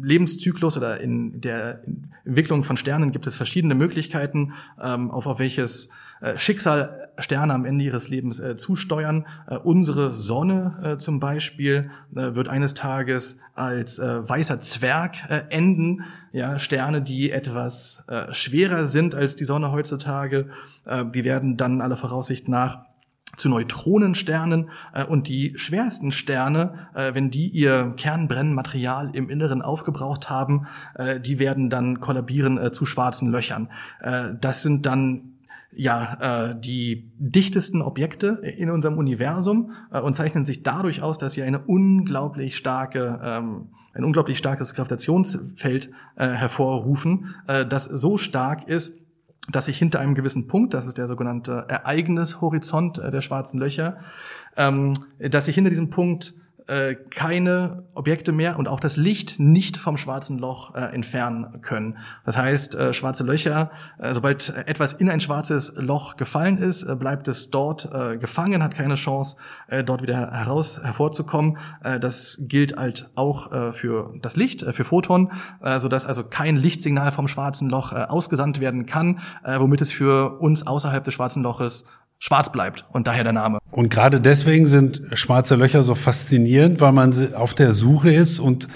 Lebenszyklus 0.00 0.76
oder 0.76 1.00
in 1.00 1.40
der 1.40 1.82
Entwicklung 2.24 2.62
von 2.62 2.76
Sternen 2.76 3.12
gibt 3.12 3.26
es 3.26 3.34
verschiedene 3.34 3.74
Möglichkeiten, 3.74 4.52
ähm, 4.80 5.10
auf, 5.10 5.26
auf 5.26 5.38
welches 5.38 5.88
äh, 6.20 6.38
Schicksal 6.38 7.08
Sterne 7.18 7.54
am 7.54 7.64
Ende 7.64 7.84
ihres 7.84 8.08
Lebens 8.08 8.40
äh, 8.40 8.56
zusteuern. 8.56 9.26
Äh, 9.46 9.56
unsere 9.56 10.10
Sonne 10.10 10.80
äh, 10.82 10.98
zum 10.98 11.18
Beispiel 11.18 11.90
äh, 12.14 12.34
wird 12.34 12.50
eines 12.50 12.74
Tages 12.74 13.40
als 13.54 13.98
äh, 13.98 14.28
weißer 14.28 14.60
Zwerg 14.60 15.16
enden. 15.48 16.02
Ja, 16.32 16.58
Sterne, 16.58 17.02
die 17.02 17.30
etwas 17.30 18.06
schwerer 18.30 18.86
sind 18.86 19.14
als 19.14 19.36
die 19.36 19.44
Sonne 19.44 19.72
heutzutage, 19.72 20.48
die 20.86 21.24
werden 21.24 21.56
dann 21.56 21.80
aller 21.80 21.96
Voraussicht 21.96 22.48
nach 22.48 22.89
zu 23.36 23.48
Neutronensternen 23.48 24.70
äh, 24.92 25.04
und 25.04 25.28
die 25.28 25.54
schwersten 25.56 26.12
Sterne, 26.12 26.88
äh, 26.94 27.14
wenn 27.14 27.30
die 27.30 27.48
ihr 27.48 27.94
Kernbrennmaterial 27.96 29.10
im 29.14 29.30
Inneren 29.30 29.62
aufgebraucht 29.62 30.30
haben, 30.30 30.66
äh, 30.94 31.20
die 31.20 31.38
werden 31.38 31.70
dann 31.70 32.00
kollabieren 32.00 32.58
äh, 32.58 32.72
zu 32.72 32.86
schwarzen 32.86 33.30
Löchern. 33.30 33.68
Äh, 34.00 34.30
das 34.40 34.62
sind 34.62 34.86
dann 34.86 35.32
ja 35.72 36.50
äh, 36.50 36.60
die 36.60 37.12
dichtesten 37.18 37.80
Objekte 37.80 38.40
in 38.56 38.70
unserem 38.70 38.98
Universum 38.98 39.72
äh, 39.92 40.00
und 40.00 40.16
zeichnen 40.16 40.44
sich 40.44 40.62
dadurch 40.62 41.02
aus, 41.02 41.18
dass 41.18 41.34
sie 41.34 41.42
eine 41.42 41.60
unglaublich 41.60 42.56
starke 42.56 43.20
ähm, 43.22 43.68
ein 43.92 44.04
unglaublich 44.04 44.38
starkes 44.38 44.74
Gravitationsfeld 44.74 45.90
äh, 46.14 46.28
hervorrufen, 46.28 47.34
äh, 47.48 47.66
das 47.66 47.84
so 47.84 48.18
stark 48.18 48.68
ist, 48.68 49.04
dass 49.48 49.64
sich 49.64 49.78
hinter 49.78 50.00
einem 50.00 50.14
gewissen 50.14 50.46
Punkt, 50.46 50.74
das 50.74 50.86
ist 50.86 50.98
der 50.98 51.08
sogenannte 51.08 51.64
Ereignishorizont 51.68 52.98
äh, 52.98 53.10
der 53.10 53.20
schwarzen 53.20 53.58
Löcher, 53.58 53.98
ähm, 54.56 54.94
dass 55.18 55.46
sich 55.46 55.54
hinter 55.54 55.70
diesem 55.70 55.90
Punkt 55.90 56.34
äh, 56.70 56.94
keine 56.94 57.82
Objekte 57.94 58.30
mehr 58.30 58.58
und 58.58 58.68
auch 58.68 58.78
das 58.78 58.96
Licht 58.96 59.40
nicht 59.40 59.76
vom 59.76 59.96
schwarzen 59.96 60.38
Loch 60.38 60.74
äh, 60.74 60.94
entfernen 60.94 61.60
können. 61.62 61.98
Das 62.24 62.36
heißt, 62.36 62.76
äh, 62.76 62.92
schwarze 62.94 63.24
Löcher, 63.24 63.70
äh, 63.98 64.14
sobald 64.14 64.54
etwas 64.66 64.92
in 64.92 65.10
ein 65.10 65.20
schwarzes 65.20 65.74
Loch 65.76 66.16
gefallen 66.16 66.58
ist, 66.58 66.84
äh, 66.84 66.94
bleibt 66.94 67.26
es 67.26 67.50
dort 67.50 67.90
äh, 67.92 68.18
gefangen, 68.18 68.62
hat 68.62 68.74
keine 68.74 68.94
Chance, 68.94 69.36
äh, 69.66 69.82
dort 69.82 70.02
wieder 70.02 70.30
heraus 70.30 70.80
hervorzukommen. 70.80 71.58
Äh, 71.82 71.98
das 71.98 72.38
gilt 72.42 72.76
halt 72.76 73.10
auch 73.16 73.50
äh, 73.50 73.72
für 73.72 74.14
das 74.22 74.36
Licht, 74.36 74.62
äh, 74.62 74.72
für 74.72 74.84
Photon, 74.84 75.32
äh, 75.62 75.80
sodass 75.80 76.06
also 76.06 76.22
kein 76.22 76.56
Lichtsignal 76.56 77.10
vom 77.10 77.26
schwarzen 77.26 77.68
Loch 77.68 77.92
äh, 77.92 77.96
ausgesandt 77.96 78.60
werden 78.60 78.86
kann, 78.86 79.18
äh, 79.42 79.58
womit 79.58 79.80
es 79.80 79.90
für 79.90 80.38
uns 80.40 80.66
außerhalb 80.66 81.02
des 81.02 81.14
schwarzen 81.14 81.42
Loches 81.42 81.84
schwarz 82.20 82.52
bleibt 82.52 82.84
und 82.92 83.06
daher 83.06 83.24
der 83.24 83.32
Name. 83.32 83.58
Und 83.72 83.88
gerade 83.88 84.20
deswegen 84.20 84.66
sind 84.66 85.02
schwarze 85.14 85.56
Löcher 85.56 85.82
so 85.82 85.96
faszinierend, 85.96 86.80
weil 86.80 86.92
man 86.92 87.12
auf 87.34 87.54
der 87.54 87.72
Suche 87.72 88.12
ist 88.12 88.38
und 88.38 88.68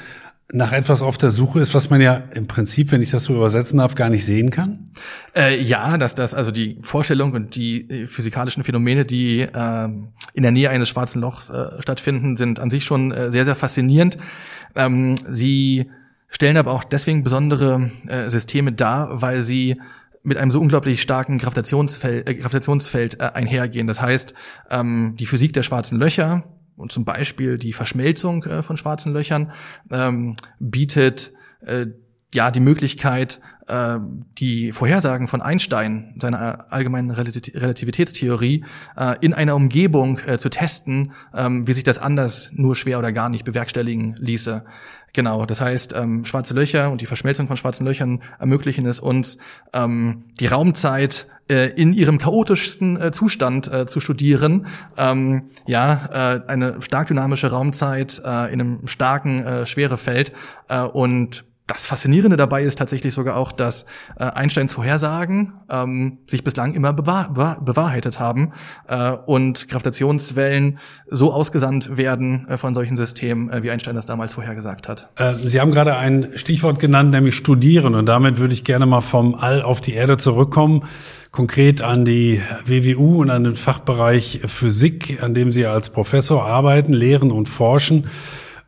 nach 0.53 0.73
etwas 0.73 1.03
auf 1.03 1.19
der 1.19 1.31
Suche 1.31 1.61
ist, 1.61 1.75
was 1.75 1.91
man 1.91 2.01
ja 2.01 2.23
im 2.33 2.47
Prinzip, 2.47 2.91
wenn 2.93 3.03
ich 3.03 3.11
das 3.11 3.25
so 3.25 3.35
übersetzen 3.35 3.79
darf, 3.79 3.95
gar 3.95 4.09
nicht 4.09 4.25
sehen 4.25 4.51
kann? 4.51 4.91
Äh, 5.35 5.61
ja, 5.61 5.99
dass 5.99 6.15
das 6.15 6.33
also 6.33 6.51
die 6.51 6.79
Vorstellung 6.83 7.33
und 7.33 7.55
die 7.55 7.91
äh, 7.91 8.07
physikalischen 8.07 8.63
Phänomene, 8.65 9.05
die 9.05 9.41
äh, 9.41 9.89
in 10.33 10.43
der 10.43 10.53
Nähe 10.53 10.71
eines 10.71 10.89
schwarzen 10.89 11.21
Lochs 11.21 11.51
äh, 11.51 11.83
stattfinden, 11.83 12.37
sind 12.37 12.61
an 12.61 12.71
sich 12.71 12.85
schon 12.85 13.13
äh, 13.13 13.31
sehr, 13.31 13.45
sehr 13.45 13.57
faszinierend. 13.57 14.17
Ähm, 14.75 15.17
sie 15.29 15.91
stellen 16.29 16.57
aber 16.57 16.73
auch 16.73 16.85
deswegen 16.85 17.25
besondere 17.25 17.91
äh, 18.07 18.31
Systeme 18.31 18.73
dar, 18.73 19.23
weil 19.23 19.43
sie 19.43 19.81
mit 20.25 20.39
einem 20.39 20.51
so 20.51 20.61
unglaublich 20.61 21.01
starken 21.01 21.39
Gravitationsfeld, 21.39 22.29
äh, 22.29 22.35
Gravitationsfeld 22.35 23.21
äh, 23.21 23.31
einhergehen. 23.35 23.87
Das 23.87 24.01
heißt, 24.01 24.35
ähm, 24.71 25.15
die 25.19 25.27
Physik 25.27 25.53
der 25.53 25.63
schwarzen 25.63 25.99
Löcher 25.99 26.45
und 26.77 26.91
zum 26.91 27.05
Beispiel 27.05 27.59
die 27.59 27.73
Verschmelzung 27.73 28.43
äh, 28.45 28.63
von 28.63 28.77
schwarzen 28.77 29.13
Löchern 29.13 29.53
ähm, 29.93 30.35
bietet 30.59 31.33
äh, 31.61 31.87
ja 32.33 32.51
die 32.51 32.61
Möglichkeit, 32.61 33.41
äh, 33.69 33.99
die 34.39 34.73
Vorhersagen 34.73 35.29
von 35.29 35.41
Einstein, 35.41 36.15
seiner 36.19 36.73
allgemeinen 36.73 37.11
Relativitätstheorie, 37.11 38.65
äh, 38.97 39.17
in 39.21 39.35
einer 39.35 39.55
Umgebung 39.55 40.19
äh, 40.27 40.39
zu 40.39 40.49
testen, 40.49 41.13
ähm, 41.33 41.69
wie 41.69 41.75
sich 41.75 41.85
das 41.85 41.99
anders 41.99 42.51
nur 42.55 42.75
schwer 42.75 42.99
oder 42.99 43.13
gar 43.13 43.29
nicht 43.29 43.45
bewerkstelligen 43.45 44.17
ließe. 44.19 44.65
Genau, 45.15 45.47
das 45.47 45.61
heißt, 45.61 45.95
ähm, 45.95 46.25
schwarze 46.25 46.55
Löcher 46.55 46.91
und 46.91 47.01
die 47.01 47.07
Verschmelzung 47.07 47.47
von 47.47 47.57
schwarzen 47.57 47.87
Löchern 47.87 48.21
ermöglichen 48.41 48.85
es 48.85 48.99
uns, 48.99 49.39
ähm, 49.73 50.25
die 50.41 50.47
Raumzeit 50.47 51.29
äh, 51.49 51.71
in 51.71 51.93
ihrem 51.93 52.19
chaotischsten 52.19 53.01
äh, 53.01 53.13
Zustand 53.13 53.73
äh, 53.73 53.87
zu 53.87 54.01
studieren. 54.01 54.67
Ähm, 54.97 55.51
ja, 55.67 56.09
äh, 56.35 56.49
eine 56.49 56.83
stark 56.83 57.07
dynamische 57.07 57.49
Raumzeit 57.49 58.21
äh, 58.25 58.53
in 58.53 58.61
einem 58.61 58.87
starken 58.89 59.45
äh, 59.45 59.67
Schwerefeld 59.67 60.33
äh, 60.69 60.81
und 60.81 61.45
das 61.67 61.87
Faszinierende 61.87 62.37
dabei 62.37 62.63
ist 62.63 62.77
tatsächlich 62.77 63.15
sogar 63.15 63.37
auch, 63.37 63.51
dass 63.51 63.87
äh, 64.19 64.25
Einsteins 64.25 64.75
Vorhersagen 64.75 65.55
ähm, 65.71 66.19
sich 66.27 66.45
bislang 66.45 66.75
immer 66.75 66.93
bewahr 66.93 67.33
bewahr 67.33 67.65
bewahrheitet 67.65 68.21
haben 68.21 68.53
äh, 68.87 69.13
und 69.13 69.69
Gravitationswellen 69.69 70.79
so 71.09 71.33
ausgesandt 71.33 71.97
werden 71.97 72.47
äh, 72.49 72.59
von 72.59 72.75
solchen 72.75 72.99
Systemen, 72.99 73.51
äh, 73.51 73.63
wie 73.63 73.71
Einstein 73.71 73.95
das 73.95 74.05
damals 74.05 74.35
vorhergesagt 74.35 74.89
hat. 74.89 75.09
Äh, 75.17 75.35
Sie 75.47 75.59
haben 75.59 75.73
gerade 75.73 75.97
ein 75.97 76.33
Stichwort 76.37 76.81
genannt, 76.81 77.13
nämlich 77.13 77.35
studieren. 77.35 77.95
Und 77.95 78.07
damit 78.07 78.37
würde 78.39 78.53
ich 78.53 78.65
gerne 78.65 78.85
mal 78.85 79.01
vom 79.01 79.35
All 79.35 79.63
auf 79.63 79.81
die 79.81 79.95
Erde 79.95 80.19
zurückkommen, 80.19 80.85
konkret 81.31 81.81
an 81.81 82.05
die 82.05 82.43
WWU 82.67 83.23
und 83.23 83.31
an 83.31 83.43
den 83.43 83.57
Fachbereich 83.57 84.43
Physik, 84.45 85.23
an 85.23 85.33
dem 85.33 85.51
Sie 85.51 85.65
als 85.65 85.89
Professor 85.89 86.45
arbeiten, 86.45 86.93
lehren 86.93 87.31
und 87.31 87.49
forschen. 87.49 88.07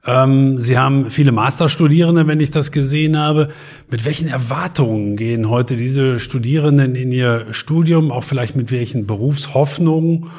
Ähm, 0.07 0.59
Sie 0.59 0.79
haben 0.79 1.11
viele 1.11 1.33
Masterstudierende, 1.33 2.27
wenn 2.27 2.41
ich 2.41 2.51
das 2.51 2.71
gesehen 2.71 3.19
habe. 3.19 3.49
Mit 3.91 4.05
welchen 4.05 4.29
Erwartungen 4.29 5.17
gehen 5.17 5.49
heute 5.49 5.77
diese 5.77 6.19
Studierenden 6.19 6.95
in 6.95 7.11
ihr 7.13 7.47
Studium, 7.51 8.13
auch 8.13 8.25
vielleicht 8.25 8.57
mit 8.57 8.71
welchen 8.71 9.07
Berufshoffnungen? 9.07 10.31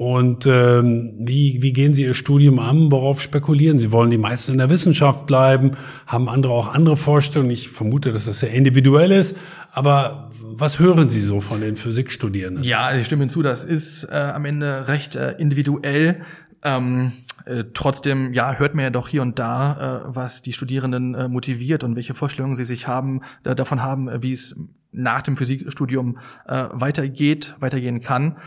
Und 0.00 0.46
ähm, 0.46 1.12
wie, 1.18 1.58
wie 1.60 1.74
gehen 1.74 1.92
Sie 1.92 2.04
Ihr 2.04 2.14
Studium 2.14 2.58
an? 2.58 2.90
Worauf 2.90 3.20
spekulieren 3.20 3.78
Sie? 3.78 3.92
Wollen 3.92 4.10
die 4.10 4.16
meisten 4.16 4.52
in 4.52 4.58
der 4.58 4.70
Wissenschaft 4.70 5.26
bleiben? 5.26 5.72
Haben 6.06 6.30
andere 6.30 6.54
auch 6.54 6.74
andere 6.74 6.96
Vorstellungen? 6.96 7.50
Ich 7.50 7.68
vermute, 7.68 8.10
dass 8.10 8.24
das 8.24 8.40
sehr 8.40 8.50
individuell 8.50 9.10
ist. 9.12 9.36
Aber 9.72 10.30
was 10.42 10.78
hören 10.78 11.10
Sie 11.10 11.20
so 11.20 11.40
von 11.40 11.60
den 11.60 11.76
Physikstudierenden? 11.76 12.64
Ja, 12.64 12.96
ich 12.96 13.04
stimme 13.04 13.24
hinzu, 13.24 13.42
das 13.42 13.62
ist 13.62 14.04
äh, 14.04 14.14
am 14.14 14.46
Ende 14.46 14.88
recht 14.88 15.16
äh, 15.16 15.32
individuell. 15.32 16.22
Ähm, 16.62 17.12
äh, 17.50 17.64
trotzdem, 17.74 18.32
ja, 18.32 18.54
hört 18.54 18.74
man 18.74 18.84
ja 18.84 18.90
doch 18.90 19.08
hier 19.08 19.22
und 19.22 19.38
da, 19.38 20.04
äh, 20.06 20.14
was 20.14 20.42
die 20.42 20.52
Studierenden 20.52 21.14
äh, 21.14 21.28
motiviert 21.28 21.82
und 21.82 21.96
welche 21.96 22.14
Vorstellungen 22.14 22.54
sie 22.54 22.64
sich 22.64 22.86
haben, 22.86 23.22
äh, 23.42 23.56
davon 23.56 23.82
haben, 23.82 24.08
äh, 24.08 24.22
wie 24.22 24.32
es 24.32 24.56
nach 24.92 25.22
dem 25.22 25.36
Physikstudium 25.36 26.18
weitergeht, 26.48 27.54
weitergehen 27.60 28.00
kann. 28.00 28.38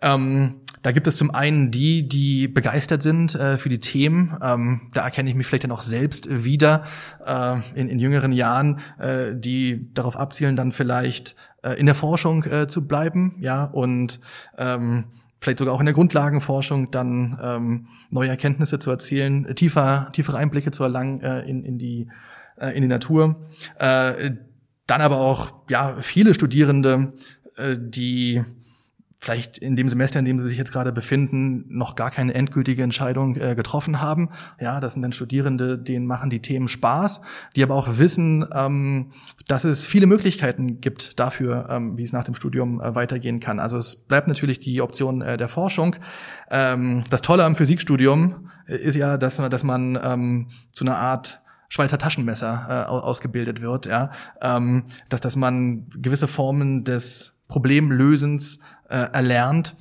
Ähm, 0.00 0.56
da 0.82 0.90
gibt 0.90 1.06
es 1.06 1.16
zum 1.16 1.32
einen 1.32 1.70
die, 1.70 2.08
die 2.08 2.48
begeistert 2.48 3.04
sind 3.04 3.30
für 3.30 3.68
die 3.68 3.78
Themen. 3.78 4.36
Ähm, 4.42 4.80
da 4.94 5.04
erkenne 5.04 5.30
ich 5.30 5.36
mich 5.36 5.46
vielleicht 5.46 5.62
dann 5.62 5.70
auch 5.70 5.80
selbst 5.80 6.44
wieder 6.44 6.82
in, 7.76 7.88
in 7.88 8.00
jüngeren 8.00 8.32
Jahren, 8.32 8.80
die 9.34 9.94
darauf 9.94 10.16
abzielen, 10.16 10.56
dann 10.56 10.72
vielleicht 10.72 11.36
in 11.76 11.86
der 11.86 11.94
Forschung 11.94 12.44
zu 12.66 12.88
bleiben, 12.88 13.36
ja 13.38 13.62
und 13.62 14.18
ähm, 14.58 15.04
vielleicht 15.42 15.58
sogar 15.58 15.74
auch 15.74 15.80
in 15.80 15.86
der 15.86 15.94
Grundlagenforschung 15.94 16.90
dann 16.92 17.38
ähm, 17.42 17.88
neue 18.10 18.28
Erkenntnisse 18.28 18.78
zu 18.78 18.90
erzielen, 18.90 19.52
tiefer, 19.56 20.08
tiefere 20.12 20.38
Einblicke 20.38 20.70
zu 20.70 20.84
erlangen 20.84 21.20
äh, 21.20 21.42
in, 21.42 21.64
in, 21.64 21.78
die, 21.78 22.08
äh, 22.56 22.74
in 22.76 22.82
die 22.82 22.88
Natur. 22.88 23.40
Äh, 23.78 24.32
dann 24.86 25.00
aber 25.00 25.18
auch 25.18 25.52
ja 25.68 25.96
viele 26.00 26.34
Studierende, 26.34 27.12
äh, 27.56 27.76
die 27.78 28.42
vielleicht 29.22 29.58
in 29.58 29.76
dem 29.76 29.88
Semester, 29.88 30.18
in 30.18 30.24
dem 30.24 30.40
sie 30.40 30.48
sich 30.48 30.58
jetzt 30.58 30.72
gerade 30.72 30.92
befinden, 30.92 31.64
noch 31.68 31.94
gar 31.94 32.10
keine 32.10 32.34
endgültige 32.34 32.82
Entscheidung 32.82 33.36
äh, 33.36 33.54
getroffen 33.54 34.00
haben. 34.00 34.30
Ja, 34.60 34.80
das 34.80 34.94
sind 34.94 35.02
dann 35.02 35.12
Studierende, 35.12 35.78
denen 35.78 36.06
machen 36.06 36.28
die 36.28 36.42
Themen 36.42 36.66
Spaß, 36.66 37.20
die 37.54 37.62
aber 37.62 37.76
auch 37.76 37.98
wissen, 37.98 38.44
ähm, 38.52 39.12
dass 39.46 39.62
es 39.62 39.84
viele 39.84 40.06
Möglichkeiten 40.06 40.80
gibt 40.80 41.20
dafür, 41.20 41.68
ähm, 41.70 41.96
wie 41.96 42.02
es 42.02 42.12
nach 42.12 42.24
dem 42.24 42.34
Studium 42.34 42.80
äh, 42.80 42.96
weitergehen 42.96 43.38
kann. 43.38 43.60
Also 43.60 43.78
es 43.78 43.94
bleibt 43.94 44.26
natürlich 44.26 44.58
die 44.58 44.82
Option 44.82 45.22
äh, 45.22 45.36
der 45.36 45.48
Forschung. 45.48 45.94
Ähm, 46.50 47.04
das 47.08 47.22
Tolle 47.22 47.44
am 47.44 47.54
Physikstudium 47.54 48.48
äh, 48.66 48.74
ist 48.74 48.96
ja, 48.96 49.18
dass, 49.18 49.36
dass 49.36 49.62
man 49.62 49.98
ähm, 50.02 50.48
zu 50.72 50.84
einer 50.84 50.98
Art 50.98 51.42
Schweizer 51.68 51.96
Taschenmesser 51.96 52.66
äh, 52.68 52.90
ausgebildet 52.90 53.62
wird, 53.62 53.86
ja, 53.86 54.10
ähm, 54.42 54.84
dass 55.08 55.22
dass 55.22 55.36
man 55.36 55.88
gewisse 55.96 56.28
Formen 56.28 56.84
des 56.84 57.41
Problemlösens 57.52 58.60
äh, 58.88 58.96
erlernt, 58.96 59.76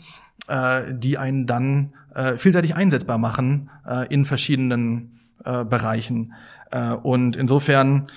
äh, 0.50 0.94
die 0.94 1.18
einen 1.18 1.48
dann 1.48 1.94
äh, 2.14 2.36
vielseitig 2.36 2.76
einsetzbar 2.76 3.18
machen 3.18 3.70
äh, 3.88 4.14
in 4.14 4.26
verschiedenen 4.26 5.14
äh, 5.46 5.64
Bereichen. 5.64 6.34
Äh, 6.72 6.92
und 6.92 7.38
insofern 7.38 8.08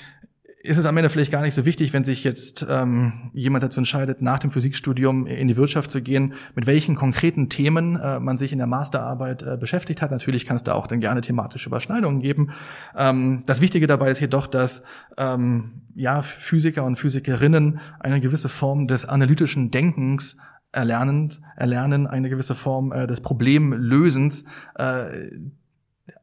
ist 0.64 0.78
es 0.78 0.86
am 0.86 0.96
Ende 0.96 1.10
vielleicht 1.10 1.30
gar 1.30 1.42
nicht 1.42 1.52
so 1.52 1.66
wichtig, 1.66 1.92
wenn 1.92 2.04
sich 2.04 2.24
jetzt 2.24 2.66
ähm, 2.70 3.30
jemand 3.34 3.62
dazu 3.62 3.80
entscheidet, 3.80 4.22
nach 4.22 4.38
dem 4.38 4.50
Physikstudium 4.50 5.26
in 5.26 5.46
die 5.46 5.58
Wirtschaft 5.58 5.90
zu 5.90 6.00
gehen, 6.00 6.32
mit 6.54 6.66
welchen 6.66 6.94
konkreten 6.94 7.50
Themen 7.50 7.96
äh, 7.96 8.18
man 8.18 8.38
sich 8.38 8.50
in 8.50 8.56
der 8.56 8.66
Masterarbeit 8.66 9.42
äh, 9.42 9.58
beschäftigt 9.60 10.00
hat. 10.00 10.10
Natürlich 10.10 10.46
kann 10.46 10.56
es 10.56 10.64
da 10.64 10.72
auch 10.72 10.86
dann 10.86 11.00
gerne 11.00 11.20
thematische 11.20 11.68
Überschneidungen 11.68 12.22
geben. 12.22 12.50
Ähm, 12.96 13.42
das 13.44 13.60
Wichtige 13.60 13.86
dabei 13.86 14.10
ist 14.10 14.20
jedoch, 14.20 14.46
dass 14.46 14.84
ähm, 15.18 15.82
ja 15.94 16.22
Physiker 16.22 16.84
und 16.84 16.96
Physikerinnen 16.96 17.78
eine 18.00 18.20
gewisse 18.20 18.48
Form 18.48 18.86
des 18.88 19.04
analytischen 19.04 19.70
Denkens 19.70 20.38
erlernen, 20.72 21.28
erlernen 21.56 22.06
eine 22.06 22.30
gewisse 22.30 22.54
Form 22.54 22.90
äh, 22.90 23.06
des 23.06 23.20
Problemlösens, 23.20 24.46
äh, 24.76 25.28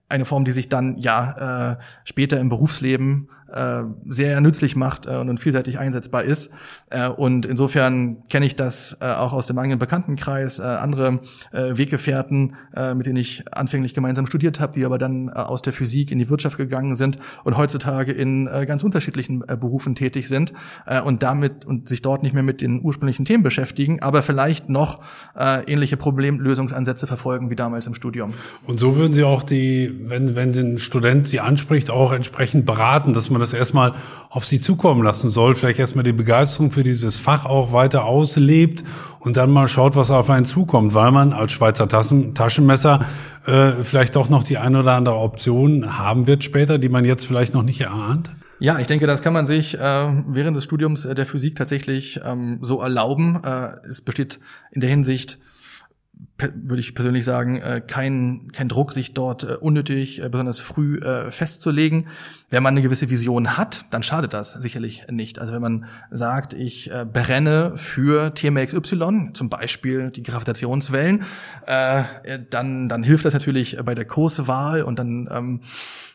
eine 0.09 0.25
Form, 0.25 0.45
die 0.45 0.51
sich 0.51 0.67
dann 0.67 0.97
ja 0.97 1.73
äh, 1.73 1.77
später 2.03 2.39
im 2.39 2.49
Berufsleben 2.49 3.29
äh, 3.53 3.83
sehr 4.07 4.39
nützlich 4.41 4.75
macht 4.75 5.05
äh, 5.05 5.15
und 5.15 5.39
vielseitig 5.39 5.79
einsetzbar 5.79 6.23
ist. 6.23 6.51
Äh, 6.89 7.07
und 7.07 7.45
insofern 7.45 8.27
kenne 8.29 8.45
ich 8.45 8.55
das 8.55 8.97
äh, 9.01 9.05
auch 9.05 9.33
aus 9.33 9.47
dem 9.47 9.57
eigenen 9.57 9.79
Bekanntenkreis, 9.79 10.59
äh, 10.59 10.63
andere 10.63 11.19
äh, 11.51 11.77
Weggefährten, 11.77 12.55
äh, 12.75 12.93
mit 12.93 13.05
denen 13.05 13.17
ich 13.17 13.43
anfänglich 13.51 13.93
gemeinsam 13.93 14.27
studiert 14.27 14.59
habe, 14.59 14.73
die 14.73 14.85
aber 14.85 14.97
dann 14.97 15.27
äh, 15.29 15.31
aus 15.31 15.61
der 15.61 15.73
Physik 15.73 16.11
in 16.11 16.19
die 16.19 16.29
Wirtschaft 16.29 16.57
gegangen 16.57 16.95
sind 16.95 17.17
und 17.43 17.57
heutzutage 17.57 18.11
in 18.11 18.47
äh, 18.47 18.65
ganz 18.65 18.83
unterschiedlichen 18.83 19.43
äh, 19.47 19.57
Berufen 19.57 19.95
tätig 19.95 20.27
sind 20.27 20.53
äh, 20.85 21.01
und 21.01 21.23
damit 21.23 21.65
und 21.65 21.89
sich 21.89 22.01
dort 22.01 22.23
nicht 22.23 22.33
mehr 22.33 22.43
mit 22.43 22.61
den 22.61 22.81
ursprünglichen 22.81 23.25
Themen 23.25 23.43
beschäftigen, 23.43 24.01
aber 24.01 24.21
vielleicht 24.21 24.69
noch 24.69 25.01
äh, 25.37 25.63
ähnliche 25.71 25.97
Problemlösungsansätze 25.97 27.07
verfolgen 27.07 27.49
wie 27.49 27.55
damals 27.55 27.87
im 27.87 27.93
Studium. 27.93 28.33
Und 28.65 28.79
so 28.79 28.95
würden 28.95 29.13
Sie 29.13 29.23
auch 29.23 29.43
die, 29.43 29.93
wenn, 30.03 30.35
wenn 30.35 30.51
ein 30.51 30.77
Student 30.77 31.27
Sie 31.27 31.39
anspricht, 31.39 31.89
auch 31.89 32.13
entsprechend 32.13 32.65
beraten, 32.65 33.13
dass 33.13 33.29
man 33.29 33.40
das 33.41 33.53
erstmal 33.53 33.93
auf 34.29 34.45
sie 34.45 34.61
zukommen 34.61 35.03
lassen 35.03 35.29
soll, 35.29 35.55
vielleicht 35.55 35.79
erstmal 35.79 36.03
die 36.03 36.13
Begeisterung 36.13 36.71
für 36.71 36.83
dieses 36.83 37.17
Fach 37.17 37.45
auch 37.45 37.73
weiter 37.73 38.05
auslebt 38.05 38.83
und 39.19 39.37
dann 39.37 39.51
mal 39.51 39.67
schaut, 39.67 39.95
was 39.95 40.09
auf 40.11 40.29
einen 40.29 40.45
zukommt, 40.45 40.93
weil 40.93 41.11
man 41.11 41.33
als 41.33 41.51
Schweizer 41.51 41.87
Taschen, 41.87 42.33
Taschenmesser 42.33 43.05
äh, 43.45 43.71
vielleicht 43.83 44.15
doch 44.15 44.29
noch 44.29 44.43
die 44.43 44.57
eine 44.57 44.79
oder 44.79 44.93
andere 44.93 45.15
Option 45.15 45.97
haben 45.97 46.27
wird 46.27 46.43
später, 46.43 46.77
die 46.77 46.89
man 46.89 47.03
jetzt 47.03 47.25
vielleicht 47.25 47.53
noch 47.53 47.63
nicht 47.63 47.81
erahnt? 47.81 48.35
Ja, 48.59 48.77
ich 48.77 48.85
denke, 48.85 49.07
das 49.07 49.23
kann 49.23 49.33
man 49.33 49.47
sich 49.47 49.73
äh, 49.73 49.79
während 50.27 50.55
des 50.55 50.63
Studiums 50.63 51.01
der 51.01 51.25
Physik 51.25 51.55
tatsächlich 51.55 52.21
ähm, 52.23 52.59
so 52.61 52.79
erlauben. 52.79 53.43
Äh, 53.43 53.71
es 53.89 54.01
besteht 54.01 54.39
in 54.71 54.81
der 54.81 54.89
Hinsicht 54.89 55.39
würde 56.55 56.79
ich 56.79 56.95
persönlich 56.95 57.25
sagen, 57.25 57.57
äh, 57.57 57.81
kein, 57.85 58.51
kein 58.51 58.67
Druck, 58.67 58.93
sich 58.93 59.13
dort 59.13 59.43
äh, 59.43 59.55
unnötig, 59.55 60.21
äh, 60.21 60.29
besonders 60.29 60.59
früh 60.59 60.99
festzulegen. 61.29 62.07
Wenn 62.49 62.63
man 62.63 62.73
eine 62.73 62.81
gewisse 62.81 63.09
Vision 63.09 63.57
hat, 63.57 63.85
dann 63.91 64.03
schadet 64.03 64.33
das 64.33 64.51
sicherlich 64.51 65.05
nicht. 65.09 65.39
Also 65.39 65.53
wenn 65.53 65.61
man 65.61 65.85
sagt, 66.09 66.53
ich 66.53 66.91
brenne 67.11 67.73
für 67.75 68.33
Thema 68.33 68.65
XY, 68.65 69.31
zum 69.33 69.49
Beispiel 69.49 70.11
die 70.11 70.23
Gravitationswellen, 70.23 71.23
dann, 71.65 72.89
dann 72.89 73.03
hilft 73.03 73.25
das 73.25 73.33
natürlich 73.33 73.77
bei 73.83 73.95
der 73.95 74.05
Kurswahl 74.05 74.83
und 74.83 74.99
dann 74.99 75.29
ähm, 75.31 75.61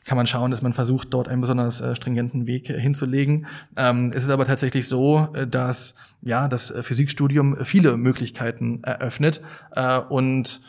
kann 0.05 0.17
man 0.17 0.27
schauen, 0.27 0.51
dass 0.51 0.63
man 0.63 0.73
versucht, 0.73 1.13
dort 1.15 1.29
einen 1.29 1.41
besonders 1.41 1.83
stringenten 1.97 2.47
Weg 2.47 2.69
hinzulegen. 2.69 3.47
Ähm, 3.77 4.11
es 4.15 4.23
ist 4.23 4.31
aber 4.31 4.45
tatsächlich 4.45 4.89
so, 4.89 5.29
dass 5.51 5.95
ja 6.21 6.49
das 6.49 6.73
Physikstudium 6.83 7.65
viele 7.65 7.97
Möglichkeiten 7.97 8.85
eröffnet 8.85 9.41
und 10.17 10.61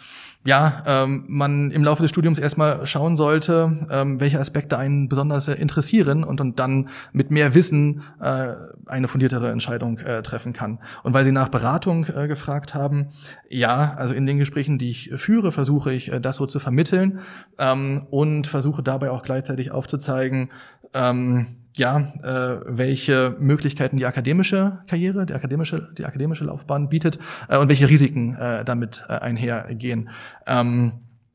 ja, 0.46 0.84
ähm, 0.86 1.26
man 1.28 1.72
im 1.72 1.84
Laufe 1.84 2.02
des 2.02 2.10
Studiums 2.10 2.40
erstmal 2.40 2.86
schauen 2.86 3.18
sollte, 3.18 3.86
ähm, 3.90 4.20
welche 4.20 4.40
Aspekte 4.40 4.78
einen 4.78 5.10
besonders 5.10 5.48
äh, 5.48 5.56
interessieren 5.56 6.24
und, 6.24 6.40
und 6.40 6.60
dann 6.60 6.88
mit 7.12 7.32
mehr 7.32 7.54
Wissen 7.54 8.04
äh, 8.22 8.54
eine 8.86 9.08
fundiertere 9.08 9.52
Entscheidung 9.52 9.98
äh, 9.98 10.22
treffen 10.22 10.54
kann. 10.54 10.80
Und 11.04 11.14
weil 11.14 11.26
Sie 11.26 11.34
nach 11.34 11.50
Beratung 11.50 12.06
äh, 12.06 12.28
gefragt 12.28 12.74
haben, 12.74 13.10
ja, 13.50 13.96
also 13.98 14.14
in 14.14 14.26
den 14.26 14.38
Gesprächen, 14.38 14.78
die 14.78 14.90
ich 14.90 15.12
führe, 15.16 15.52
versuche 15.52 15.92
ich 15.92 16.14
äh, 16.14 16.22
das 16.22 16.38
so 16.38 16.46
zu 16.46 16.60
vermitteln 16.60 17.20
ähm, 17.58 18.08
und 18.10 18.48
versuche 18.48 18.84
dabei 18.84 19.12
auch 19.12 19.24
gleichzeitig 19.24 19.72
aufzuzeigen, 19.72 20.50
ähm, 20.94 21.48
ja, 21.78 22.00
äh, 22.24 22.60
welche 22.66 23.36
Möglichkeiten 23.40 23.98
die 23.98 24.06
akademische 24.06 24.80
Karriere, 24.88 25.26
die 25.26 25.34
akademische, 25.34 25.90
die 25.98 26.06
akademische 26.06 26.44
Laufbahn 26.44 26.90
bietet 26.90 27.20
äh, 27.48 27.58
und 27.58 27.70
welche 27.70 27.90
Risiken 27.90 28.36
äh, 28.36 28.66
damit 28.66 29.06
äh, 29.08 29.14
einhergehen. 29.14 30.10
Ähm, 30.46 30.94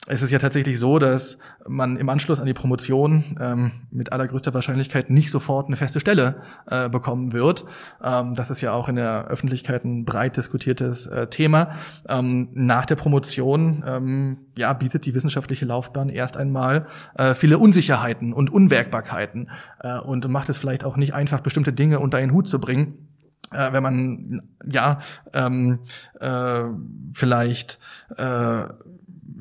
es 0.08 0.20
ist 0.20 0.30
ja 0.30 0.40
tatsächlich 0.40 0.80
so, 0.80 0.98
dass 0.98 1.38
man 1.64 1.96
im 1.96 2.08
Anschluss 2.08 2.40
an 2.40 2.46
die 2.46 2.54
Promotion 2.54 3.22
ähm, 3.38 3.70
mit 3.92 4.12
allergrößter 4.12 4.52
Wahrscheinlichkeit 4.52 5.10
nicht 5.10 5.30
sofort 5.30 5.68
eine 5.68 5.76
feste 5.76 6.00
Stelle 6.00 6.40
äh, 6.68 6.88
bekommen 6.88 7.32
wird. 7.32 7.64
Ähm, 8.02 8.34
das 8.34 8.50
ist 8.50 8.60
ja 8.62 8.72
auch 8.72 8.88
in 8.88 8.96
der 8.96 9.28
Öffentlichkeit 9.28 9.84
ein 9.84 10.04
breit 10.04 10.36
diskutiertes 10.36 11.06
äh, 11.06 11.28
Thema. 11.28 11.76
Ähm, 12.08 12.48
nach 12.52 12.84
der 12.84 12.96
Promotion 12.96 13.84
ähm, 13.86 14.38
ja, 14.58 14.72
bietet 14.72 15.06
die 15.06 15.14
wissenschaftliche 15.14 15.66
Laufbahn 15.66 16.08
erst 16.08 16.36
einmal 16.36 16.86
äh, 17.16 17.34
viele 17.34 17.58
Unsicherheiten 17.58 18.32
und 18.32 18.50
Unwägbarkeiten 18.50 19.50
äh, 19.80 19.98
und 20.00 20.28
macht 20.28 20.48
es 20.48 20.56
vielleicht 20.56 20.84
auch 20.84 20.96
nicht 20.96 21.14
einfach, 21.14 21.42
bestimmte 21.42 21.72
Dinge 21.72 22.00
unter 22.00 22.18
einen 22.18 22.32
Hut 22.32 22.48
zu 22.48 22.60
bringen 22.60 23.08
äh, 23.52 23.72
wenn 23.72 23.82
man 23.82 24.42
ja 24.64 24.98
ähm, 25.32 25.80
äh, 26.18 26.64
vielleicht 27.12 27.78
äh, 28.16 28.64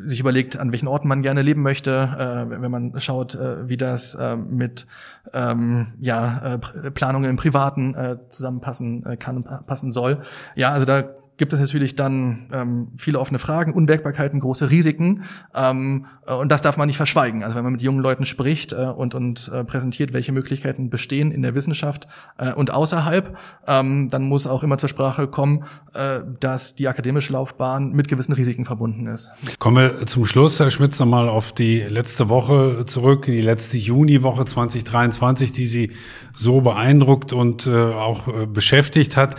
sich 0.06 0.20
überlegt, 0.20 0.58
an 0.58 0.72
welchen 0.72 0.88
Orten 0.88 1.08
man 1.08 1.22
gerne 1.22 1.42
leben 1.42 1.62
möchte, 1.62 1.92
äh, 1.92 2.62
wenn 2.62 2.72
man 2.72 3.00
schaut, 3.00 3.36
äh, 3.36 3.68
wie 3.68 3.78
das 3.78 4.16
äh, 4.16 4.36
mit 4.36 4.88
ähm, 5.34 5.88
ja, 6.00 6.56
äh, 6.56 6.92
Planungen 6.92 7.30
im 7.30 7.38
Privaten 7.38 7.94
äh, 7.96 8.18
zusammenpassen 8.30 9.06
äh, 9.06 9.18
kann, 9.18 9.44
passen 9.44 9.92
soll. 9.92 10.20
Ja, 10.56 10.72
also 10.72 10.86
da 10.86 11.04
gibt 11.42 11.54
es 11.54 11.60
natürlich 11.60 11.96
dann 11.96 12.46
ähm, 12.54 12.90
viele 12.98 13.20
offene 13.20 13.40
Fragen, 13.40 13.74
Unwägbarkeiten, 13.74 14.40
große 14.40 14.70
Risiken. 14.70 15.24
Ähm, 15.56 16.06
äh, 16.28 16.36
und 16.36 16.52
das 16.52 16.62
darf 16.62 16.78
man 16.78 16.86
nicht 16.86 16.98
verschweigen. 16.98 17.44
Also 17.44 17.56
wenn 17.56 17.64
man 17.64 17.74
mit 17.74 17.82
jungen 17.82 18.00
Leuten 18.00 18.26
spricht 18.26 18.74
äh, 18.74 18.76
und, 18.76 19.16
und 19.16 19.50
äh, 19.52 19.64
präsentiert, 19.64 20.14
welche 20.14 20.34
Möglichkeiten 20.34 20.92
bestehen 20.92 21.32
in 21.32 21.42
der 21.42 21.56
Wissenschaft 21.56 22.08
äh, 22.38 22.54
und 22.54 22.72
außerhalb, 22.72 23.36
ähm, 23.66 24.08
dann 24.10 24.22
muss 24.26 24.46
auch 24.46 24.62
immer 24.62 24.78
zur 24.78 24.88
Sprache 24.88 25.26
kommen, 25.26 25.64
äh, 25.96 26.20
dass 26.40 26.76
die 26.76 26.88
akademische 26.88 27.34
Laufbahn 27.34 27.92
mit 27.92 28.08
gewissen 28.08 28.34
Risiken 28.34 28.66
verbunden 28.66 29.08
ist. 29.08 29.32
Kommen 29.58 29.78
wir 29.78 30.06
zum 30.06 30.26
Schluss, 30.26 30.60
Herr 30.60 30.70
Schmitz, 30.70 31.00
nochmal 31.00 31.28
auf 31.28 31.54
die 31.54 31.80
letzte 31.80 32.30
Woche 32.30 32.86
zurück, 32.86 33.26
die 33.26 33.42
letzte 33.42 33.80
Juniwoche 33.80 34.46
2023, 34.46 35.52
die 35.54 35.66
Sie 35.66 35.92
so 36.36 36.62
beeindruckt 36.62 37.34
und 37.34 37.66
äh, 37.66 37.72
auch 37.72 38.28
äh, 38.28 38.46
beschäftigt 38.46 39.18
hat. 39.18 39.38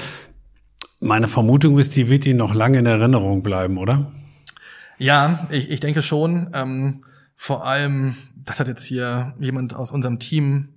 Meine 1.04 1.26
Vermutung 1.26 1.80
ist, 1.80 1.96
die 1.96 2.08
wird 2.08 2.24
Ihnen 2.26 2.38
noch 2.38 2.54
lange 2.54 2.78
in 2.78 2.86
Erinnerung 2.86 3.42
bleiben, 3.42 3.76
oder? 3.76 4.12
Ja, 4.98 5.48
ich, 5.50 5.68
ich 5.68 5.80
denke 5.80 6.00
schon. 6.00 6.50
Ähm, 6.52 7.00
vor 7.34 7.66
allem, 7.66 8.14
das 8.36 8.60
hat 8.60 8.68
jetzt 8.68 8.84
hier 8.84 9.34
jemand 9.40 9.74
aus 9.74 9.90
unserem 9.90 10.20
Team 10.20 10.68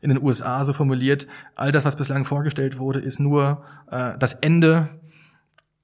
in 0.00 0.08
den 0.08 0.20
USA 0.20 0.64
so 0.64 0.72
formuliert, 0.72 1.28
all 1.54 1.70
das, 1.70 1.84
was 1.84 1.94
bislang 1.94 2.24
vorgestellt 2.24 2.80
wurde, 2.80 2.98
ist 2.98 3.20
nur 3.20 3.62
äh, 3.88 4.18
das 4.18 4.32
Ende 4.32 4.88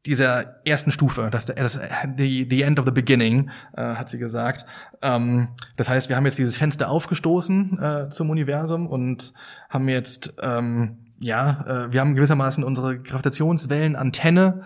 dieser 0.07 0.67
ersten 0.67 0.91
Stufe, 0.91 1.29
das, 1.31 1.47
das 1.47 1.79
the, 2.19 2.49
the 2.51 2.63
end 2.63 2.81
of 2.81 2.87
the 2.87 2.91
beginning, 2.91 3.49
äh, 3.77 3.95
hat 3.95 4.11
sie 4.11 4.19
gesagt. 4.19 4.67
Ähm, 5.03 5.51
das 5.77 5.89
heißt, 5.89 6.09
wir 6.09 6.17
haben 6.17 6.27
jetzt 6.27 6.39
dieses 6.39 6.57
Fenster 6.57 6.91
aufgestoßen 6.91 7.79
äh, 7.79 8.09
zum 8.11 8.31
Universum 8.31 8.89
und 8.89 9.33
haben 9.71 9.89
jetzt 9.89 10.35
ähm, 10.43 11.04
ja, 11.25 11.65
äh, 11.67 11.93
wir 11.93 12.01
haben 12.01 12.15
gewissermaßen 12.15 12.63
unsere 12.63 12.99
Gravitationswellenantenne 13.01 14.61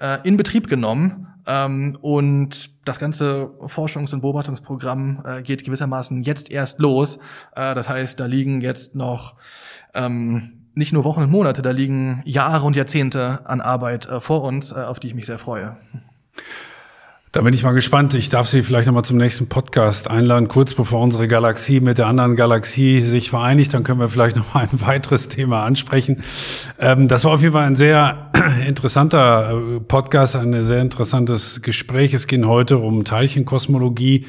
äh, 0.00 0.18
in 0.24 0.38
Betrieb 0.38 0.66
genommen 0.66 1.26
ähm, 1.46 1.98
und 2.00 2.70
das 2.88 2.98
ganze 2.98 3.50
Forschungs- 3.66 4.14
und 4.14 4.22
Beobachtungsprogramm 4.22 5.22
äh, 5.24 5.42
geht 5.42 5.64
gewissermaßen 5.64 6.22
jetzt 6.22 6.50
erst 6.50 6.78
los. 6.78 7.18
Äh, 7.54 7.74
das 7.74 7.90
heißt, 7.90 8.18
da 8.18 8.24
liegen 8.24 8.62
jetzt 8.62 8.94
noch 8.94 9.34
ähm, 9.92 10.68
nicht 10.72 10.94
nur 10.94 11.04
Wochen 11.04 11.22
und 11.22 11.30
Monate, 11.30 11.60
da 11.60 11.72
liegen 11.72 12.22
Jahre 12.24 12.64
und 12.64 12.74
Jahrzehnte 12.74 13.40
an 13.44 13.60
Arbeit 13.60 14.06
äh, 14.06 14.20
vor 14.20 14.44
uns, 14.44 14.72
äh, 14.72 14.76
auf 14.76 15.00
die 15.00 15.08
ich 15.08 15.14
mich 15.14 15.26
sehr 15.26 15.38
freue. 15.38 15.76
Da 17.30 17.42
bin 17.42 17.52
ich 17.52 17.62
mal 17.62 17.72
gespannt. 17.72 18.14
Ich 18.14 18.30
darf 18.30 18.46
Sie 18.46 18.62
vielleicht 18.62 18.86
nochmal 18.86 19.04
zum 19.04 19.18
nächsten 19.18 19.50
Podcast 19.50 20.08
einladen, 20.08 20.48
kurz 20.48 20.72
bevor 20.72 21.00
unsere 21.00 21.28
Galaxie 21.28 21.80
mit 21.80 21.98
der 21.98 22.06
anderen 22.06 22.36
Galaxie 22.36 23.00
sich 23.00 23.28
vereinigt. 23.28 23.74
Dann 23.74 23.84
können 23.84 24.00
wir 24.00 24.08
vielleicht 24.08 24.36
noch 24.36 24.54
mal 24.54 24.62
ein 24.62 24.80
weiteres 24.86 25.28
Thema 25.28 25.64
ansprechen. 25.64 26.22
Ähm, 26.78 27.06
das 27.06 27.24
war 27.24 27.32
auf 27.32 27.42
jeden 27.42 27.52
Fall 27.52 27.66
ein 27.66 27.76
sehr 27.76 28.30
interessanter 28.66 29.50
äh, 29.50 29.80
Podcast, 29.80 30.36
ein 30.36 30.62
sehr 30.62 30.80
interessantes 30.80 31.60
Gespräch. 31.60 32.14
Es 32.14 32.28
ging 32.28 32.46
heute 32.46 32.78
um 32.78 33.04
Teilchenkosmologie, 33.04 34.26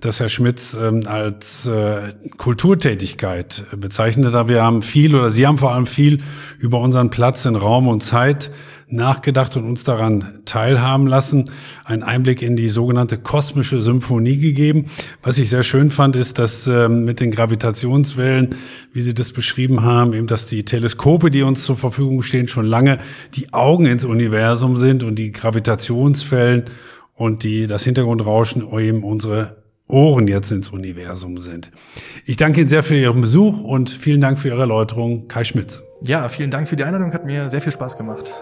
das 0.00 0.20
Herr 0.20 0.28
Schmitz 0.28 0.78
ähm, 0.80 1.02
als 1.06 1.66
äh, 1.66 2.12
Kulturtätigkeit 2.36 3.64
bezeichnet. 3.76 4.32
Da 4.32 4.46
wir 4.46 4.62
haben 4.62 4.82
viel 4.82 5.16
oder 5.16 5.30
Sie 5.30 5.48
haben 5.48 5.58
vor 5.58 5.72
allem 5.72 5.86
viel 5.86 6.22
über 6.60 6.78
unseren 6.78 7.10
Platz 7.10 7.44
in 7.44 7.56
Raum 7.56 7.88
und 7.88 8.04
Zeit 8.04 8.52
nachgedacht 8.88 9.56
und 9.56 9.64
uns 9.64 9.82
daran 9.82 10.40
teilhaben 10.44 11.06
lassen, 11.06 11.50
einen 11.84 12.02
Einblick 12.02 12.40
in 12.40 12.54
die 12.54 12.68
sogenannte 12.68 13.18
kosmische 13.18 13.82
Symphonie 13.82 14.38
gegeben. 14.38 14.86
Was 15.22 15.38
ich 15.38 15.50
sehr 15.50 15.64
schön 15.64 15.90
fand, 15.90 16.14
ist, 16.14 16.38
dass 16.38 16.66
ähm, 16.68 17.04
mit 17.04 17.18
den 17.18 17.32
Gravitationswellen, 17.32 18.50
wie 18.92 19.02
Sie 19.02 19.14
das 19.14 19.32
beschrieben 19.32 19.82
haben, 19.82 20.12
eben, 20.12 20.28
dass 20.28 20.46
die 20.46 20.64
Teleskope, 20.64 21.30
die 21.30 21.42
uns 21.42 21.64
zur 21.64 21.76
Verfügung 21.76 22.22
stehen, 22.22 22.46
schon 22.46 22.66
lange 22.66 22.98
die 23.34 23.52
Augen 23.52 23.86
ins 23.86 24.04
Universum 24.04 24.76
sind 24.76 25.02
und 25.02 25.18
die 25.18 25.32
Gravitationswellen 25.32 26.64
und 27.14 27.42
die, 27.42 27.66
das 27.66 27.82
Hintergrundrauschen 27.82 28.66
eben 28.78 29.02
unsere 29.02 29.64
Ohren 29.88 30.26
jetzt 30.28 30.50
ins 30.50 30.70
Universum 30.70 31.38
sind. 31.38 31.70
Ich 32.24 32.36
danke 32.36 32.60
Ihnen 32.60 32.68
sehr 32.68 32.82
für 32.82 32.96
Ihren 32.96 33.20
Besuch 33.20 33.62
und 33.62 33.88
vielen 33.90 34.20
Dank 34.20 34.38
für 34.38 34.48
Ihre 34.48 34.60
Erläuterung, 34.60 35.28
Kai 35.28 35.44
Schmitz. 35.44 35.82
Ja, 36.02 36.28
vielen 36.28 36.50
Dank 36.50 36.68
für 36.68 36.76
die 36.76 36.84
Einladung, 36.84 37.12
hat 37.12 37.24
mir 37.24 37.48
sehr 37.50 37.60
viel 37.60 37.72
Spaß 37.72 37.96
gemacht. 37.96 38.34